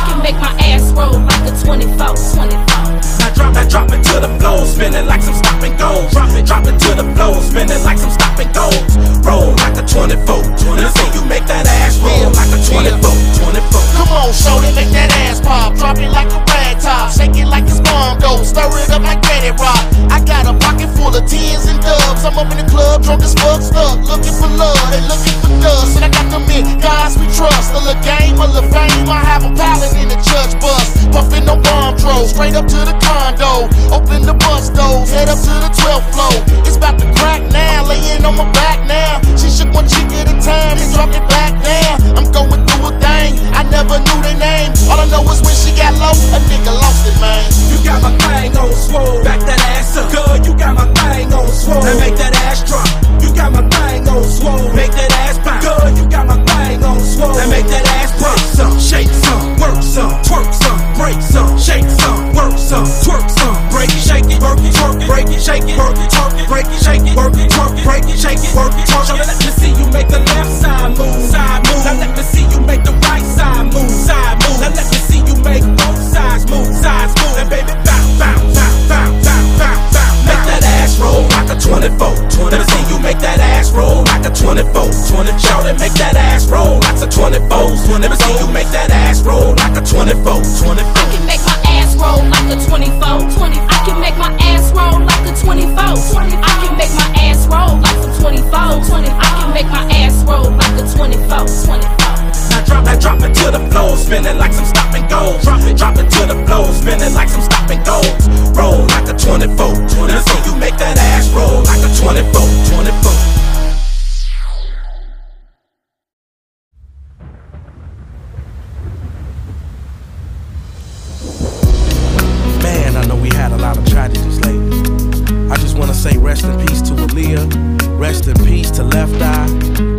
Rest 126.26 126.44
in 126.44 126.66
peace 126.66 126.82
to 126.82 126.92
Aaliyah, 126.94 128.00
rest 128.00 128.26
in 128.26 128.34
peace 128.44 128.68
to 128.72 128.82
Left 128.82 129.14
Eye, 129.22 129.46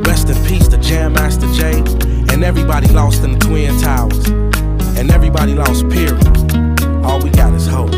rest 0.06 0.28
in 0.28 0.36
peace 0.46 0.68
to 0.68 0.78
Jam 0.78 1.14
Master 1.14 1.48
Jay, 1.54 1.80
and 2.34 2.44
everybody 2.44 2.88
lost 2.90 3.24
in 3.24 3.32
the 3.32 3.40
Twin 3.40 3.80
Towers, 3.80 4.28
and 5.00 5.10
everybody 5.10 5.54
lost, 5.54 5.88
period. 5.90 6.28
All 7.06 7.22
we 7.22 7.30
got 7.30 7.54
is 7.54 7.66
hope. 7.66 7.94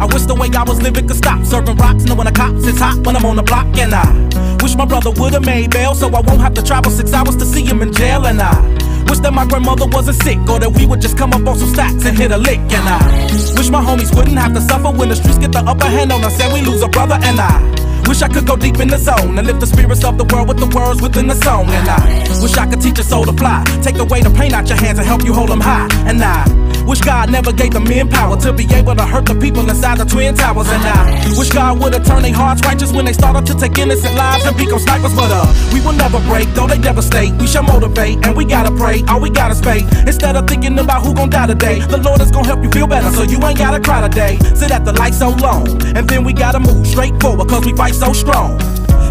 I 0.00 0.06
wish 0.12 0.22
the 0.22 0.34
way 0.34 0.48
I 0.56 0.62
was 0.62 0.80
living 0.80 1.06
could 1.06 1.18
stop 1.18 1.44
serving 1.44 1.76
rocks, 1.76 2.04
knowing 2.04 2.24
the 2.24 2.32
cops 2.32 2.64
is 2.64 2.78
hot 2.78 2.96
when 3.04 3.16
I'm 3.16 3.26
on 3.26 3.36
the 3.36 3.42
block, 3.42 3.66
and 3.76 3.92
I 3.94 4.56
wish 4.62 4.76
my 4.76 4.86
brother 4.86 5.10
would've 5.10 5.44
made 5.44 5.72
bail 5.72 5.94
so 5.94 6.08
I 6.08 6.20
won't 6.20 6.40
have 6.40 6.54
to 6.54 6.62
travel 6.62 6.90
six 6.90 7.12
hours 7.12 7.36
to 7.36 7.44
see 7.44 7.66
him 7.66 7.82
in 7.82 7.92
jail, 7.92 8.24
and 8.24 8.40
I 8.40 8.73
wish 9.08 9.20
that 9.20 9.32
my 9.32 9.46
grandmother 9.46 9.86
wasn't 9.86 10.22
sick 10.22 10.38
or 10.48 10.58
that 10.58 10.70
we 10.70 10.86
would 10.86 11.00
just 11.00 11.16
come 11.16 11.32
up 11.32 11.46
on 11.46 11.58
some 11.58 11.68
stacks 11.68 12.04
and 12.04 12.16
hit 12.16 12.30
a 12.30 12.38
lick, 12.38 12.60
and 12.60 12.86
I 12.88 12.98
wish 13.56 13.70
my 13.70 13.82
homies 13.82 14.14
wouldn't 14.14 14.38
have 14.38 14.54
to 14.54 14.60
suffer 14.60 14.90
when 14.90 15.08
the 15.08 15.16
streets 15.16 15.38
get 15.38 15.52
the 15.52 15.60
upper 15.60 15.86
hand 15.86 16.12
on 16.12 16.24
us 16.24 16.40
and 16.40 16.52
we 16.52 16.60
lose 16.60 16.82
a 16.82 16.88
brother, 16.88 17.18
and 17.22 17.40
I. 17.40 17.84
Wish 18.06 18.20
I 18.20 18.28
could 18.28 18.46
go 18.46 18.54
deep 18.54 18.80
in 18.80 18.88
the 18.88 18.98
zone 18.98 19.38
and 19.38 19.46
lift 19.46 19.60
the 19.60 19.66
spirits 19.66 20.04
of 20.04 20.18
the 20.18 20.24
world 20.24 20.48
with 20.48 20.58
the 20.58 20.66
words 20.76 21.00
within 21.00 21.26
the 21.26 21.34
song. 21.34 21.64
And 21.70 21.88
I 21.88 21.98
wish 22.42 22.54
I 22.56 22.66
could 22.66 22.82
teach 22.82 22.98
a 22.98 23.02
soul 23.02 23.24
to 23.24 23.32
fly, 23.32 23.64
take 23.82 23.96
away 23.96 24.20
the 24.20 24.28
pain 24.28 24.52
out 24.52 24.68
your 24.68 24.76
hands 24.76 24.98
and 24.98 25.06
help 25.06 25.24
you 25.24 25.32
hold 25.32 25.48
them 25.48 25.60
high. 25.60 25.88
And 26.04 26.22
I 26.22 26.44
wish 26.86 27.00
God 27.00 27.30
never 27.30 27.52
gave 27.52 27.72
the 27.72 27.80
men 27.80 28.08
power 28.08 28.36
to 28.40 28.52
be 28.52 28.66
able 28.74 28.94
to 28.94 29.04
hurt 29.04 29.26
the 29.26 29.34
people 29.34 29.68
inside 29.68 29.98
the 29.98 30.04
twin 30.04 30.34
towers. 30.34 30.68
And 30.68 30.82
I 30.82 31.34
wish 31.36 31.50
God 31.50 31.80
would 31.80 31.94
have 31.94 32.06
turned 32.06 32.24
their 32.24 32.34
hearts 32.34 32.62
righteous 32.64 32.92
when 32.92 33.04
they 33.06 33.12
started 33.12 33.46
to 33.46 33.54
take 33.58 33.78
innocent 33.78 34.14
lives 34.14 34.44
and 34.44 34.56
become 34.56 34.78
snipers. 34.78 35.14
But 35.14 35.30
uh, 35.32 35.46
we 35.72 35.80
will 35.80 35.96
never 35.96 36.20
break, 36.20 36.48
though 36.54 36.66
they 36.66 36.78
devastate. 36.78 37.32
We 37.40 37.46
shall 37.46 37.62
motivate 37.62 38.24
and 38.26 38.36
we 38.36 38.44
gotta 38.44 38.70
pray. 38.70 39.02
All 39.08 39.20
we 39.20 39.30
gotta 39.30 39.54
faith 39.54 39.86
instead 40.06 40.36
of 40.36 40.46
thinking 40.46 40.78
about 40.78 41.02
who 41.02 41.14
gon' 41.14 41.30
die 41.30 41.46
today. 41.46 41.80
The 41.80 41.98
Lord 41.98 42.20
is 42.20 42.30
gon' 42.30 42.44
help 42.44 42.62
you 42.62 42.70
feel 42.70 42.86
better, 42.86 43.10
so 43.10 43.22
you 43.22 43.42
ain't 43.44 43.58
gotta 43.58 43.80
cry 43.80 44.06
today. 44.06 44.38
Sit 44.54 44.70
at 44.70 44.84
the 44.84 44.92
light 44.92 45.14
so 45.14 45.30
long, 45.30 45.66
and 45.96 46.08
then 46.08 46.24
we 46.24 46.32
gotta 46.32 46.60
move 46.60 46.86
straight 46.86 47.18
forward, 47.20 47.48
cause 47.48 47.64
we 47.64 47.72
fight 47.74 47.94
so 47.94 48.12
strong. 48.12 48.60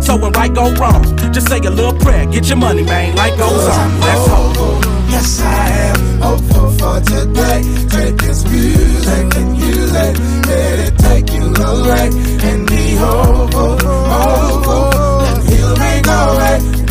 So 0.02 0.18
when 0.18 0.34
right 0.34 0.54
go 0.54 0.74
wrong, 0.76 1.04
just 1.32 1.48
say 1.48 1.60
a 1.60 1.70
little 1.70 1.98
prayer, 1.98 2.26
get 2.26 2.48
your 2.48 2.58
money, 2.58 2.84
man. 2.84 3.16
Life 3.16 3.38
goes 3.38 3.68
on. 3.68 4.00
Let's 4.02 4.28
hope. 4.28 4.83
Yes, 5.14 5.42
I 5.42 5.70
am 5.92 6.22
hopeful 6.22 6.72
for 6.80 7.00
today. 7.02 7.62
Take 7.96 8.18
this 8.18 8.44
music 8.50 9.36
and 9.38 9.58
use 9.58 9.94
it. 9.94 10.14
Let 10.48 10.80
it 10.88 10.98
take 10.98 11.32
you 11.34 11.46
away 11.54 12.10
and 12.50 12.68
be 12.68 12.96
hopeful, 12.96 13.78
hopeful. 13.78 14.90
And 15.30 15.44
he'll 15.50 15.78
make 15.78 16.08
a. 16.08 16.22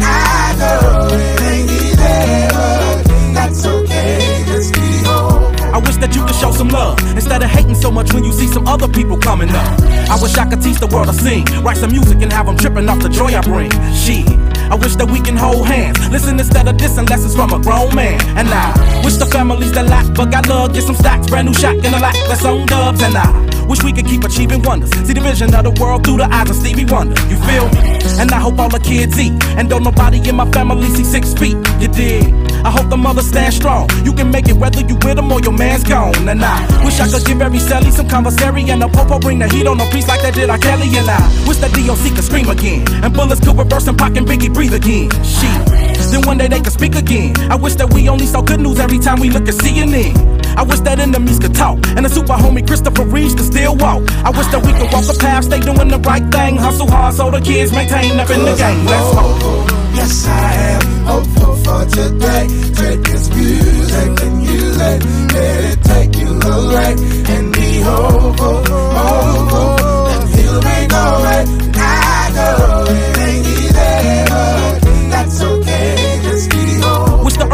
I 0.05 0.55
know 0.61 1.09
it 1.11 1.43
ain't 1.51 1.71
easy, 1.71 2.47
but 2.55 3.35
that's 3.35 3.67
okay. 3.67 4.45
Just 4.47 4.73
be 4.75 4.89
hopeful. 5.03 5.75
I 5.75 5.79
wish 5.79 5.97
that 5.97 6.15
you 6.15 6.25
could 6.25 6.37
show 6.37 6.53
some 6.53 6.69
love 6.69 7.01
instead 7.17 7.43
of 7.43 7.51
hating 7.51 7.75
so 7.75 7.91
much 7.91 8.15
when 8.15 8.23
you 8.23 8.33
see 8.33 8.47
some 8.47 8.69
other 8.69 8.87
people 8.87 9.19
coming 9.19 9.51
up. 9.51 9.81
I 10.09 10.17
wish 10.23 10.37
I 10.39 10.49
could 10.49 10.63
teach 10.63 10.79
the 10.79 10.87
world 10.87 11.09
to 11.09 11.15
sing, 11.15 11.45
write 11.65 11.79
some 11.79 11.91
music 11.91 12.23
and 12.23 12.33
have 12.33 12.47
them 12.47 12.57
tripping 12.57 12.89
off 12.89 13.01
the 13.01 13.09
joy 13.09 13.35
I 13.37 13.41
bring. 13.41 13.73
Shit. 13.93 14.42
I 14.73 14.75
wish 14.77 14.97
that 14.97 15.11
we 15.11 15.21
can 15.21 15.37
hold 15.37 15.67
hands, 15.67 16.09
listen 16.09 16.41
instead 16.41 16.67
of 16.67 16.77
dissing 16.79 17.07
lessons 17.11 17.35
from 17.37 17.53
a 17.53 17.61
grown 17.61 17.95
man. 17.95 18.19
And 18.39 18.49
I 18.49 18.73
wish 19.05 19.17
the 19.17 19.27
families 19.27 19.71
that 19.73 19.87
lack 19.87 20.07
but 20.15 20.31
got 20.31 20.49
love 20.49 20.73
get 20.73 20.85
some 20.85 20.95
stacks, 20.95 21.27
brand 21.27 21.49
new 21.49 21.53
shack 21.53 21.77
in 21.77 21.93
a 21.93 21.99
lack, 22.01 22.17
let's 22.27 22.43
own 22.47 22.65
dubs. 22.65 23.03
And 23.03 23.15
I 23.15 23.52
wish 23.67 23.83
we 23.83 23.93
could 23.93 24.07
keep 24.07 24.25
achieving 24.25 24.63
wonders, 24.63 24.91
see 25.07 25.13
the 25.13 25.21
vision 25.21 25.55
of 25.55 25.65
the 25.65 25.75
world 25.81 26.05
through 26.05 26.19
the 26.19 26.29
eyes 26.33 26.51
of 26.51 26.57
Stevie 26.57 26.85
Wonder. 26.85 27.21
You 27.29 27.37
feel 27.49 27.69
me? 27.71 27.99
And 28.21 28.31
I 28.33 28.41
hope 28.41 28.59
all 28.59 28.69
the 28.69 28.79
kids 28.81 29.19
eat, 29.19 29.33
and 29.57 29.69
don't 29.69 29.85
nobody 29.85 30.19
in 30.29 30.37
my 30.37 30.51
family 30.51 30.89
see 30.91 31.05
six 31.05 31.33
feet. 31.35 31.57
You 31.81 31.89
dig? 31.89 32.35
I 32.65 32.71
hope 32.71 32.89
the 32.91 32.97
mother 32.97 33.23
stand 33.23 33.55
strong. 33.55 33.89
You 34.05 34.13
can 34.13 34.31
make 34.31 34.49
it 34.49 34.55
whether 34.55 34.81
you 34.81 34.95
with 35.03 35.17
them 35.17 35.33
or 35.33 35.41
your 35.41 35.53
man's 35.53 35.83
gone. 35.83 36.29
And 36.29 36.45
I 36.45 36.85
wish 36.85 37.01
I 37.01 37.09
could 37.09 37.27
give 37.27 37.43
every 37.43 37.59
celly 37.59 37.91
some 37.91 38.09
conversary 38.09 38.71
and 38.71 38.83
a 38.83 38.89
popo 38.89 39.19
bring 39.19 39.41
the 39.41 39.49
heat 39.49 39.67
on 39.67 39.79
the 39.79 39.87
piece 39.91 40.07
like 40.07 40.23
that 40.23 40.35
did 40.35 40.49
R. 40.49 40.59
Kelly. 40.59 40.87
And 40.97 41.09
I 41.11 41.19
wish 41.47 41.59
that 41.59 41.73
DOC 41.73 42.15
could 42.15 42.25
scream 42.25 42.49
again 42.49 42.87
and 43.03 43.13
bullets 43.13 43.41
could 43.41 43.59
reverse 43.59 43.89
and 43.89 43.99
Pac 43.99 44.17
and 44.17 44.27
Biggie 44.27 44.53
breathe 44.53 44.75
again. 44.75 45.11
Shit. 45.25 45.83
Then 46.13 46.23
one 46.27 46.39
day 46.39 46.47
they 46.47 46.61
could 46.61 46.73
speak 46.73 46.95
again. 46.95 47.35
I 47.51 47.57
wish 47.57 47.75
that 47.77 47.93
we 47.93 48.09
only 48.09 48.27
saw 48.27 48.43
good 48.43 48.61
news 48.61 48.79
every 48.79 48.99
time 48.99 49.19
we 49.19 49.31
look 49.31 49.49
at 49.49 49.55
CNN. 49.55 50.42
I 50.57 50.63
wish 50.63 50.81
that 50.81 50.99
enemies 50.99 51.39
could 51.39 51.55
talk 51.55 51.79
and 51.97 52.05
the 52.05 52.11
super 52.11 52.35
homie 52.35 52.67
Christopher 52.67 53.05
Reeves 53.05 53.35
could 53.35 53.47
still 53.47 53.77
walk. 53.77 54.03
I 54.25 54.31
wish 54.31 54.47
that 54.49 54.65
we 54.65 54.73
could 54.73 54.93
walk 54.93 55.07
the 55.07 55.17
path, 55.19 55.45
stay 55.45 55.61
doing 55.61 55.89
the 55.89 55.99
right 55.99 56.27
thing, 56.33 56.57
hustle 56.57 56.91
hard 56.91 57.15
so 57.15 57.31
the 57.31 57.41
kids 57.41 57.73
maintain 57.73 58.19
up 58.19 58.31
in 58.31 58.41
the 58.41 58.55
game. 58.57 58.85
Let's 58.85 59.19
hope. 59.19 59.83
Yes, 59.95 60.27
I 60.27 60.55
am 60.77 61.05
hopeful 61.05 61.57
for 61.65 61.85
today. 61.85 62.47
Take 62.75 63.03
this 63.05 63.29
music 63.31 64.23
and 64.23 64.43
it. 64.83 65.05
Let 65.33 65.65
it 65.73 65.85
take 65.85 66.17
you 66.17 66.29
away 66.29 66.93
and 67.35 67.53
be 67.53 67.81
hopeful, 67.81 68.65
hopeful. 68.99 70.09
And 70.13 70.29
he'll 70.35 70.63
make 70.63 70.93
a. 70.93 71.63
I 71.75 72.31
know 72.35 73.12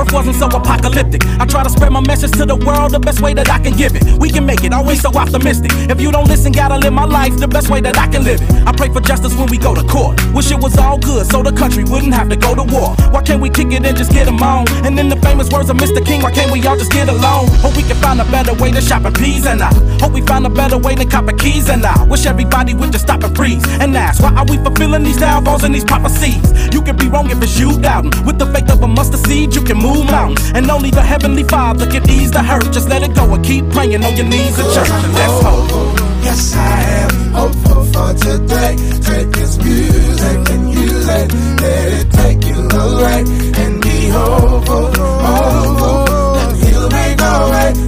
earth 0.09 0.15
wasn't 0.15 0.37
so 0.37 0.47
apocalyptic. 0.47 1.25
I 1.41 1.47
try 1.47 1.63
to 1.63 1.71
spread 1.71 1.93
my 1.93 2.01
message 2.01 2.33
to 2.33 2.45
the 2.47 2.57
world 2.57 2.93
the 2.93 3.01
best 3.01 3.21
way 3.21 3.35
that 3.35 3.49
I 3.51 3.59
can 3.59 3.77
give 3.77 3.95
it. 3.95 4.05
We 4.19 4.31
can 4.31 4.45
make 4.47 4.65
it, 4.65 4.73
always 4.73 5.01
so 5.01 5.11
optimistic. 5.11 5.71
If 5.91 6.01
you 6.01 6.11
don't 6.11 6.27
listen, 6.27 6.53
gotta 6.53 6.77
live 6.77 6.93
my 6.93 7.05
life 7.05 7.37
the 7.39 7.49
best 7.49 7.71
way 7.71 7.81
that 7.81 7.99
I 7.99 8.07
can 8.09 8.25
live 8.25 8.41
it. 8.43 8.51
I 8.67 8.73
pray 8.73 8.89
for 8.89 9.01
justice 9.01 9.35
when 9.35 9.49
we 9.49 9.59
go 9.59 9.75
to 9.75 9.83
court. 9.85 10.21
Wish 10.35 10.51
it 10.51 10.61
was 10.61 10.77
all 10.79 10.99
good 10.99 11.27
so 11.27 11.43
the 11.43 11.53
country 11.53 11.85
wouldn't 11.85 12.15
have 12.15 12.29
to 12.31 12.37
go 12.37 12.55
to 12.55 12.63
war. 12.63 12.95
Why 13.13 13.23
can't 13.23 13.41
we 13.41 13.51
kick 13.51 13.73
it 13.73 13.85
and 13.85 13.97
just 13.97 14.13
get 14.13 14.27
them 14.27 14.43
on? 14.43 14.69
And 14.85 14.99
in 14.99 15.09
the 15.09 15.17
famous 15.17 15.51
words 15.51 15.71
of 15.71 15.77
Mr. 15.77 16.05
King, 16.05 16.23
why 16.23 16.33
can't 16.33 16.51
we 16.51 16.65
all 16.67 16.77
just 16.77 16.93
get 16.93 17.09
along? 17.09 17.49
Hope 17.63 17.77
we 17.77 17.83
can 17.83 17.97
find 17.97 18.21
a 18.21 18.25
better 18.25 18.55
way 18.55 18.71
to 18.73 18.81
shop 18.81 19.05
in 19.05 19.13
peas 19.13 19.47
and 19.47 19.63
I 19.63 19.73
hope 20.01 20.13
we 20.13 20.23
find 20.23 20.47
a 20.47 20.51
better 20.51 20.79
way 20.79 20.95
to 20.95 21.05
cop 21.05 21.29
a 21.29 21.33
keys 21.33 21.69
and 21.69 21.85
I 21.85 22.05
wish 22.05 22.27
everybody 22.27 22.75
would 22.75 22.93
just 22.93 23.05
stop 23.05 23.23
and 23.25 23.35
freeze 23.37 23.65
and 23.81 23.97
ask 23.97 24.23
why 24.23 24.33
are 24.35 24.47
we 24.47 24.57
fulfilling 24.59 25.03
these 25.03 25.19
downfalls 25.19 25.65
and 25.65 25.75
these 25.75 25.85
prophecies? 25.85 26.39
You 26.73 26.83
can 26.83 26.97
be 26.97 27.09
wrong 27.09 27.31
if 27.31 27.43
it's 27.43 27.59
you 27.59 27.79
doubting. 27.81 28.13
With 28.25 28.39
the 28.39 28.47
faith 28.53 28.71
of 28.71 28.83
a 28.83 28.89
mustard 28.89 29.21
seed, 29.27 29.55
you 29.55 29.63
can 29.63 29.77
move 29.79 29.98
mountains. 30.05 30.53
And 30.55 30.71
only 30.71 30.91
the 30.91 31.03
Heavenly 31.03 31.45
Father 31.45 31.87
can 31.87 32.09
ease 32.11 32.31
the 32.31 32.43
hurt. 32.43 32.73
Just 32.73 32.89
let 32.89 33.03
it 33.03 33.15
go 33.15 33.33
and 33.35 33.45
keep 33.45 33.69
praying 33.71 34.05
on 34.05 34.17
your 34.17 34.27
knees 34.27 34.59
in 34.59 34.65
church. 34.75 34.91
And 34.91 35.15
let's 35.15 35.43
hope. 35.45 35.99
Yes, 36.25 36.55
I 36.57 36.83
am 37.05 37.33
hopeful 37.33 37.85
for 37.93 38.15
today. 38.15 38.77
Take 39.01 39.31
this 39.33 39.57
music 39.59 40.51
and 40.51 40.75
use 40.75 41.09
it. 41.09 41.33
Let 41.63 41.89
it 42.01 42.11
take 42.13 42.45
you 42.47 42.59
away 42.69 43.25
and 43.63 43.83
be 43.83 44.09
hopeful, 44.09 44.93
hopeful. 44.95 46.37
And 46.43 46.57
he'll 46.63 46.91
make 46.91 47.21
a 47.21 47.51
way. 47.51 47.88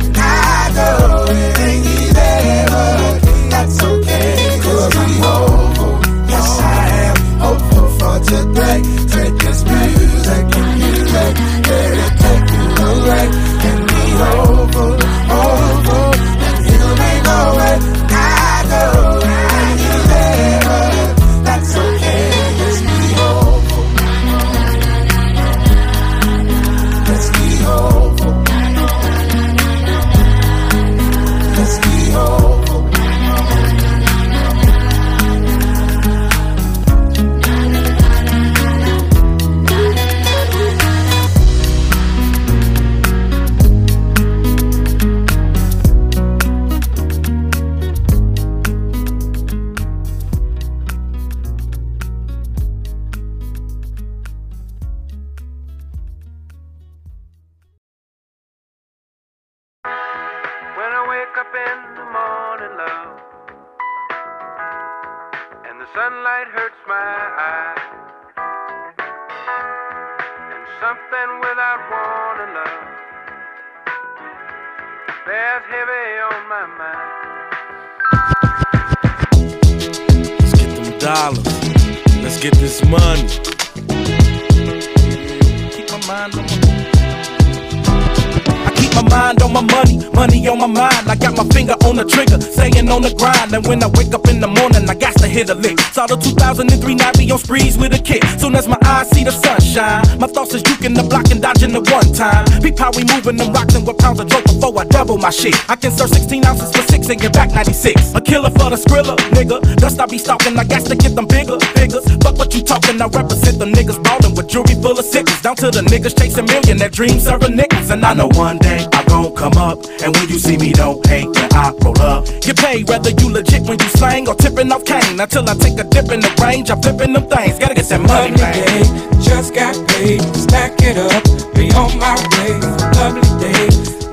Staying 92.91 92.97
on 92.97 93.03
the 93.03 93.15
grind. 93.17 93.53
And 93.55 93.67
when 93.67 93.83
I 93.83 93.89
wake 93.89 94.13
up 94.15 94.27
in 94.29 94.41
the 94.41 94.49
morning, 94.49 94.89
I 94.89 94.95
got 94.95 95.15
to 95.19 95.29
hit 95.29 95.51
a 95.51 95.55
lick. 95.55 95.79
Saw 95.93 96.07
the 96.07 96.17
2003 96.17 96.95
night 96.95 97.19
be 97.19 97.31
on 97.31 97.39
sprees 97.39 97.79
with 97.79 97.95
a 97.95 97.99
kid. 97.99 98.23
Soon 98.41 98.55
as 98.55 98.67
my 98.67 98.79
eyes 98.85 99.09
see 99.11 99.25
the 99.25 99.33
sunshine, 99.33 100.03
my 100.19 100.27
thoughts 100.27 100.55
is 100.55 100.63
juking 100.63 100.95
the 100.95 101.03
block 101.03 101.31
and 101.31 101.41
dodging 101.41 101.73
the 101.73 101.81
one 101.91 102.13
time. 102.13 102.45
Peep 102.63 102.79
how 102.79 102.91
we 102.93 103.05
moving 103.05 103.37
them 103.37 103.53
rocks 103.53 103.75
and 103.75 103.87
what 103.87 103.99
pounds 103.99 104.21
of 104.21 104.29
dope 104.29 104.45
before 104.45 104.79
I 104.79 104.85
double 104.85 105.19
my 105.19 105.31
shit. 105.31 105.55
I 105.69 105.77
can 105.77 105.93
serve 105.93 106.11
16 106.11 106.45
ounces 106.45 106.71
for 106.73 106.83
six 106.91 107.09
and 107.09 107.21
get 107.21 107.33
back 107.33 107.53
96. 107.53 108.15
A 108.15 108.21
killer 108.21 108.51
for 108.51 108.71
the 108.71 108.77
skrilla, 108.77 109.17
nigga. 109.37 109.61
Dust 109.77 110.01
I 110.01 110.07
be 110.07 110.19
stalking, 110.19 110.59
I 110.59 110.65
got 110.65 110.85
to 110.87 110.97
get 110.97 111.15
them 111.15 111.27
bigger 111.27 111.59
figures. 111.77 112.05
Fuck 112.23 112.39
what 112.39 112.55
you 112.55 112.63
talking, 112.63 113.01
I 113.01 113.07
represent 113.07 113.59
the 113.59 113.67
niggas 113.67 114.03
ballin' 114.03 114.35
jewelry 114.51 114.75
full 114.83 114.99
of 114.99 115.05
sickles. 115.05 115.41
Down 115.41 115.57
to 115.57 115.71
the 115.71 115.81
niggas 115.87 116.19
chasing 116.19 116.45
millionaire 116.47 116.89
dreams, 116.91 117.23
serving 117.25 117.57
niggas. 117.57 117.91
And 117.91 118.05
I 118.05 118.15
know 118.15 118.29
one 118.35 118.59
day 118.59 118.85
I 118.93 119.05
gon' 119.05 119.35
come 119.35 119.55
up. 119.57 119.79
And 120.03 120.15
when 120.17 120.29
you 120.29 120.39
see 120.39 120.57
me, 120.59 120.73
don't 120.73 120.99
hate 121.07 121.29
when 121.29 121.51
I 121.55 121.71
roll 121.83 121.99
up. 122.03 122.27
Get 122.43 122.59
paid 122.59 122.89
whether 122.89 123.11
you 123.11 123.31
legit 123.31 123.63
when 123.63 123.79
you 123.79 123.89
slang 123.95 124.29
or 124.29 124.35
tipping 124.35 124.71
off 124.73 124.85
cane. 124.85 125.19
Until 125.21 125.49
I 125.49 125.55
take 125.55 125.79
a 125.79 125.85
dip 125.85 126.11
in 126.11 126.21
the 126.21 126.33
range, 126.43 126.71
I'm 126.71 126.83
flipping 126.83 127.13
them 127.15 127.27
things. 127.31 127.59
Gotta 127.59 127.75
get 127.75 127.87
that 127.89 128.01
money, 128.01 128.35
Lovely 128.35 128.43
man. 128.43 128.53
day, 128.59 129.23
just 129.23 129.55
got 129.55 129.75
paid. 129.89 130.21
Stack 130.35 130.75
it 130.83 130.99
up, 130.99 131.23
be 131.55 131.71
on 131.79 131.91
my 132.03 132.15
way. 132.35 132.59
Lovely 132.99 133.31
day, 133.39 133.65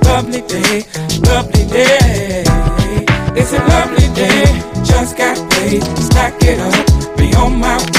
lovely 0.06 0.42
day, 0.46 0.86
lovely 1.26 1.64
day. 1.66 2.44
It's 3.34 3.52
a 3.52 3.60
lovely 3.74 4.08
day, 4.14 4.46
just 4.86 5.16
got 5.16 5.36
paid. 5.50 5.82
Stack 5.98 6.34
it 6.42 6.58
up, 6.60 7.16
be 7.18 7.34
on 7.34 7.58
my 7.58 7.76
way. 7.76 7.97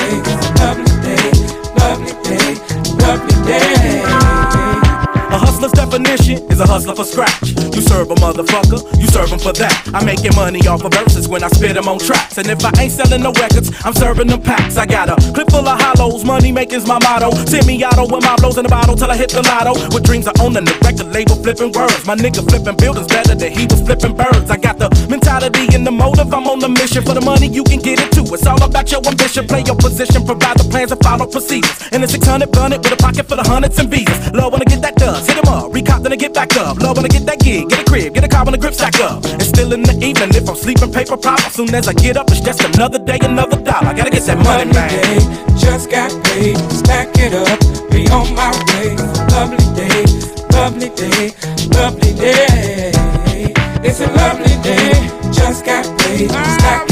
Definition 6.09 6.51
is 6.51 6.59
a 6.59 6.65
hustler 6.65 6.95
for 6.95 7.03
scratch. 7.03 7.53
You 7.75 7.81
serve 7.81 8.09
a 8.09 8.15
motherfucker, 8.15 8.81
you 8.99 9.07
serve 9.07 9.29
him 9.29 9.39
for 9.39 9.53
that. 9.53 9.73
I'm 9.93 10.05
making 10.05 10.35
money 10.35 10.59
off 10.67 10.83
of 10.83 10.93
verses 10.93 11.27
when 11.27 11.43
I 11.43 11.49
spit 11.49 11.75
them 11.75 11.87
on 11.87 11.99
tracks. 11.99 12.37
And 12.37 12.47
if 12.47 12.63
I 12.65 12.71
ain't 12.81 12.91
selling 12.91 13.21
no 13.21 13.31
records, 13.33 13.69
I'm 13.85 13.93
serving 13.93 14.27
them 14.27 14.41
packs. 14.41 14.77
I 14.77 14.85
got 14.85 15.09
a 15.09 15.15
clip 15.33 15.49
full 15.51 15.67
of 15.67 15.79
hollows, 15.79 16.25
money 16.25 16.51
making's 16.51 16.87
my 16.87 16.99
motto. 16.99 17.31
Semi 17.45 17.83
auto 17.85 18.09
with 18.09 18.23
my 18.23 18.35
blows 18.37 18.57
in 18.57 18.63
the 18.63 18.69
bottle 18.69 18.95
till 18.95 19.11
I 19.11 19.17
hit 19.17 19.29
the 19.29 19.43
lotto. 19.43 19.73
With 19.93 20.03
dreams 20.03 20.27
of 20.27 20.33
owning 20.41 20.65
the 20.65 20.73
record 20.81 21.13
label, 21.13 21.35
flipping 21.35 21.71
words. 21.73 22.05
My 22.05 22.15
nigga 22.15 22.41
flipping 22.41 22.77
buildings 22.77 23.07
better 23.07 23.35
than 23.35 23.51
he 23.51 23.65
was 23.69 23.81
flipping 23.81 24.15
birds. 24.15 24.49
I 24.49 24.57
got 24.57 24.79
the 24.79 24.89
mentality 25.09 25.69
and 25.75 25.85
the 25.85 25.91
motive, 25.91 26.33
I'm 26.33 26.47
on 26.47 26.59
the 26.59 26.69
mission 26.69 27.03
for 27.03 27.13
the 27.13 27.21
money, 27.21 27.47
you 27.47 27.63
can 27.63 27.79
get 27.79 27.99
it 28.01 28.11
too. 28.11 28.25
It's 28.33 28.45
all 28.47 28.61
about 28.61 28.91
your 28.91 29.05
ambition, 29.05 29.45
play 29.47 29.61
your 29.61 29.77
position, 29.77 30.25
provide 30.25 30.57
the 30.57 30.65
plans 30.69 30.91
and 30.91 31.01
follow 31.01 31.27
procedures. 31.27 31.77
And 31.91 32.01
the 32.01 32.07
600 32.07 32.51
bun 32.51 32.73
it 32.73 32.79
with 32.81 32.93
a 32.93 32.97
pocket 32.97 33.27
for 33.29 33.35
the 33.35 33.43
hundreds 33.43 33.77
and 33.77 33.89
visas. 33.89 34.33
Love 34.33 34.55
I 34.55 34.65
get 34.65 34.81
that 34.81 34.95
dust, 34.95 35.29
hit 35.29 35.37
'em 35.37 35.53
up, 35.53 35.71
recop 35.71 35.98
then 36.03 36.13
I 36.13 36.15
get 36.15 36.33
back 36.33 36.55
up. 36.57 36.77
Love 36.79 36.97
when 36.97 37.05
I 37.05 37.09
get 37.09 37.25
that 37.25 37.39
gig, 37.39 37.69
get 37.69 37.79
a 37.81 37.83
crib, 37.85 38.13
get 38.13 38.23
a 38.23 38.27
car 38.27 38.45
when 38.45 38.53
the 38.53 38.57
grip 38.57 38.73
stack 38.73 38.99
up. 38.99 39.23
And 39.25 39.41
still 39.43 39.73
in 39.73 39.83
the 39.83 39.93
evening, 40.03 40.29
if 40.33 40.47
I'm 40.49 40.55
sleeping 40.55 40.91
paper 40.91 41.17
pop, 41.17 41.39
as 41.45 41.53
soon 41.53 41.73
as 41.75 41.87
I 41.87 41.93
get 41.93 42.17
up, 42.17 42.27
it's 42.29 42.41
just 42.41 42.61
another 42.63 42.99
day, 42.99 43.19
another 43.21 43.57
dollar. 43.61 43.87
I 43.87 43.93
gotta 43.93 44.09
get 44.11 44.23
that 44.23 44.37
money, 44.37 44.71
Lovely 44.71 44.73
man. 44.73 44.89
day, 44.89 45.55
just 45.57 45.89
got 45.89 46.11
paid. 46.25 46.57
Stack 46.71 47.09
it 47.19 47.33
up, 47.33 47.59
be 47.91 48.07
on 48.09 48.33
my 48.35 48.51
way. 48.71 48.95
Lovely 49.33 49.65
day, 49.75 50.03
lovely 50.53 50.89
day, 50.95 51.31
lovely 51.75 52.13
day. 52.13 52.91
It's 53.81 54.01
a 54.01 54.07
lovely 54.13 54.55
day, 54.61 54.91
just 55.31 55.65
got 55.65 55.85
paid. 55.99 56.29
Stack 56.31 56.88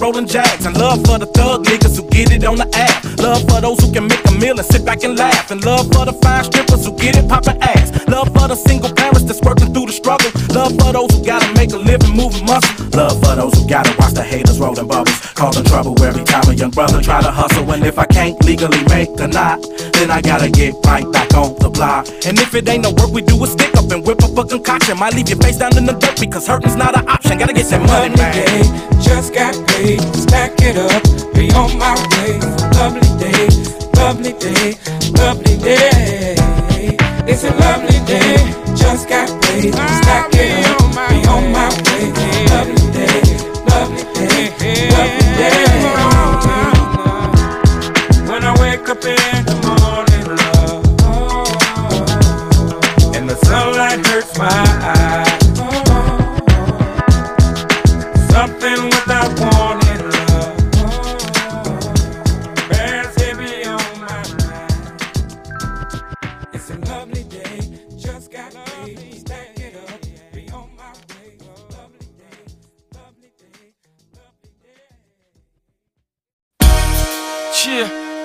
players 0.00 0.14
that's 0.14 0.26
ballin' 0.26 0.26
rollin' 0.26 0.26
jacks. 0.26 0.66
And 0.66 0.76
love 0.76 1.04
for 1.04 1.18
the 1.18 1.26
thug 1.26 1.64
niggas 1.64 1.96
who 1.96 2.09
get 2.24 2.32
it 2.32 2.44
on 2.44 2.56
the 2.56 2.68
app. 2.76 3.00
Love 3.18 3.40
for 3.48 3.60
those 3.60 3.80
who 3.80 3.92
can 3.92 4.06
make 4.06 4.20
a 4.28 4.32
meal 4.32 4.56
and 4.58 4.66
sit 4.66 4.84
back 4.84 5.02
and 5.04 5.16
laugh. 5.16 5.50
And 5.50 5.64
love 5.64 5.86
for 5.92 6.04
the 6.04 6.12
fine 6.20 6.44
strippers 6.44 6.84
who 6.84 6.92
get 6.96 7.16
it 7.16 7.28
poppin' 7.28 7.56
ass. 7.62 7.88
Love 8.08 8.28
for 8.36 8.48
the 8.48 8.56
single 8.56 8.92
parents 8.92 9.24
that's 9.24 9.40
working 9.40 9.72
through 9.72 9.86
the 9.86 9.92
struggle. 9.92 10.28
Love 10.52 10.76
for 10.76 10.92
those 10.92 11.10
who 11.12 11.24
gotta 11.24 11.48
make 11.54 11.72
a 11.72 11.78
living 11.78 12.14
moving 12.14 12.44
muscle. 12.44 12.68
Love 12.92 13.16
for 13.24 13.34
those 13.36 13.54
who 13.56 13.66
gotta 13.68 13.94
watch 13.98 14.12
the 14.12 14.22
haters 14.22 14.58
rollin' 14.60 14.86
bubbles. 14.86 15.16
Causing 15.32 15.64
trouble 15.64 15.96
every 16.02 16.24
time 16.24 16.44
a 16.48 16.54
young 16.54 16.70
brother 16.70 17.00
try 17.00 17.22
to 17.22 17.30
hustle. 17.30 17.70
And 17.72 17.84
if 17.86 17.98
I 17.98 18.06
can't 18.06 18.36
legally 18.44 18.82
make 18.88 19.08
a 19.20 19.26
knot, 19.26 19.64
then 19.94 20.10
I 20.10 20.20
gotta 20.20 20.50
get 20.50 20.74
right 20.84 21.06
back 21.12 21.32
on 21.34 21.56
the 21.56 21.70
block. 21.70 22.06
And 22.26 22.38
if 22.38 22.54
it 22.54 22.68
ain't 22.68 22.82
no 22.82 22.92
work, 23.00 23.12
we 23.12 23.22
do 23.22 23.42
a 23.42 23.46
stick 23.46 23.74
up 23.76 23.90
and 23.90 24.04
whip 24.04 24.22
up 24.22 24.36
a 24.36 24.44
concoction. 24.44 24.98
Might 24.98 25.14
leave 25.14 25.28
your 25.28 25.38
face 25.38 25.56
down 25.56 25.76
in 25.76 25.86
the 25.86 25.94
dirt 25.94 26.20
because 26.20 26.46
hurting's 26.46 26.76
not 26.76 26.98
an 26.98 27.08
option. 27.08 27.38
Gotta 27.38 27.54
get 27.54 27.66
some 27.66 27.86
money, 27.86 28.14
man. 28.16 28.64
just 29.00 29.32
got 29.32 29.54
paid. 29.68 30.00
Stack 30.14 30.60
it 30.60 30.76
up, 30.76 31.02
be 31.32 31.48
on 31.52 31.78
my 31.78 32.09
way. 32.12 32.38
Lovely 32.78 33.10
day, 33.18 33.48
lovely 33.96 34.32
day, 34.34 34.74
lovely 35.18 35.56
day. 35.58 36.34
It's 37.26 37.44
a 37.44 37.52
lovely 37.56 37.98
day, 38.06 38.36
just 38.74 39.08
got 39.08 39.28
paid. 39.42 39.74
Stack 39.74 40.30
it 40.34 40.66
up, 40.66 41.10
be 41.10 41.28
on 41.28 41.52
my 41.52 41.68
way. 41.68 42.29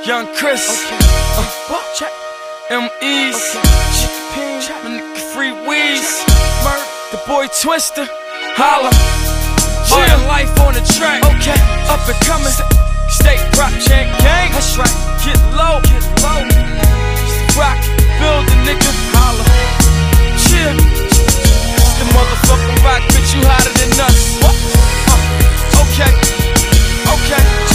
Young 0.05 0.27
Chris. 0.35 0.61
Uh, 1.33 1.81
check. 1.97 2.13
M.E.'s. 2.69 3.55
My 4.85 4.93
nigga 4.93 5.17
Free 5.33 5.49
Weeze. 5.65 6.21
The 7.09 7.17
boy 7.25 7.47
Twista. 7.47 8.05
Holla. 8.53 8.93
Yeah, 9.89 10.21
life 10.29 10.53
on 10.61 10.75
the 10.77 10.85
track. 10.93 11.25
Okay, 11.25 11.57
up 11.89 12.05
and 12.05 12.21
coming. 12.21 12.53
State 13.09 13.41
rock 13.57 13.73
check 13.81 14.05
gang. 14.21 14.53
That's 14.53 14.77
right. 14.77 14.93
Get 15.25 15.41
low. 15.57 15.81
Get 15.81 16.05
low. 16.21 16.45
Rock, 17.57 17.81
build 18.21 18.45
a 18.45 18.57
nigga. 18.61 18.91
Holla. 19.09 19.41
It's 20.37 20.53
the 21.97 22.05
motherfucking 22.13 22.77
rock, 22.85 23.01
bitch. 23.09 23.33
You 23.33 23.41
hotter 23.41 23.73
than 23.73 23.89
us. 24.05 24.37
What? 24.37 24.53
Uh, 25.09 25.81
okay. 25.81 26.13
Okay. 27.09 27.74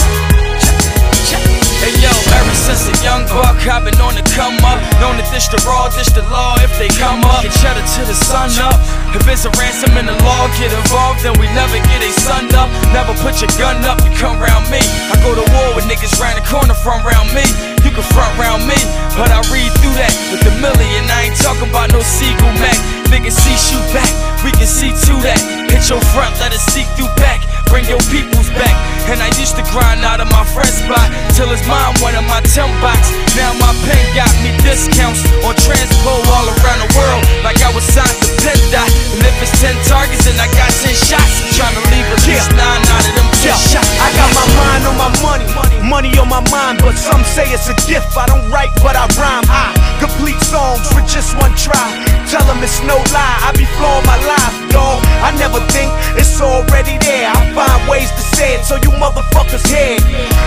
Yo, 2.01 2.09
ever 2.09 2.55
since 2.57 2.89
a 2.89 2.95
young 3.05 3.21
buck, 3.29 3.61
I've 3.69 3.85
been 3.85 3.93
on 4.01 4.17
the 4.17 4.25
come 4.33 4.57
up. 4.65 4.81
Known 4.97 5.21
to 5.21 5.25
dish 5.29 5.53
the 5.53 5.61
raw, 5.69 5.85
dish 5.93 6.09
the 6.17 6.25
law 6.33 6.57
if 6.57 6.73
they 6.81 6.89
come 6.97 7.21
up. 7.21 7.45
Get 7.45 7.53
cheddar 7.61 7.85
to 7.85 8.01
the 8.09 8.17
sun 8.17 8.49
up. 8.57 8.73
If 9.13 9.29
it's 9.29 9.45
a 9.45 9.53
ransom 9.53 9.93
in 10.01 10.09
the 10.09 10.17
law, 10.25 10.49
get 10.57 10.73
involved, 10.73 11.21
then 11.21 11.37
we 11.37 11.45
never 11.53 11.77
get 11.77 12.01
a 12.01 12.09
sun 12.17 12.49
up. 12.57 12.73
Never 12.89 13.13
put 13.21 13.37
your 13.45 13.53
gun 13.61 13.85
up, 13.85 14.01
you 14.01 14.09
come 14.17 14.41
round 14.41 14.65
me. 14.73 14.81
I 15.13 15.15
go 15.21 15.37
to 15.37 15.45
war 15.53 15.77
with 15.77 15.85
niggas 15.85 16.17
round 16.17 16.41
the 16.41 16.45
corner 16.49 16.73
from 16.73 17.05
round 17.05 17.29
me. 17.37 17.45
You 17.85 17.93
can 17.93 18.01
front 18.17 18.33
round 18.33 18.65
me, 18.65 18.81
but 19.13 19.29
I 19.29 19.45
read 19.53 19.69
through 19.77 19.93
that 20.01 20.13
with 20.33 20.41
a 20.49 20.53
million. 20.57 21.05
I 21.05 21.29
ain't 21.29 21.37
talking 21.37 21.69
about 21.69 21.93
no 21.93 22.01
Seagull 22.01 22.49
Mac. 22.57 22.81
Niggas 23.13 23.37
see 23.37 23.57
shoot 23.61 23.85
back, 23.93 24.09
we 24.41 24.49
can 24.57 24.65
see 24.65 24.89
to 24.89 25.13
that. 25.21 25.37
Hit 25.69 25.85
your 25.85 26.01
front, 26.17 26.33
let 26.41 26.49
us 26.49 26.65
see 26.73 26.81
through 26.97 27.13
back. 27.21 27.45
Bring 27.71 27.87
your 27.87 28.03
peoples 28.11 28.51
back. 28.59 28.75
And 29.07 29.23
I 29.23 29.31
used 29.39 29.55
to 29.55 29.63
grind 29.71 30.03
out 30.03 30.19
of 30.19 30.27
my 30.27 30.43
friend 30.51 30.67
spot 30.67 31.07
till 31.35 31.47
his 31.47 31.63
mom 31.67 31.95
went 32.03 32.19
in 32.19 32.23
my 32.27 32.43
temp 32.43 32.69
box. 32.83 33.11
Now 33.39 33.55
my 33.57 33.71
pen 33.87 34.03
got 34.11 34.29
me 34.43 34.51
discounts 34.59 35.23
on 35.47 35.55
transpo 35.55 36.11
all 36.31 36.47
around 36.47 36.79
the 36.83 36.91
world, 36.95 37.23
like 37.43 37.59
I 37.63 37.71
was 37.71 37.83
signed 37.87 38.11
to 38.11 38.29
Penta. 38.43 38.83
And 39.15 39.23
if 39.23 39.35
it's 39.39 39.55
10 39.63 39.71
targets 39.87 40.27
and 40.27 40.35
I 40.35 40.47
got 40.51 40.67
10 40.67 40.95
shots, 40.95 41.33
I'm 41.43 41.51
trying 41.55 41.75
to 41.79 41.83
leave 41.91 42.07
at 42.11 42.21
least 42.27 42.51
nine 42.55 42.83
out 42.91 43.03
of 43.07 43.13
them 43.15 43.27
10 43.39 43.55
shots. 43.71 43.89
I 43.99 44.07
got 44.19 44.29
my 44.35 44.47
mind 44.59 44.83
on 44.91 44.95
my 44.99 45.11
money, 45.23 45.47
money 45.87 46.11
on 46.19 46.27
my 46.27 46.43
mind, 46.51 46.79
but 46.83 46.95
some 46.95 47.23
say 47.23 47.47
it's 47.51 47.67
a 47.71 47.75
gift. 47.87 48.15
I 48.19 48.27
don't 48.27 48.47
write, 48.51 48.71
but 48.83 48.99
I 48.99 49.07
rhyme. 49.15 49.47
I 49.47 49.75
complete 49.99 50.39
songs 50.43 50.87
with 50.95 51.07
just 51.07 51.35
one 51.39 51.55
try. 51.55 51.87
Tell 52.31 52.43
them 52.47 52.63
it's 52.63 52.79
no 52.87 52.95
lie, 53.11 53.37
I 53.43 53.51
be 53.59 53.67
flowing 53.75 54.05
my 54.07 54.15
life, 54.23 54.55
dog. 54.71 55.03
I 55.21 55.35
never 55.37 55.59
think 55.71 55.91
it's 56.17 56.39
already 56.41 56.97
there. 57.03 57.29
I 57.29 57.39
find 57.53 57.79
ways 57.87 58.09
to 58.11 58.23
say 58.35 58.55
it 58.57 58.65
so 58.65 58.75
you 58.81 58.91
motherfuckers 58.97 59.63
hear 59.67 59.99
it. 59.99 60.03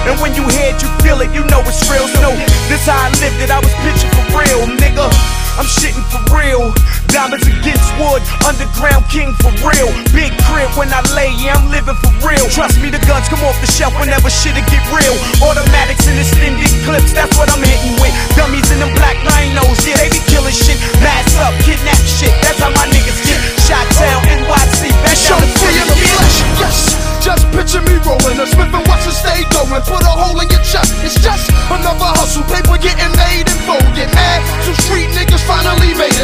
And 0.09 0.19
when 0.21 0.35
you 0.35 0.45
hear 0.49 0.75
it, 0.75 0.83
you 0.83 0.91
feel 1.05 1.21
it, 1.21 1.31
you 1.33 1.45
know 1.53 1.63
it's 1.65 1.85
real. 1.89 2.09
So 2.21 2.33
this 2.69 2.85
how 2.89 3.07
I 3.07 3.13
lived 3.21 3.39
it, 3.41 3.51
I 3.53 3.61
was 3.61 3.73
pitching 3.85 4.11
for 4.17 4.27
real, 4.35 4.67
nigga. 4.81 5.07
I'm 5.55 5.69
shitting 5.71 6.03
for 6.11 6.19
real. 6.35 6.75
Diamonds 7.15 7.47
against 7.47 7.87
wood, 7.95 8.27
underground 8.43 9.07
king 9.07 9.39
for 9.39 9.55
real. 9.63 9.87
Big 10.11 10.35
crib 10.51 10.67
when 10.75 10.91
I 10.91 10.99
lay, 11.15 11.31
yeah, 11.39 11.55
I'm 11.55 11.71
living 11.71 11.95
for 12.03 12.11
real. 12.27 12.43
Trust 12.51 12.83
me, 12.83 12.91
the 12.91 12.99
guns 13.07 13.31
come 13.31 13.39
off 13.47 13.55
the 13.63 13.71
shelf 13.71 13.95
whenever 14.03 14.27
shit'll 14.27 14.67
get 14.67 14.83
real. 14.91 15.15
Automatics 15.39 16.11
and 16.11 16.19
extended 16.19 16.75
clips, 16.83 17.15
that's 17.15 17.31
what 17.39 17.47
I'm 17.55 17.63
hitting 17.63 17.95
with. 18.03 18.11
Dummies 18.35 18.67
in 18.75 18.83
them 18.83 18.91
black 18.99 19.15
rhinos, 19.31 19.79
yeah, 19.87 19.95
they 20.03 20.11
be 20.11 20.19
killing 20.27 20.51
shit. 20.51 20.75
Mass 21.07 21.31
up, 21.39 21.55
kidnap 21.63 22.03
shit, 22.03 22.35
that's 22.43 22.59
how 22.59 22.75
my 22.75 22.83
niggas 22.91 23.23
get. 23.23 23.39
Shot 23.63 23.87
down, 23.95 24.19
NYC, 24.27 24.91
that's 25.07 25.23
how 25.31 25.39
the 25.39 25.47
free 25.63 25.79
of 25.79 25.87
the 25.87 25.99
flesh. 26.19 26.37
Yes, 26.59 26.99
just 27.23 27.47
picture 27.55 27.83
me 27.87 27.95
rolling 28.03 28.43
a 28.43 28.47
Smith 28.51 28.75
and 28.75 28.83
Wesson 28.91 29.15
stay 29.15 29.47
going. 29.55 29.71
Put 29.87 30.03
a 30.03 30.11
hole 30.19 30.35
in 30.43 30.51
your 30.51 30.67
chest, 30.67 30.91
it's 31.07 31.15
just 31.23 31.47
another 31.71 32.11
hustle. 32.19 32.43
Paper 32.51 32.75
getting 32.83 33.15
made 33.15 33.47
and 33.47 33.61
folded. 33.63 34.11
Man, 34.11 34.39
some 34.67 34.75
street 34.83 35.15
niggas 35.15 35.44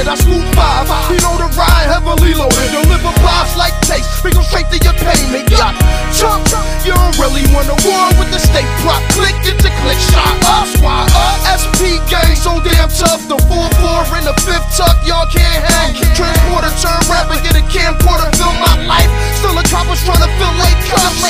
it. 0.01 0.09
I 0.09 0.17
swoop 0.17 0.45
five. 0.57 0.89
You 1.13 1.21
know 1.21 1.37
the 1.37 1.49
ride 1.53 1.89
heavily 1.93 2.33
loaded. 2.33 2.71
Deliver 2.73 3.13
pops 3.21 3.57
like 3.57 3.77
taste. 3.85 4.25
We 4.25 4.33
go 4.33 4.41
straight 4.41 4.69
to 4.73 4.79
your 4.81 4.97
payment. 4.97 5.53
Yuck, 5.53 5.77
chump. 6.17 6.49
You 6.85 6.97
don't 6.97 7.17
really 7.21 7.45
want 7.53 7.69
to 7.69 7.77
war 7.85 8.09
with 8.17 8.33
the 8.33 8.41
state 8.41 8.69
prop. 8.81 9.01
Click, 9.13 9.37
your 9.45 9.57
click 9.61 10.01
shot 10.01 10.37
up. 10.49 10.69
Why 10.81 11.05
up? 11.05 11.61
SP 11.61 12.01
gang 12.09 12.33
so 12.35 12.57
damn 12.65 12.89
tough. 12.89 13.21
The 13.29 13.37
4-4 13.45 14.21
in 14.21 14.25
the 14.25 14.37
fifth 14.41 14.69
tuck. 14.77 14.97
Y'all 15.05 15.29
can't 15.29 15.61
hang. 15.61 15.93
Transporter 16.17 16.73
turn 16.81 17.01
rapper. 17.13 17.37
Get 17.45 17.61
a 17.61 17.65
camcorder. 17.69 18.33
Fill 18.41 18.55
my 18.57 18.75
life. 18.89 19.11
Still 19.37 19.57
a 19.57 19.65
coppers 19.69 20.01
trying 20.09 20.25
to 20.25 20.31
fill 20.41 20.55
late 20.57 20.81
cups. 20.89 21.21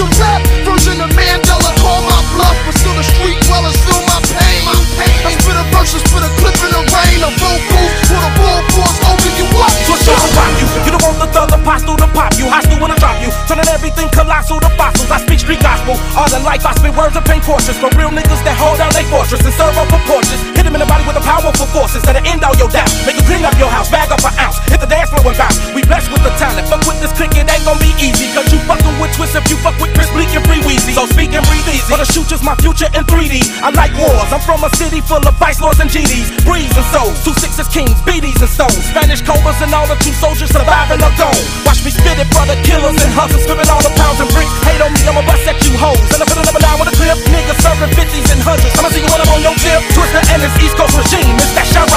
The 0.00 0.06
rap 0.20 0.40
version 0.64 0.96
of 1.04 1.12
Mandela. 1.12 1.70
Call 1.84 2.00
my 2.08 2.20
bluff. 2.32 2.56
But 2.64 2.74
still 2.80 2.96
the 2.96 3.04
street 3.04 3.38
dwellers 3.44 3.76
feel 3.84 4.00
my 4.08 4.18
pain. 4.32 4.62
I 5.26 5.34
spit 5.36 5.56
a 5.58 5.64
verse, 5.74 5.92
spit 5.92 6.22
a 6.24 6.30
clip 6.40 6.56
in 6.64 6.70
the 6.72 6.82
rain. 6.88 7.20
A 7.26 7.30
vocals 7.36 8.05
put 8.06 8.22
a 8.22 8.30
full 8.38 8.60
force 8.74 8.98
over 9.10 9.30
you 9.34 9.46
up. 9.58 9.72
Switch 9.86 10.06
up 10.08 10.18
and 10.22 10.32
pop 10.34 10.52
you. 10.58 10.66
You 10.86 10.90
don't 10.94 11.04
want 11.04 11.18
the 11.18 11.28
thug 11.34 11.50
apostle 11.50 11.96
to 11.98 12.08
pop 12.14 12.32
you. 12.38 12.46
Hostile 12.46 12.78
when 12.78 12.90
I 12.94 12.98
drop 12.98 13.18
you. 13.18 13.30
Turning 13.50 13.68
everything 13.68 14.08
colossal 14.10 14.62
to 14.62 14.70
fossils. 14.78 15.10
I 15.10 15.18
speak 15.22 15.40
street 15.42 15.62
gospel. 15.62 15.98
All 16.14 16.28
the 16.30 16.40
life 16.46 16.62
I 16.64 16.72
spit 16.78 16.94
words 16.94 17.16
of 17.18 17.24
pain 17.26 17.42
tortures. 17.42 17.76
For 17.78 17.90
real 17.98 18.10
niggas 18.14 18.42
that 18.46 18.56
hold 18.56 18.78
down 18.78 18.92
their 18.94 19.06
fortress 19.10 19.42
and 19.42 19.54
serve 19.54 19.74
up 19.76 19.90
for 19.90 20.00
porches. 20.06 20.40
Hit 20.54 20.64
them 20.64 20.74
in 20.78 20.80
the 20.82 20.88
body 20.88 21.02
with 21.04 21.18
the 21.18 21.24
powerful 21.26 21.66
forces 21.74 22.02
that'll 22.06 22.22
end 22.24 22.46
all 22.46 22.54
your 22.56 22.70
doubts. 22.70 22.94
Make 23.06 23.18
you 23.18 23.26
clean 23.26 23.44
up 23.44 23.54
your 23.58 23.70
house, 23.70 23.90
bag 23.90 24.10
up 24.14 24.22
an 24.22 24.34
ounce. 24.38 24.58
Hit 24.70 24.78
the 24.80 24.88
dance 24.88 25.10
floor 25.10 25.26
and 25.26 25.38
bounce. 25.38 25.58
We 25.74 25.82
blessed 25.82 26.10
with 26.14 26.22
the 26.22 26.32
talent. 26.38 26.70
Fuck 26.70 26.86
with 26.86 27.02
this 27.02 27.12
click, 27.16 27.34
it 27.34 27.48
ain't 27.50 27.64
gon' 27.66 27.78
be 27.82 27.90
easy. 27.98 28.30
Cause 28.34 28.46
you 28.52 28.58
fucking 28.70 28.96
with 29.02 29.12
Twist 29.16 29.34
if 29.34 29.48
you 29.50 29.56
fuck 29.64 29.74
with 29.80 29.90
Chris 29.96 30.10
Bleak 30.12 30.30
and 30.36 30.44
Free 30.46 30.62
Weezy. 30.62 30.92
So 30.94 31.08
speak 31.10 31.32
and 31.32 31.42
breathe 31.48 31.66
easy. 31.72 31.88
For 31.88 31.98
the 31.98 32.06
shooters, 32.06 32.42
my 32.44 32.54
future 32.62 32.90
in 32.92 33.02
3D. 33.08 33.42
I 33.64 33.72
like 33.72 33.96
wars. 33.96 34.30
I'm 34.30 34.42
from 34.44 34.62
a 34.62 34.70
city 34.76 35.00
full 35.00 35.24
of 35.24 35.34
vice 35.40 35.60
lords 35.60 35.80
and 35.80 35.88
GDs. 35.88 36.44
Breeze 36.44 36.70
and 36.76 36.86
souls. 36.92 37.16
Two 37.24 37.32
sixes 37.40 37.68
kings, 37.72 37.95
BDs 38.04 38.40
and 38.42 38.50
stones. 38.50 38.82
Spanish 38.84 39.22
cobras 39.22 39.56
and 39.62 39.72
all 39.72 39.86
the 39.86 39.96
true 40.02 40.12
soldiers 40.12 40.50
surviving 40.50 41.00
or 41.00 41.12
gone. 41.16 41.40
Watch 41.64 41.80
me 41.84 41.90
spit 41.94 42.18
it 42.18 42.28
the 42.50 42.58
killers 42.66 42.98
and 43.00 43.12
hustlers. 43.14 43.44
Spitting 43.44 43.70
all 43.70 43.80
the 43.80 43.94
pounds 43.96 44.20
and 44.20 44.30
bricks. 44.34 44.52
Hate 44.66 44.82
on 44.82 44.92
me, 44.92 45.02
I'ma 45.06 45.22
bust 45.24 45.46
at 45.48 45.56
you 45.64 45.72
hoes. 45.78 46.02
And 46.12 46.20
I'm 46.20 46.28
and 46.28 46.60
down 46.60 46.76
with 46.80 46.92
a 46.92 46.96
clip. 46.96 47.16
Niggas 47.32 47.58
serving 47.64 47.92
50s 47.96 48.28
and 48.32 48.40
hundreds. 48.42 48.74
I'ma 48.76 48.90
see 48.92 49.00
you 49.00 49.10
when 49.10 49.20
I'm 49.22 49.32
on 49.32 49.40
your 49.40 49.56
tip. 49.62 49.80
Twista 49.96 50.20
and 50.34 50.40
his 50.44 50.54
East 50.60 50.76
Coast 50.76 50.96
regime. 50.98 51.36
It's 51.40 51.54
that 51.56 51.66
shot 51.70 51.88